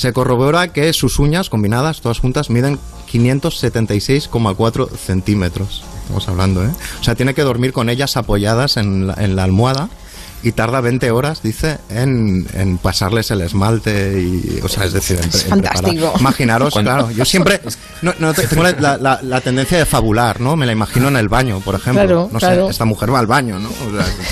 se 0.00 0.14
corrobora 0.14 0.68
que 0.72 0.92
sus 0.94 1.18
uñas 1.18 1.50
combinadas, 1.50 2.00
todas 2.00 2.20
juntas, 2.20 2.48
miden 2.48 2.78
576,4 3.12 4.90
centímetros. 4.96 5.84
Estamos 6.02 6.26
hablando, 6.26 6.64
¿eh? 6.64 6.70
O 7.00 7.04
sea, 7.04 7.14
tiene 7.14 7.34
que 7.34 7.42
dormir 7.42 7.74
con 7.74 7.90
ellas 7.90 8.16
apoyadas 8.16 8.78
en 8.78 9.06
la, 9.06 9.44
almohada 9.44 9.90
y 10.42 10.52
tarda 10.52 10.80
20 10.80 11.10
horas, 11.10 11.42
dice, 11.42 11.76
en, 11.90 12.78
pasarles 12.82 13.30
el 13.30 13.42
esmalte 13.42 14.22
y, 14.22 14.60
o 14.62 14.68
sea, 14.68 14.84
es 14.84 14.94
decir, 14.94 15.20
es 15.20 15.44
fantástico. 15.44 16.14
Imaginaros, 16.18 16.72
claro, 16.72 17.10
yo 17.10 17.26
siempre 17.26 17.60
no, 18.02 18.14
tengo 18.32 18.62
la, 18.62 19.40
tendencia 19.42 19.76
de 19.76 19.84
fabular, 19.84 20.40
¿no? 20.40 20.56
Me 20.56 20.64
la 20.64 20.72
imagino 20.72 21.08
en 21.08 21.16
el 21.16 21.28
baño, 21.28 21.60
por 21.60 21.74
ejemplo. 21.74 22.02
Claro, 22.02 22.30
no 22.32 22.40
sé, 22.40 22.70
esta 22.70 22.86
mujer 22.86 23.12
va 23.12 23.18
al 23.18 23.26
baño, 23.26 23.58
¿no? 23.58 23.68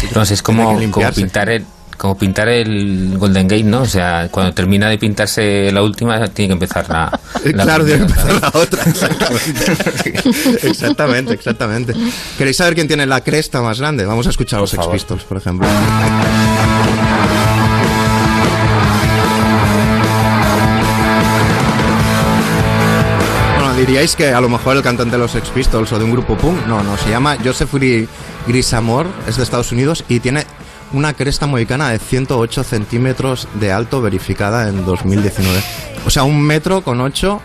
Entonces 0.02 0.38
es 0.38 0.42
como, 0.42 0.80
como 0.90 1.10
pintar 1.12 1.50
el 1.50 1.66
como 1.98 2.16
pintar 2.16 2.48
el 2.48 3.18
Golden 3.18 3.48
Gate, 3.48 3.64
¿no? 3.64 3.82
O 3.82 3.86
sea, 3.86 4.28
cuando 4.30 4.54
termina 4.54 4.88
de 4.88 4.98
pintarse 4.98 5.70
la 5.72 5.82
última, 5.82 6.28
tiene 6.28 6.50
que 6.50 6.52
empezar 6.52 6.88
la. 6.88 7.20
claro, 7.52 7.84
tiene 7.84 8.06
que 8.06 8.12
empezar 8.12 8.40
la 8.40 8.52
otra, 8.54 8.84
exactamente. 8.84 10.12
exactamente, 10.68 11.34
exactamente. 11.34 11.94
¿Queréis 12.38 12.56
saber 12.56 12.76
quién 12.76 12.86
tiene 12.86 13.04
la 13.04 13.20
cresta 13.20 13.60
más 13.60 13.80
grande? 13.80 14.06
Vamos 14.06 14.28
a 14.28 14.30
escuchar 14.30 14.58
a 14.58 14.60
los 14.60 14.70
Sex 14.70 14.86
Pistols, 14.86 15.24
por 15.24 15.38
ejemplo. 15.38 15.66
Bueno, 23.56 23.74
diríais 23.74 24.14
que 24.14 24.28
a 24.32 24.40
lo 24.40 24.48
mejor 24.48 24.76
el 24.76 24.84
cantante 24.84 25.16
de 25.16 25.18
los 25.18 25.32
Sex 25.32 25.48
Pistols 25.48 25.92
o 25.92 25.98
de 25.98 26.04
un 26.04 26.12
grupo 26.12 26.36
punk, 26.36 26.64
no, 26.68 26.84
no, 26.84 26.96
se 26.96 27.10
llama 27.10 27.36
Joseph 27.44 27.74
Grisamor, 28.46 29.08
es 29.26 29.36
de 29.36 29.42
Estados 29.42 29.72
Unidos 29.72 30.04
y 30.08 30.20
tiene 30.20 30.46
una 30.92 31.14
cresta 31.14 31.46
mohicana 31.46 31.90
de 31.90 31.98
108 31.98 32.64
centímetros 32.64 33.48
de 33.54 33.72
alto 33.72 34.00
verificada 34.00 34.68
en 34.68 34.84
2019. 34.84 35.62
O 36.06 36.10
sea, 36.10 36.24
un 36.24 36.42
metro 36.42 36.82
con 36.82 37.00
8 37.00 37.40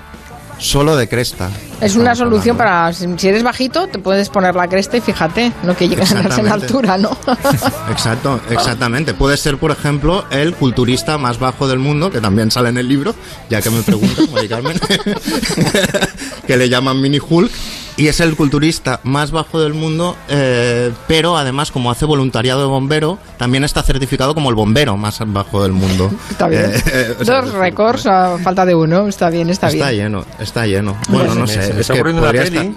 solo 0.57 0.95
de 0.95 1.07
cresta. 1.07 1.49
Es 1.81 1.95
una 1.95 2.15
solución 2.15 2.55
para, 2.55 2.91
si 2.93 3.27
eres 3.27 3.43
bajito, 3.43 3.87
te 3.87 3.99
puedes 3.99 4.29
poner 4.29 4.55
la 4.55 4.67
cresta 4.67 4.97
y 4.97 5.01
fíjate, 5.01 5.51
no 5.63 5.75
que 5.75 5.89
llegues 5.89 6.13
a 6.13 6.21
en 6.21 6.47
altura, 6.47 6.97
¿no? 6.97 7.17
Exacto, 7.91 8.39
exactamente. 8.49 9.13
Puede 9.13 9.35
ser, 9.35 9.57
por 9.57 9.71
ejemplo, 9.71 10.23
el 10.29 10.55
culturista 10.55 11.17
más 11.17 11.39
bajo 11.39 11.67
del 11.67 11.79
mundo, 11.79 12.09
que 12.09 12.21
también 12.21 12.51
sale 12.51 12.69
en 12.69 12.77
el 12.77 12.87
libro, 12.87 13.13
ya 13.49 13.61
que 13.61 13.69
me 13.69 13.81
preguntan, 13.81 14.27
Carmen, 14.47 14.79
que 16.47 16.57
le 16.57 16.69
llaman 16.69 17.01
Mini 17.01 17.19
Hulk, 17.19 17.51
y 17.95 18.07
es 18.07 18.19
el 18.19 18.35
culturista 18.35 18.99
más 19.03 19.31
bajo 19.31 19.61
del 19.61 19.73
mundo, 19.73 20.15
eh, 20.27 20.91
pero 21.07 21.37
además 21.37 21.71
como 21.71 21.91
hace 21.91 22.05
voluntariado 22.05 22.61
de 22.61 22.67
bombero, 22.67 23.19
también 23.37 23.63
está 23.63 23.83
certificado 23.83 24.33
como 24.33 24.49
el 24.49 24.55
bombero 24.55 24.97
más 24.97 25.19
bajo 25.25 25.63
del 25.63 25.73
mundo. 25.73 26.11
Está 26.29 26.47
bien. 26.47 26.71
Eh, 26.91 27.15
Dos 27.25 27.53
récords 27.53 28.05
a 28.05 28.37
falta 28.39 28.65
de 28.65 28.75
uno, 28.75 29.07
está 29.07 29.29
bien, 29.29 29.49
está, 29.49 29.67
bien. 29.67 29.79
Está 29.79 29.91
lleno, 29.91 30.25
está 30.39 30.65
lleno. 30.65 30.97
Bueno, 31.09 31.35
no 31.35 31.47
sé. 31.47 31.83
Se, 31.83 31.93
me 31.93 32.11
una 32.11 32.31
peli, 32.31 32.75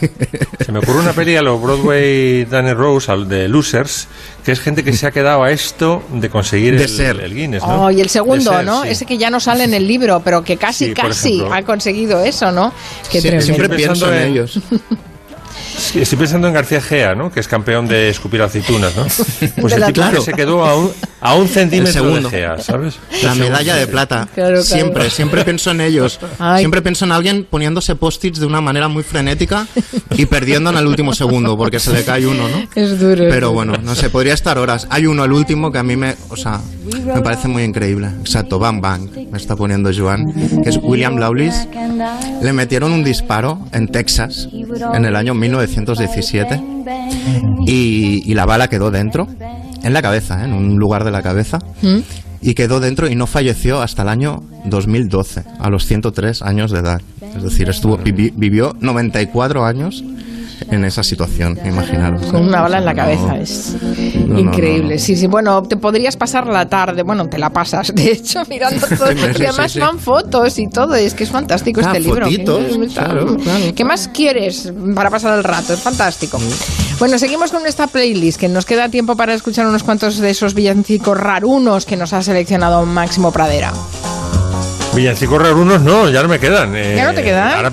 se 0.64 0.72
me 0.72 0.78
ocurre 0.78 1.00
una 1.00 1.12
peli 1.12 1.36
a 1.36 1.42
los 1.42 1.60
Broadway 1.60 2.44
Danny 2.44 2.72
Rose, 2.72 3.10
al 3.10 3.28
de 3.28 3.48
Losers, 3.48 4.08
que 4.44 4.52
es 4.52 4.60
gente 4.60 4.84
que 4.84 4.92
se 4.92 5.06
ha 5.06 5.10
quedado 5.10 5.42
a 5.42 5.50
esto 5.50 6.02
de 6.12 6.28
conseguir 6.28 6.74
el, 6.74 6.88
ser. 6.88 7.20
el, 7.20 7.34
Guinness. 7.34 7.62
¿no? 7.62 7.86
Oh, 7.86 7.90
y 7.90 8.00
el 8.00 8.10
segundo, 8.10 8.62
¿no? 8.62 8.84
Ese 8.84 9.06
que 9.06 9.16
ya 9.16 9.30
no 9.30 9.40
sale 9.40 9.64
en 9.64 9.72
el 9.72 9.88
libro, 9.88 10.20
pero 10.22 10.44
que 10.44 10.56
casi, 10.56 10.92
casi 10.92 11.42
ha 11.50 11.62
conseguido 11.62 12.22
eso, 12.22 12.52
¿no? 12.52 12.72
Que 13.10 13.20
siempre 13.40 13.68
pienso 13.70 14.12
en 14.12 14.22
ellos. 14.22 14.60
estoy 15.94 16.18
pensando 16.18 16.48
en 16.48 16.54
García 16.54 16.80
Gea, 16.80 17.14
¿no? 17.14 17.30
Que 17.30 17.40
es 17.40 17.48
campeón 17.48 17.86
de 17.88 18.10
escupir 18.10 18.42
aceitunas, 18.42 18.94
¿no? 18.96 19.04
Pues 19.60 19.72
el 19.72 19.84
tipo 19.86 20.10
que 20.10 20.20
se 20.20 20.32
quedó 20.32 20.64
a 20.64 20.76
un, 20.76 20.92
a 21.24 21.34
un 21.34 21.48
centímetro 21.48 22.04
de 22.04 22.30
Gea, 22.30 22.58
¿sabes? 22.58 22.98
La 23.22 23.34
medalla 23.34 23.74
de 23.76 23.86
plata. 23.86 24.28
siempre, 24.62 25.10
siempre 25.10 25.44
pienso 25.44 25.70
en 25.70 25.80
ellos. 25.80 26.20
Siempre 26.58 26.82
pienso 26.82 27.04
en 27.04 27.12
alguien 27.12 27.46
poniéndose 27.48 27.96
post-its 27.96 28.38
de 28.38 28.46
una 28.46 28.60
manera 28.60 28.88
muy 28.88 29.02
frenética 29.02 29.66
y 30.10 30.26
perdiendo 30.26 30.70
en 30.70 30.76
el 30.76 30.86
último 30.86 31.14
segundo 31.14 31.56
porque 31.56 31.80
se 31.80 31.92
le 31.92 32.04
cae 32.04 32.26
uno, 32.26 32.48
¿no? 32.48 32.68
Es 32.74 33.00
duro. 33.00 33.24
Pero 33.28 33.52
bueno, 33.52 33.74
no 33.82 33.94
sé, 33.94 34.10
podría 34.10 34.34
estar 34.34 34.58
horas. 34.58 34.86
Hay 34.90 35.06
uno, 35.06 35.24
el 35.24 35.32
último, 35.32 35.72
que 35.72 35.78
a 35.78 35.82
mí 35.82 35.96
me, 35.96 36.14
o 36.28 36.36
sea, 36.36 36.60
me 36.84 37.20
parece 37.22 37.48
muy 37.48 37.62
increíble. 37.62 38.08
Exacto, 38.20 38.58
Bang 38.58 38.80
Bang, 38.80 39.08
me 39.30 39.38
está 39.38 39.56
poniendo 39.56 39.90
Joan, 39.96 40.26
que 40.62 40.68
es 40.68 40.78
William 40.82 41.16
Lawless. 41.16 41.68
Le 42.42 42.52
metieron 42.52 42.92
un 42.92 43.02
disparo 43.02 43.66
en 43.72 43.88
Texas 43.88 44.48
en 44.52 45.04
el 45.04 45.16
año 45.16 45.32
19 45.34 45.44
1917 45.44 46.62
y, 47.66 48.22
y 48.30 48.34
la 48.34 48.46
bala 48.46 48.68
quedó 48.68 48.90
dentro, 48.90 49.28
en 49.84 49.92
la 49.92 50.02
cabeza, 50.02 50.40
¿eh? 50.40 50.44
en 50.46 50.52
un 50.52 50.76
lugar 50.76 51.04
de 51.04 51.10
la 51.10 51.22
cabeza. 51.22 51.58
¿Mm? 51.82 51.98
Y 52.40 52.54
quedó 52.54 52.80
dentro 52.80 53.08
y 53.08 53.14
no 53.14 53.26
falleció 53.26 53.80
hasta 53.80 54.02
el 54.02 54.08
año 54.08 54.42
2012, 54.66 55.44
a 55.58 55.70
los 55.70 55.86
103 55.86 56.42
años 56.42 56.70
de 56.70 56.80
edad. 56.80 57.00
Es 57.36 57.42
decir, 57.42 57.70
estuvo, 57.70 57.96
vivió 57.96 58.74
94 58.80 59.64
años 59.64 60.04
en 60.70 60.84
esa 60.84 61.02
situación, 61.02 61.58
imaginaros. 61.64 62.26
Con 62.26 62.46
una 62.46 62.62
bala 62.62 62.78
en 62.78 62.84
la 62.84 62.94
cabeza, 62.94 63.38
es 63.38 63.76
increíble. 64.36 64.98
sí, 64.98 65.16
sí, 65.16 65.26
bueno, 65.26 65.62
te 65.62 65.76
podrías 65.76 66.16
pasar 66.16 66.46
la 66.46 66.68
tarde, 66.68 67.02
bueno, 67.02 67.26
te 67.28 67.38
la 67.38 67.50
pasas, 67.50 67.94
de 67.94 68.12
hecho, 68.12 68.42
mirando 68.48 68.86
todo. 68.86 69.12
y 69.12 69.44
además 69.44 69.76
van 69.78 69.98
fotos 69.98 70.58
y 70.58 70.68
todo, 70.68 70.94
es 70.94 71.14
que 71.14 71.24
es 71.24 71.30
fantástico 71.30 71.80
este 71.80 72.00
libro. 72.00 72.26
¿Qué, 73.74 73.84
más 73.84 74.08
quieres 74.08 74.72
para 74.94 75.10
pasar 75.10 75.38
el 75.38 75.44
rato? 75.44 75.74
Es 75.74 75.80
fantástico. 75.80 76.38
Bueno, 76.98 77.18
seguimos 77.18 77.50
con 77.50 77.66
esta 77.66 77.86
playlist, 77.86 78.38
que 78.38 78.48
nos 78.48 78.64
queda 78.64 78.88
tiempo 78.88 79.16
para 79.16 79.34
escuchar 79.34 79.66
unos 79.66 79.82
cuantos 79.82 80.18
de 80.18 80.30
esos 80.30 80.54
villancicos 80.54 81.18
rarunos 81.18 81.86
que 81.86 81.96
nos 81.96 82.12
ha 82.12 82.22
seleccionado 82.22 82.86
Máximo 82.86 83.32
Pradera. 83.32 83.72
Villancicos 84.94 85.42
rarunos 85.42 85.82
no, 85.82 86.08
ya 86.08 86.22
no 86.22 86.28
me 86.28 86.38
quedan. 86.38 86.72
¿Ya 86.72 87.06
no 87.06 87.14
te 87.14 87.22
quedan? 87.22 87.72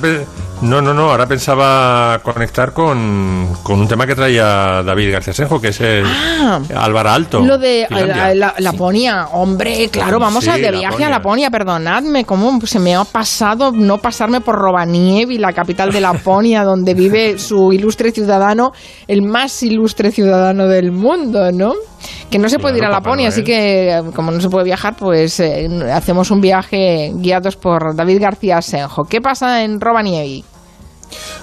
No, 0.62 0.80
no, 0.80 0.94
no, 0.94 1.10
ahora 1.10 1.26
pensaba 1.26 2.20
conectar 2.22 2.72
con, 2.72 2.98
un 2.98 3.88
tema 3.88 4.06
que 4.06 4.14
traía 4.14 4.84
David 4.84 5.14
García 5.14 5.34
Senjo, 5.34 5.60
que 5.60 5.70
es 5.70 5.82
el 5.82 6.06
ah, 6.06 6.60
Alto. 7.08 7.40
Lo 7.40 7.58
de 7.58 7.88
la, 7.90 8.54
Laponia, 8.60 9.28
hombre, 9.32 9.90
claro, 9.90 10.20
vamos 10.20 10.48
a 10.48 10.58
de 10.58 10.72
viaje 10.72 11.04
a 11.04 11.10
Laponia, 11.10 11.50
perdonadme, 11.50 12.26
cómo 12.26 12.60
se 12.64 12.80
me 12.80 12.96
ha 12.96 13.04
pasado 13.06 13.72
no 13.72 13.98
pasarme 13.98 14.40
por 14.42 14.56
Rovaniemi, 14.56 15.40
la 15.40 15.52
capital 15.52 15.92
de 15.92 16.00
Laponia, 16.00 16.64
donde 16.64 16.94
vive 16.94 17.40
su 17.40 17.74
ilustre 17.74 18.12
ciudadano, 18.12 18.72
el 19.08 19.24
más 19.24 19.64
ilustre 19.64 20.12
ciudadano 20.12 20.68
del 20.68 20.92
mundo, 20.92 21.52
¿no? 21.52 21.74
Que 22.30 22.38
no 22.38 22.50
se 22.50 22.60
puede 22.60 22.78
ir 22.78 22.86
a 22.86 22.90
Laponia, 22.90 23.30
así 23.30 23.44
que 23.44 24.02
como 24.16 24.32
no 24.32 24.40
se 24.40 24.50
puede 24.50 24.66
viajar, 24.66 24.96
pues 24.96 25.40
eh, 25.40 25.68
hacemos 25.92 26.30
un 26.30 26.40
viaje 26.40 27.12
guiados 27.16 27.56
por 27.56 27.96
David 27.96 28.22
García 28.22 28.62
Senjo. 28.62 29.04
¿Qué 29.04 29.22
pasa 29.22 29.64
en 29.64 29.80
Rovaniemi? 29.82 30.51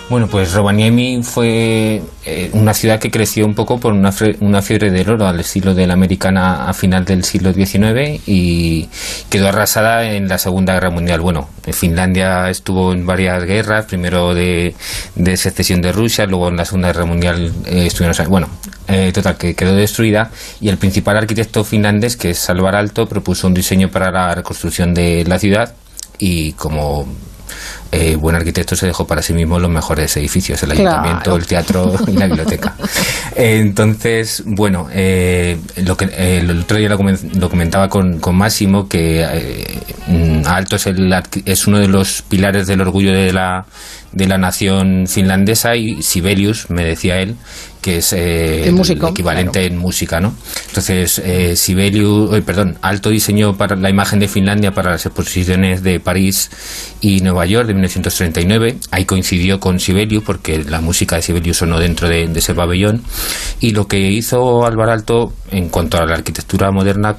Bueno, 0.08 0.26
pues 0.26 0.54
Rovaniemi 0.54 1.22
fue 1.22 2.02
eh, 2.24 2.50
una 2.54 2.72
ciudad 2.72 2.98
que 2.98 3.10
creció 3.10 3.44
un 3.44 3.54
poco 3.54 3.78
por 3.78 3.92
una, 3.92 4.10
una, 4.40 4.62
fiebre 4.62 4.90
del 4.90 5.10
oro 5.10 5.26
al 5.26 5.38
estilo 5.40 5.74
de 5.74 5.86
la 5.86 5.92
americana 5.92 6.66
a 6.66 6.72
final 6.72 7.04
del 7.04 7.24
siglo 7.24 7.52
XIX 7.52 8.22
y 8.26 8.88
quedó 9.28 9.48
arrasada 9.48 10.10
en 10.10 10.26
la 10.26 10.38
Segunda 10.38 10.72
Guerra 10.72 10.90
Mundial. 10.90 11.20
Bueno, 11.20 11.50
Finlandia 11.72 12.48
estuvo 12.48 12.92
en 12.92 13.04
varias 13.04 13.44
guerras, 13.44 13.84
primero 13.84 14.34
de, 14.34 14.74
secesión 15.36 15.82
de 15.82 15.92
Rusia, 15.92 16.24
luego 16.24 16.48
en 16.48 16.56
la 16.56 16.64
Segunda 16.64 16.88
Guerra 16.88 17.04
Mundial 17.04 17.52
eh, 17.66 17.86
estuvieron... 17.86 18.16
Bueno, 18.30 18.48
eh, 18.86 19.12
total, 19.12 19.36
que 19.36 19.54
quedó 19.54 19.76
destruida 19.76 20.30
y 20.62 20.70
el 20.70 20.78
principal 20.78 21.18
arquitecto 21.18 21.64
finlandés, 21.64 22.16
que 22.16 22.30
es 22.30 22.38
Salvar 22.38 22.74
Alto, 22.74 23.06
propuso 23.06 23.46
un 23.46 23.52
diseño 23.52 23.90
para 23.90 24.10
la 24.10 24.34
reconstrucción 24.34 24.94
de 24.94 25.24
la 25.26 25.38
ciudad 25.38 25.74
y 26.18 26.52
como 26.52 27.06
eh, 27.90 28.16
buen 28.16 28.36
arquitecto 28.36 28.76
se 28.76 28.86
dejó 28.86 29.06
para 29.06 29.22
sí 29.22 29.32
mismo 29.32 29.58
los 29.58 29.70
mejores 29.70 30.14
edificios, 30.16 30.62
el 30.62 30.72
ayuntamiento, 30.72 31.34
el 31.36 31.46
teatro 31.46 31.94
y 32.06 32.12
la 32.12 32.26
biblioteca. 32.26 32.74
Entonces, 33.34 34.42
bueno, 34.44 34.88
eh, 34.92 35.58
lo 35.76 35.96
que 35.96 36.04
el 36.16 36.50
otro 36.50 36.76
día 36.76 36.90
lo, 36.90 37.48
comentaba 37.48 37.88
con, 37.88 38.20
con, 38.20 38.36
Máximo, 38.36 38.88
que 38.88 39.22
eh, 39.22 40.42
Alto 40.44 40.76
es, 40.76 40.86
el, 40.86 41.14
es 41.46 41.66
uno 41.66 41.78
de 41.78 41.88
los 41.88 42.22
pilares 42.22 42.66
del 42.66 42.82
orgullo 42.82 43.12
de 43.12 43.32
la, 43.32 43.64
de 44.12 44.26
la 44.26 44.38
nación 44.38 45.06
finlandesa 45.06 45.76
y 45.76 46.02
Sibelius, 46.02 46.70
me 46.70 46.84
decía 46.84 47.20
él, 47.20 47.36
que 47.80 47.98
es 47.98 48.12
eh, 48.12 48.68
el, 48.68 49.08
equivalente 49.08 49.64
en 49.64 49.78
música, 49.78 50.20
¿no? 50.20 50.34
Entonces, 50.68 51.20
eh, 51.24 51.54
Sibelius, 51.56 52.40
perdón, 52.42 52.76
Alto 52.82 53.10
diseñó 53.10 53.56
para 53.56 53.76
la 53.76 53.88
imagen 53.88 54.18
de 54.18 54.28
Finlandia 54.28 54.72
para 54.72 54.90
las 54.92 55.06
exposiciones 55.06 55.82
de 55.82 56.00
París 56.00 56.50
y 57.00 57.20
Nueva 57.20 57.46
York 57.46 57.68
de 57.68 57.74
1939. 57.78 58.78
Ahí 58.90 59.04
coincidió 59.04 59.60
con 59.60 59.80
Sibelius 59.80 60.22
porque 60.24 60.64
la 60.64 60.80
música 60.80 61.16
de 61.16 61.22
Sibelius 61.22 61.58
sonó 61.58 61.78
dentro 61.78 62.08
de, 62.08 62.24
ese 62.34 62.54
pabellón. 62.54 63.02
Y 63.60 63.70
lo 63.70 63.86
que 63.86 63.98
hizo 63.98 64.64
Álvaro 64.66 64.92
Alto 64.92 65.32
en 65.50 65.68
cuanto 65.68 65.98
a 65.98 66.06
la 66.06 66.14
arquitectura 66.14 66.70
moderna 66.70 67.16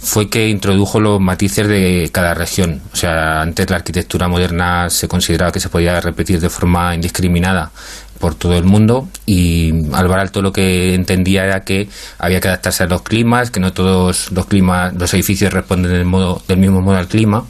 fue 0.00 0.30
que 0.30 0.48
introdujo 0.48 1.00
los 1.00 1.20
matices 1.20 1.68
de 1.68 2.08
cada 2.12 2.34
región. 2.34 2.80
O 2.92 2.96
sea, 2.96 3.42
antes 3.42 3.68
la 3.68 3.76
arquitectura 3.76 4.28
moderna 4.28 4.88
se 4.90 5.08
consideraba 5.08 5.52
que 5.52 5.60
se 5.60 5.68
podía 5.68 6.00
repetir 6.00 6.40
de 6.40 6.48
forma 6.48 6.94
indiscriminada 6.94 7.70
por 8.18 8.34
todo 8.34 8.56
el 8.56 8.64
mundo 8.64 9.08
y 9.26 9.72
Álvaro 9.94 10.22
Alto 10.22 10.42
lo 10.42 10.52
que 10.52 10.94
entendía 10.94 11.44
era 11.44 11.60
que 11.60 11.88
había 12.18 12.40
que 12.40 12.48
adaptarse 12.48 12.82
a 12.82 12.86
los 12.86 13.02
climas, 13.02 13.50
que 13.50 13.60
no 13.60 13.72
todos 13.72 14.32
los 14.32 14.46
climas, 14.46 14.94
los 14.94 15.14
edificios 15.14 15.52
responden 15.52 15.92
del, 15.92 16.04
modo, 16.04 16.42
del 16.48 16.58
mismo 16.58 16.80
modo 16.80 16.96
al 16.96 17.08
clima. 17.08 17.44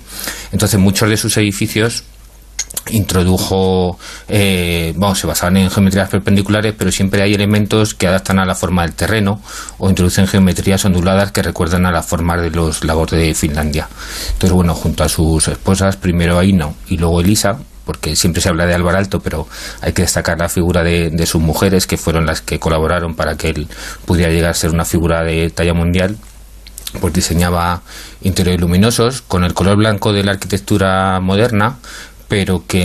Entonces 0.53 0.79
muchos 0.79 1.09
de 1.09 1.17
sus 1.17 1.37
edificios 1.37 2.05
introdujo, 2.91 3.99
eh, 4.29 4.93
vamos, 4.97 5.19
se 5.19 5.27
basaban 5.27 5.57
en 5.57 5.71
geometrías 5.71 6.09
perpendiculares, 6.09 6.75
pero 6.77 6.91
siempre 6.93 7.23
hay 7.23 7.35
elementos 7.35 7.95
que 7.95 8.07
adaptan 8.07 8.39
a 8.39 8.45
la 8.45 8.55
forma 8.55 8.83
del 8.83 8.95
terreno 8.95 9.41
o 9.79 9.89
introducen 9.89 10.27
geometrías 10.27 10.85
onduladas 10.85 11.33
que 11.33 11.43
recuerdan 11.43 11.87
a 11.87 11.93
la 11.93 12.03
forma 12.03 12.37
de 12.37 12.51
los 12.51 12.85
lagos 12.85 13.11
de 13.11 13.35
Finlandia. 13.35 13.89
Entonces, 14.33 14.53
bueno, 14.53 14.75
junto 14.75 15.05
a 15.05 15.09
sus 15.09 15.49
esposas, 15.49 15.97
primero 15.97 16.39
Aino 16.39 16.75
y 16.89 16.97
luego 16.97 17.21
Elisa, 17.21 17.59
porque 17.89 18.17
siempre 18.17 18.43
se 18.43 18.51
habla 18.51 18.67
de 18.67 18.75
Álvaro 18.75 18.99
Alto, 18.99 19.21
pero 19.21 19.49
hay 19.81 19.95
que 19.95 20.03
destacar 20.03 20.39
la 20.39 20.51
figura 20.51 20.83
de, 20.83 21.25
sus 21.25 21.41
mujeres, 21.41 21.87
que 21.87 21.97
fueron 21.97 22.27
las 22.27 22.43
que 22.43 22.59
colaboraron 22.59 23.15
para 23.15 23.37
que 23.37 23.49
él 23.49 23.67
pudiera 24.05 24.31
llegar 24.31 24.51
a 24.51 24.55
ser 24.55 24.73
una 24.73 24.85
figura 24.85 25.23
de 25.25 25.49
talla 25.49 25.73
mundial 25.73 26.19
pues 27.01 27.13
diseñaba 27.13 27.83
interiores 28.23 28.61
luminosos 28.61 29.23
con 29.23 29.45
el 29.45 29.55
color 29.55 29.77
blanco 29.77 30.13
de 30.13 30.23
la 30.23 30.33
arquitectura 30.33 31.21
moderna, 31.21 31.77
pero 32.29 32.65
que 32.67 32.85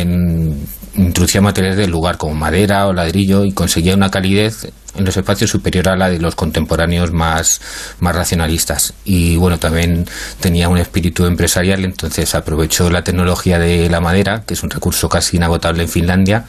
introducía 0.96 1.42
materiales 1.42 1.78
del 1.78 1.92
lugar 1.92 2.18
como 2.18 2.34
madera 2.34 2.88
o 2.88 2.94
ladrillo 2.94 3.46
y 3.46 3.52
conseguía 3.52 3.96
una 3.96 4.10
calidez 4.10 4.68
en 4.96 5.06
los 5.06 5.18
espacios 5.18 5.50
superior 5.50 5.90
a 5.90 5.96
la 5.96 6.10
de 6.10 6.20
los 6.20 6.36
contemporáneos 6.36 7.12
más, 7.12 7.62
más 8.00 8.16
racionalistas. 8.16 8.94
Y 9.06 9.36
bueno, 9.38 9.58
también 9.58 10.06
tenía 10.40 10.70
un 10.70 10.78
espíritu 10.78 11.26
empresarial, 11.26 11.84
entonces 11.84 12.36
aprovechó 12.36 12.90
la 12.90 13.04
tecnología 13.04 13.58
de 13.58 13.90
la 13.90 14.02
madera, 14.02 14.44
que 14.46 14.54
es 14.54 14.64
un 14.64 14.70
recurso 14.70 15.10
casi 15.10 15.38
inagotable 15.38 15.84
en 15.84 15.90
Finlandia, 15.90 16.46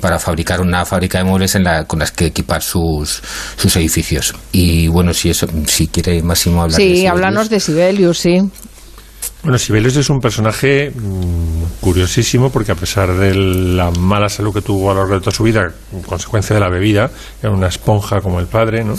para 0.00 0.18
fabricar 0.18 0.60
una 0.60 0.84
fábrica 0.84 1.18
de 1.18 1.24
muebles 1.24 1.54
en 1.54 1.64
la, 1.64 1.84
con 1.84 2.00
las 2.00 2.12
que 2.12 2.26
equipar 2.26 2.62
sus, 2.62 3.22
sus 3.56 3.76
edificios. 3.76 4.34
Y 4.52 4.88
bueno, 4.88 5.14
si 5.14 5.30
eso, 5.30 5.46
si 5.66 5.88
quiere 5.88 6.22
Máximo 6.22 6.62
hablar 6.62 6.78
sí, 6.78 6.96
Sí, 6.96 7.06
háblanos 7.06 7.48
de 7.48 7.60
Sibelius, 7.60 8.18
sí. 8.18 8.42
Bueno, 9.46 9.60
Sibelius 9.60 9.94
es 9.94 10.10
un 10.10 10.18
personaje 10.18 10.90
mm, 10.90 11.78
curiosísimo 11.80 12.50
porque 12.50 12.72
a 12.72 12.74
pesar 12.74 13.14
de 13.14 13.32
la 13.32 13.92
mala 13.92 14.28
salud 14.28 14.52
que 14.52 14.60
tuvo 14.60 14.90
a 14.90 14.94
lo 14.94 15.02
largo 15.02 15.14
de 15.14 15.20
toda 15.20 15.30
su 15.30 15.44
vida, 15.44 15.72
en 15.92 16.02
consecuencia 16.02 16.52
de 16.54 16.58
la 16.58 16.68
bebida, 16.68 17.12
era 17.40 17.52
una 17.52 17.68
esponja 17.68 18.20
como 18.20 18.40
el 18.40 18.46
padre, 18.46 18.82
¿no? 18.82 18.94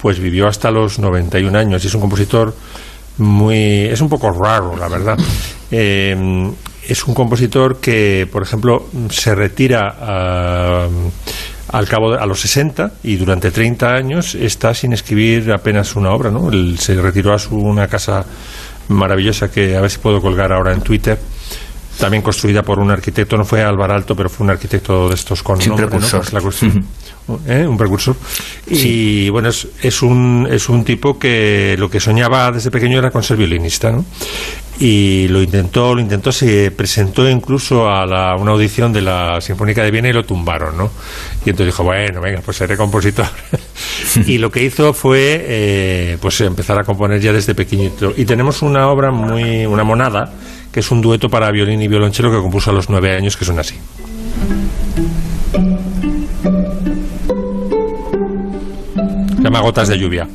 Pues 0.00 0.20
vivió 0.20 0.46
hasta 0.46 0.70
los 0.70 1.00
91 1.00 1.58
años 1.58 1.82
y 1.82 1.88
es 1.88 1.94
un 1.96 2.00
compositor 2.00 2.54
muy... 3.18 3.86
es 3.86 4.00
un 4.00 4.08
poco 4.08 4.30
raro, 4.30 4.76
la 4.76 4.86
verdad. 4.86 5.18
Eh, 5.72 6.14
es 6.86 7.04
un 7.04 7.14
compositor 7.14 7.80
que, 7.80 8.28
por 8.30 8.44
ejemplo, 8.44 8.86
se 9.10 9.34
retira 9.34 9.96
a, 9.98 10.86
al 11.72 11.88
cabo 11.88 12.12
de, 12.12 12.18
a 12.18 12.26
los 12.26 12.40
60 12.40 12.92
y 13.02 13.16
durante 13.16 13.50
30 13.50 13.88
años 13.88 14.34
está 14.34 14.74
sin 14.74 14.92
escribir 14.92 15.50
apenas 15.52 15.96
una 15.96 16.12
obra, 16.12 16.30
¿no? 16.30 16.50
Él 16.50 16.78
se 16.78 16.94
retiró 16.94 17.34
a 17.34 17.38
su, 17.38 17.56
una 17.56 17.88
casa 17.88 18.24
maravillosa 18.94 19.50
que 19.50 19.76
a 19.76 19.80
ver 19.80 19.90
si 19.90 19.98
puedo 19.98 20.20
colgar 20.20 20.52
ahora 20.52 20.72
en 20.72 20.80
Twitter 20.80 21.18
también 22.02 22.20
construida 22.24 22.64
por 22.64 22.80
un 22.80 22.90
arquitecto, 22.90 23.36
no 23.36 23.44
fue 23.44 23.62
Álvaro 23.62 23.94
Alto, 23.94 24.16
pero 24.16 24.28
fue 24.28 24.42
un 24.42 24.50
arquitecto 24.50 25.08
de 25.08 25.14
estos 25.14 25.40
con 25.40 25.56
nombre, 25.60 25.86
¿eh? 27.46 27.64
un 27.64 27.76
precursor. 27.76 28.16
Y 28.66 29.28
bueno, 29.28 29.50
es, 29.50 29.68
es, 29.80 30.02
un, 30.02 30.48
es 30.50 30.68
un 30.68 30.82
tipo 30.82 31.16
que 31.16 31.76
lo 31.78 31.88
que 31.88 32.00
soñaba 32.00 32.50
desde 32.50 32.72
pequeño 32.72 32.98
era 32.98 33.12
con 33.12 33.22
ser 33.22 33.36
violinista, 33.36 33.92
¿no? 33.92 34.04
Y 34.80 35.28
lo 35.28 35.40
intentó, 35.42 35.94
lo 35.94 36.00
intentó, 36.00 36.32
se 36.32 36.72
presentó 36.72 37.30
incluso 37.30 37.88
a 37.88 38.04
la, 38.04 38.34
una 38.34 38.50
audición 38.50 38.92
de 38.92 39.02
la 39.02 39.40
Sinfónica 39.40 39.84
de 39.84 39.92
Viena 39.92 40.08
y 40.08 40.12
lo 40.12 40.24
tumbaron, 40.24 40.76
¿no? 40.76 40.90
Y 41.46 41.50
entonces 41.50 41.66
dijo, 41.66 41.84
bueno, 41.84 42.20
venga, 42.20 42.40
pues 42.40 42.56
seré 42.56 42.76
compositor. 42.76 43.26
y 44.26 44.38
lo 44.38 44.50
que 44.50 44.64
hizo 44.64 44.92
fue, 44.92 45.40
eh, 45.40 46.18
pues 46.20 46.40
empezar 46.40 46.80
a 46.80 46.82
componer 46.82 47.20
ya 47.20 47.32
desde 47.32 47.54
pequeñito. 47.54 48.12
Y 48.16 48.24
tenemos 48.24 48.60
una 48.60 48.88
obra 48.88 49.12
muy, 49.12 49.66
una 49.66 49.84
monada, 49.84 50.32
que 50.72 50.80
es 50.80 50.90
un 50.90 51.02
dueto 51.02 51.28
para 51.28 51.50
violín 51.50 51.82
y 51.82 51.88
violonchelo 51.88 52.30
que 52.30 52.38
compuso 52.38 52.70
a 52.70 52.72
los 52.72 52.88
nueve 52.88 53.14
años, 53.14 53.36
que 53.36 53.44
son 53.44 53.58
así. 53.58 53.74
Se 59.36 59.42
llama 59.42 59.60
Gotas 59.60 59.88
de 59.88 59.98
Lluvia. 59.98 60.26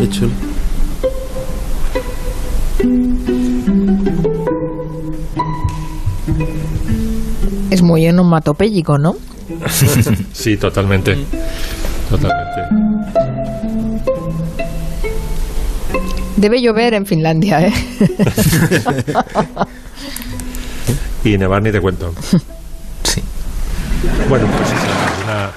Hecho. 0.00 0.28
Es 7.70 7.82
muy 7.82 8.06
enomatopéyico, 8.06 8.98
¿no? 8.98 9.16
sí, 10.32 10.56
totalmente. 10.56 11.18
Totalmente. 12.08 12.81
Debe 16.42 16.60
llover 16.60 16.94
en 16.94 17.06
Finlandia, 17.06 17.68
¿eh? 17.68 17.72
y 21.24 21.38
nevar 21.38 21.62
ni 21.62 21.70
te 21.70 21.80
cuento. 21.80 22.12
Sí. 23.04 23.22
Bueno, 24.28 24.48
pues 24.48 24.68
es 24.72 25.22
una, 25.22 25.50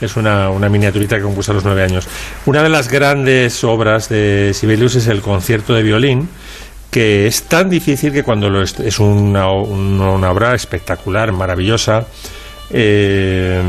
es 0.00 0.16
una, 0.16 0.50
una 0.50 0.68
miniaturita 0.68 1.18
que 1.18 1.22
compuso 1.22 1.52
a 1.52 1.54
los 1.54 1.64
nueve 1.64 1.84
años. 1.84 2.08
Una 2.46 2.64
de 2.64 2.68
las 2.68 2.88
grandes 2.88 3.62
obras 3.62 4.08
de 4.08 4.50
Sibelius 4.54 4.96
es 4.96 5.06
el 5.06 5.20
concierto 5.20 5.72
de 5.72 5.84
violín, 5.84 6.28
que 6.90 7.28
es 7.28 7.44
tan 7.44 7.70
difícil 7.70 8.12
que 8.12 8.24
cuando 8.24 8.50
lo 8.50 8.60
es, 8.60 8.80
es 8.80 8.98
una, 8.98 9.52
una, 9.52 10.32
obra 10.32 10.56
espectacular, 10.56 11.30
maravillosa. 11.30 12.08
Eh, 12.70 13.62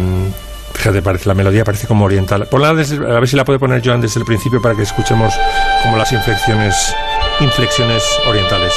Parece, 0.84 1.29
la 1.29 1.34
melodía 1.34 1.63
parece 1.63 1.88
como 1.88 2.03
oriental. 2.03 2.45
Ponla 2.47 2.69
a 2.69 2.73
ver 2.73 2.86
si 2.86 3.36
la 3.38 3.45
puede 3.45 3.57
poner 3.57 3.81
Joan 3.84 4.01
desde 4.01 4.19
el 4.19 4.25
principio 4.25 4.61
para 4.61 4.75
que 4.75 4.84
escuchemos 4.84 5.34
como 5.81 5.95
las 5.95 6.11
inflexiones, 6.11 6.93
inflexiones 7.39 8.03
orientales. 8.27 8.73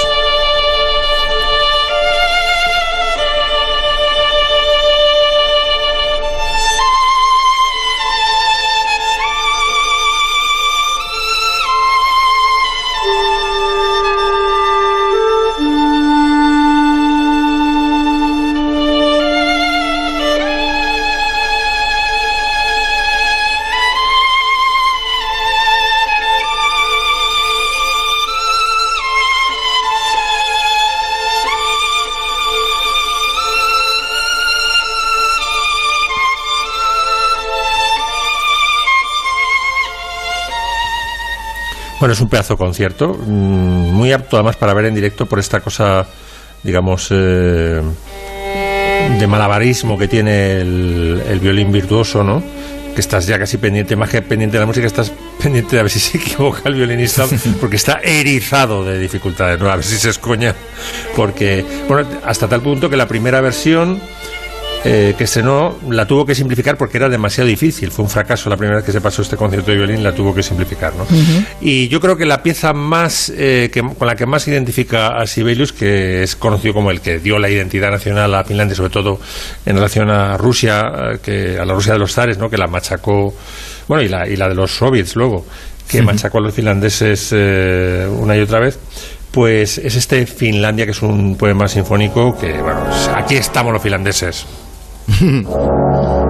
Bueno, 42.07 42.15
es 42.15 42.21
un 42.21 42.29
pedazo 42.29 42.55
de 42.55 42.59
concierto, 42.59 43.15
mm, 43.15 43.93
muy 43.93 44.13
apto 44.13 44.37
además 44.37 44.55
para 44.55 44.73
ver 44.75 44.85
en 44.85 44.95
directo 44.95 45.27
por 45.27 45.41
esta 45.41 45.59
cosa, 45.59 46.07
digamos, 46.63 47.09
eh, 47.11 47.83
de 49.19 49.27
malabarismo 49.27 49.99
que 49.99 50.07
tiene 50.07 50.61
el, 50.61 51.41
violín 51.43 51.73
virtuoso, 51.73 52.23
¿no? 52.23 52.45
Que 52.95 53.01
estás 53.01 53.27
ya 53.27 53.41
casi 53.41 53.57
pendiente, 53.57 53.97
más 53.97 54.09
que 54.09 54.23
pendiente 54.23 54.57
de 54.57 54.61
la 54.61 54.67
música, 54.67 54.87
estás 54.87 55.11
pendiente 55.43 55.75
de 55.75 55.81
a 55.81 55.83
ver 55.83 55.91
si 55.91 55.99
se 55.99 56.19
equivoca 56.19 56.69
el 56.69 56.77
violinista, 56.77 57.27
porque 57.61 57.75
está 57.75 57.99
erizado 58.05 58.85
de 58.85 59.01
dificultades, 59.01 59.59
¿no? 59.59 59.69
A 59.69 59.75
ver 59.75 59.85
si 59.85 59.97
se 59.97 60.11
escoña, 60.11 60.55
porque, 61.17 61.65
bueno, 61.89 62.09
hasta 62.25 62.47
tal 62.47 62.63
punto 62.63 62.89
que 62.89 62.97
la 62.97 63.09
primera 63.09 63.41
versión 63.41 64.01
eh, 64.89 65.15
que 65.19 65.25
estrenó 65.25 65.79
la 65.91 66.07
tuvo 66.07 66.25
que 66.25 66.33
simplificar 66.33 66.77
porque 66.77 66.97
era 66.99 67.09
demasiado 67.09 67.49
difícil. 67.49 67.91
Fue 67.91 68.05
un 68.05 68.09
fracaso 68.09 68.49
la 68.49 68.57
primera 68.57 68.77
vez 68.77 68.87
que 68.87 68.93
se 68.93 69.01
pasó 69.01 69.23
este 69.23 69.37
concierto 69.37 69.73
de 69.73 69.79
violín, 69.79 70.05
la 70.05 70.15
tuvo 70.15 70.33
que 70.33 70.45
simplificar. 70.45 70.95
¿no? 70.95 71.05
Y 71.61 71.89
yo 71.89 72.01
creo 72.01 72.17
que 72.17 72.25
la 72.25 72.41
pieza 72.41 72.73
más 72.73 73.33
eh, 73.37 73.69
que, 73.73 73.83
con 73.83 74.07
la 74.07 74.15
que 74.15 74.27
más 74.27 74.47
identifica 74.47 75.09
a 75.09 75.27
Sibelius, 75.27 75.73
que 75.73 76.23
es 76.23 76.37
conocido 76.37 76.73
como 76.73 76.93
el 76.93 77.01
que 77.01 77.19
dio 77.19 77.41
la 77.41 77.51
identidad 77.51 77.91
nacional 77.91 78.33
a 78.37 78.45
Finlandia, 78.45 78.77
sobre 78.77 78.91
todo 78.91 79.19
en 79.65 79.75
relación 79.75 80.09
a 80.09 80.37
Rusia, 80.37 80.85
eh, 81.15 81.19
que, 81.21 81.59
a 81.59 81.65
la 81.65 81.75
Rusia 81.75 81.95
de 81.95 81.99
los 81.99 82.13
zares, 82.13 82.39
¿no? 82.39 82.49
que 82.49 82.57
la 82.57 82.69
machacó, 82.69 83.35
bueno, 83.89 84.05
y 84.05 84.09
la, 84.09 84.29
y 84.29 84.37
la 84.37 84.49
de 84.49 84.55
los 84.55 84.71
soviets 84.71 85.17
luego, 85.17 85.45
que 85.89 86.01
machacó 86.01 86.39
a 86.39 86.43
los 86.43 86.55
finlandeses 86.55 87.33
una 87.33 88.37
y 88.37 88.41
otra 88.41 88.61
vez 88.61 88.79
pues 89.33 89.77
es 89.77 89.95
este 89.97 90.25
Finlandia, 90.27 90.87
que 90.87 90.93
es 90.93 91.03
un 91.03 91.37
poema 91.37 91.69
sinfónico 91.69 92.39
que, 92.39 92.53
bueno, 92.53 92.87
aquí 93.15 93.37
estamos 93.37 93.71
los 93.71 93.83
finlandeses. 93.83 94.47
Mm-hmm. 95.09 96.23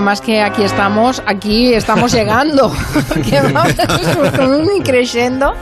más 0.00 0.20
que 0.20 0.40
aquí 0.40 0.62
estamos, 0.62 1.22
aquí 1.26 1.74
estamos 1.74 2.12
llegando. 2.14 2.72
que 3.28 3.40
vamos 3.40 3.74
con 4.36 4.54
un 4.54 4.82
creciendo. 4.82 5.52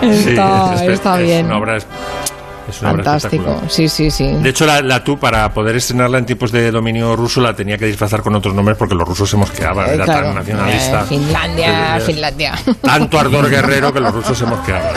Está, 0.00 0.84
está 0.84 1.16
bien. 1.16 1.48
Es 2.68 2.80
una 2.80 2.92
Fantástico, 2.92 3.60
sí, 3.68 3.88
sí, 3.88 4.10
sí. 4.10 4.32
De 4.32 4.50
hecho, 4.50 4.66
la, 4.66 4.80
la 4.82 5.02
tú, 5.02 5.18
para 5.18 5.52
poder 5.52 5.76
estrenarla 5.76 6.18
en 6.18 6.26
tiempos 6.26 6.52
de 6.52 6.70
dominio 6.70 7.16
ruso, 7.16 7.40
la 7.40 7.54
tenía 7.54 7.76
que 7.76 7.86
disfrazar 7.86 8.22
con 8.22 8.34
otros 8.34 8.54
nombres 8.54 8.78
porque 8.78 8.94
los 8.94 9.06
rusos 9.06 9.28
se 9.28 9.36
mosqueaban, 9.36 9.90
era 9.90 10.06
tan 10.06 10.34
nacionalista. 10.34 11.02
Eh, 11.02 11.06
Finlandia, 11.08 12.00
Finlandia. 12.00 12.54
Tanto 12.80 13.18
ardor 13.18 13.50
guerrero 13.50 13.92
que 13.92 14.00
los 14.00 14.12
rusos 14.14 14.38
se 14.38 14.46
mosqueaban. 14.46 14.94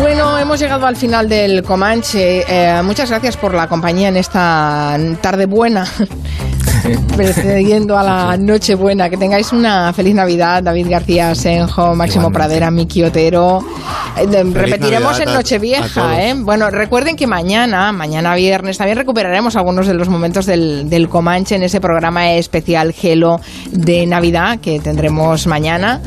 Bueno, 0.00 0.38
hemos 0.38 0.60
llegado 0.60 0.86
al 0.86 0.96
final 0.96 1.28
del 1.28 1.62
Comanche. 1.62 2.44
Eh, 2.46 2.82
muchas 2.82 3.10
gracias 3.10 3.36
por 3.36 3.54
la 3.54 3.68
compañía 3.68 4.08
en 4.08 4.16
esta 4.16 4.96
tarde 5.20 5.46
buena 5.46 5.86
precediendo 7.16 7.98
a 7.98 8.02
la 8.02 8.36
Nochebuena. 8.36 9.08
Que 9.08 9.16
tengáis 9.16 9.52
una 9.52 9.92
feliz 9.92 10.14
Navidad, 10.14 10.62
David 10.62 10.88
García 10.90 11.34
Senjo, 11.34 11.94
Máximo 11.94 12.30
Pradera, 12.30 12.70
Miki 12.70 13.02
Otero. 13.02 13.60
Eh, 14.16 14.44
repetiremos 14.52 15.18
en 15.20 15.32
Nochevieja, 15.32 16.22
¿eh? 16.22 16.34
Bueno, 16.36 16.70
recuerden 16.70 17.16
que 17.16 17.26
mañana, 17.26 17.92
mañana 17.92 18.34
viernes, 18.34 18.78
también 18.78 18.98
recuperaremos 18.98 19.56
algunos 19.56 19.86
de 19.86 19.94
los 19.94 20.08
momentos 20.08 20.46
del, 20.46 20.88
del 20.88 21.08
Comanche 21.08 21.56
en 21.56 21.62
ese 21.62 21.80
programa 21.80 22.32
especial 22.32 22.92
Gelo 22.92 23.40
de 23.70 24.06
Navidad 24.06 24.58
que 24.60 24.80
tendremos 24.80 25.46
mañana. 25.46 26.00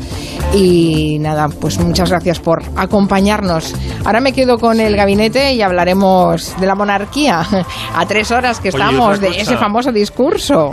Y 0.54 1.18
nada, 1.20 1.48
pues 1.48 1.78
muchas 1.78 2.10
gracias 2.10 2.38
por 2.40 2.62
acompañarnos. 2.76 3.74
Ahora 4.04 4.20
me 4.20 4.32
quedo 4.32 4.58
con 4.58 4.80
el 4.80 4.96
gabinete 4.96 5.52
y 5.52 5.62
hablaremos 5.62 6.58
de 6.58 6.66
la 6.66 6.74
monarquía 6.74 7.40
a 7.94 8.06
tres 8.06 8.30
horas 8.30 8.60
que 8.60 8.68
estamos, 8.68 9.20
de 9.20 9.28
ese 9.28 9.56
famoso 9.56 9.92
discurso. 9.92 10.65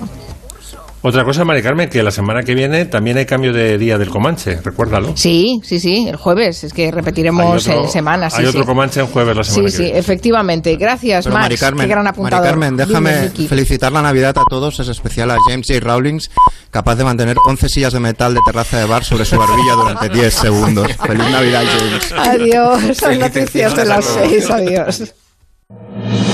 Otra 1.05 1.25
cosa, 1.25 1.43
Mari 1.43 1.61
Carmen, 1.61 1.89
que 1.89 2.01
la 2.01 2.11
semana 2.11 2.43
que 2.43 2.55
viene 2.55 2.85
también 2.85 3.17
hay 3.17 3.25
cambio 3.25 3.51
de 3.51 3.77
día 3.77 3.97
del 3.97 4.07
Comanche, 4.07 4.61
recuérdalo. 4.63 5.17
Sí, 5.17 5.59
sí, 5.61 5.77
sí, 5.81 6.07
el 6.07 6.15
jueves, 6.15 6.63
es 6.63 6.71
que 6.71 6.91
repetiremos 6.91 7.67
en 7.67 7.89
semanas. 7.89 8.33
hay 8.35 8.45
otro 8.45 8.65
Comanche 8.65 9.01
en 9.01 9.07
jueves 9.07 9.35
la 9.35 9.43
semana 9.43 9.69
sí, 9.69 9.75
que 9.75 9.83
viene. 9.83 9.95
Sí, 9.95 9.99
sí, 9.99 9.99
efectivamente. 9.99 10.73
Gracias, 10.77 11.27
Max, 11.27 11.39
Mari 11.41 11.57
Carmen, 11.57 11.87
qué 11.87 11.91
gran 11.91 12.07
apuntador. 12.07 12.57
Mari 12.57 12.77
Carmen, 12.77 12.77
déjame 12.77 13.29
felicitar 13.49 13.91
la 13.91 14.01
Navidad 14.01 14.37
a 14.37 14.43
todos, 14.49 14.79
es 14.79 14.87
especial 14.87 15.29
a 15.31 15.35
James 15.45 15.67
J. 15.67 15.81
Rawlings, 15.81 16.31
capaz 16.71 16.95
de 16.95 17.03
mantener 17.03 17.35
11 17.45 17.67
sillas 17.67 17.91
de 17.91 17.99
metal 17.99 18.33
de 18.33 18.39
terraza 18.45 18.79
de 18.79 18.85
bar 18.85 19.03
sobre 19.03 19.25
su 19.25 19.37
barbilla 19.37 19.73
durante 19.73 20.07
10 20.07 20.33
segundos. 20.33 20.87
Feliz 21.05 21.29
Navidad, 21.29 21.63
James. 21.65 22.13
Adiós, 22.29 22.97
son 22.97 23.19
noticias 23.19 23.75
de 23.75 23.85
las 23.85 24.05
6, 24.05 24.49
adiós. 24.49 25.13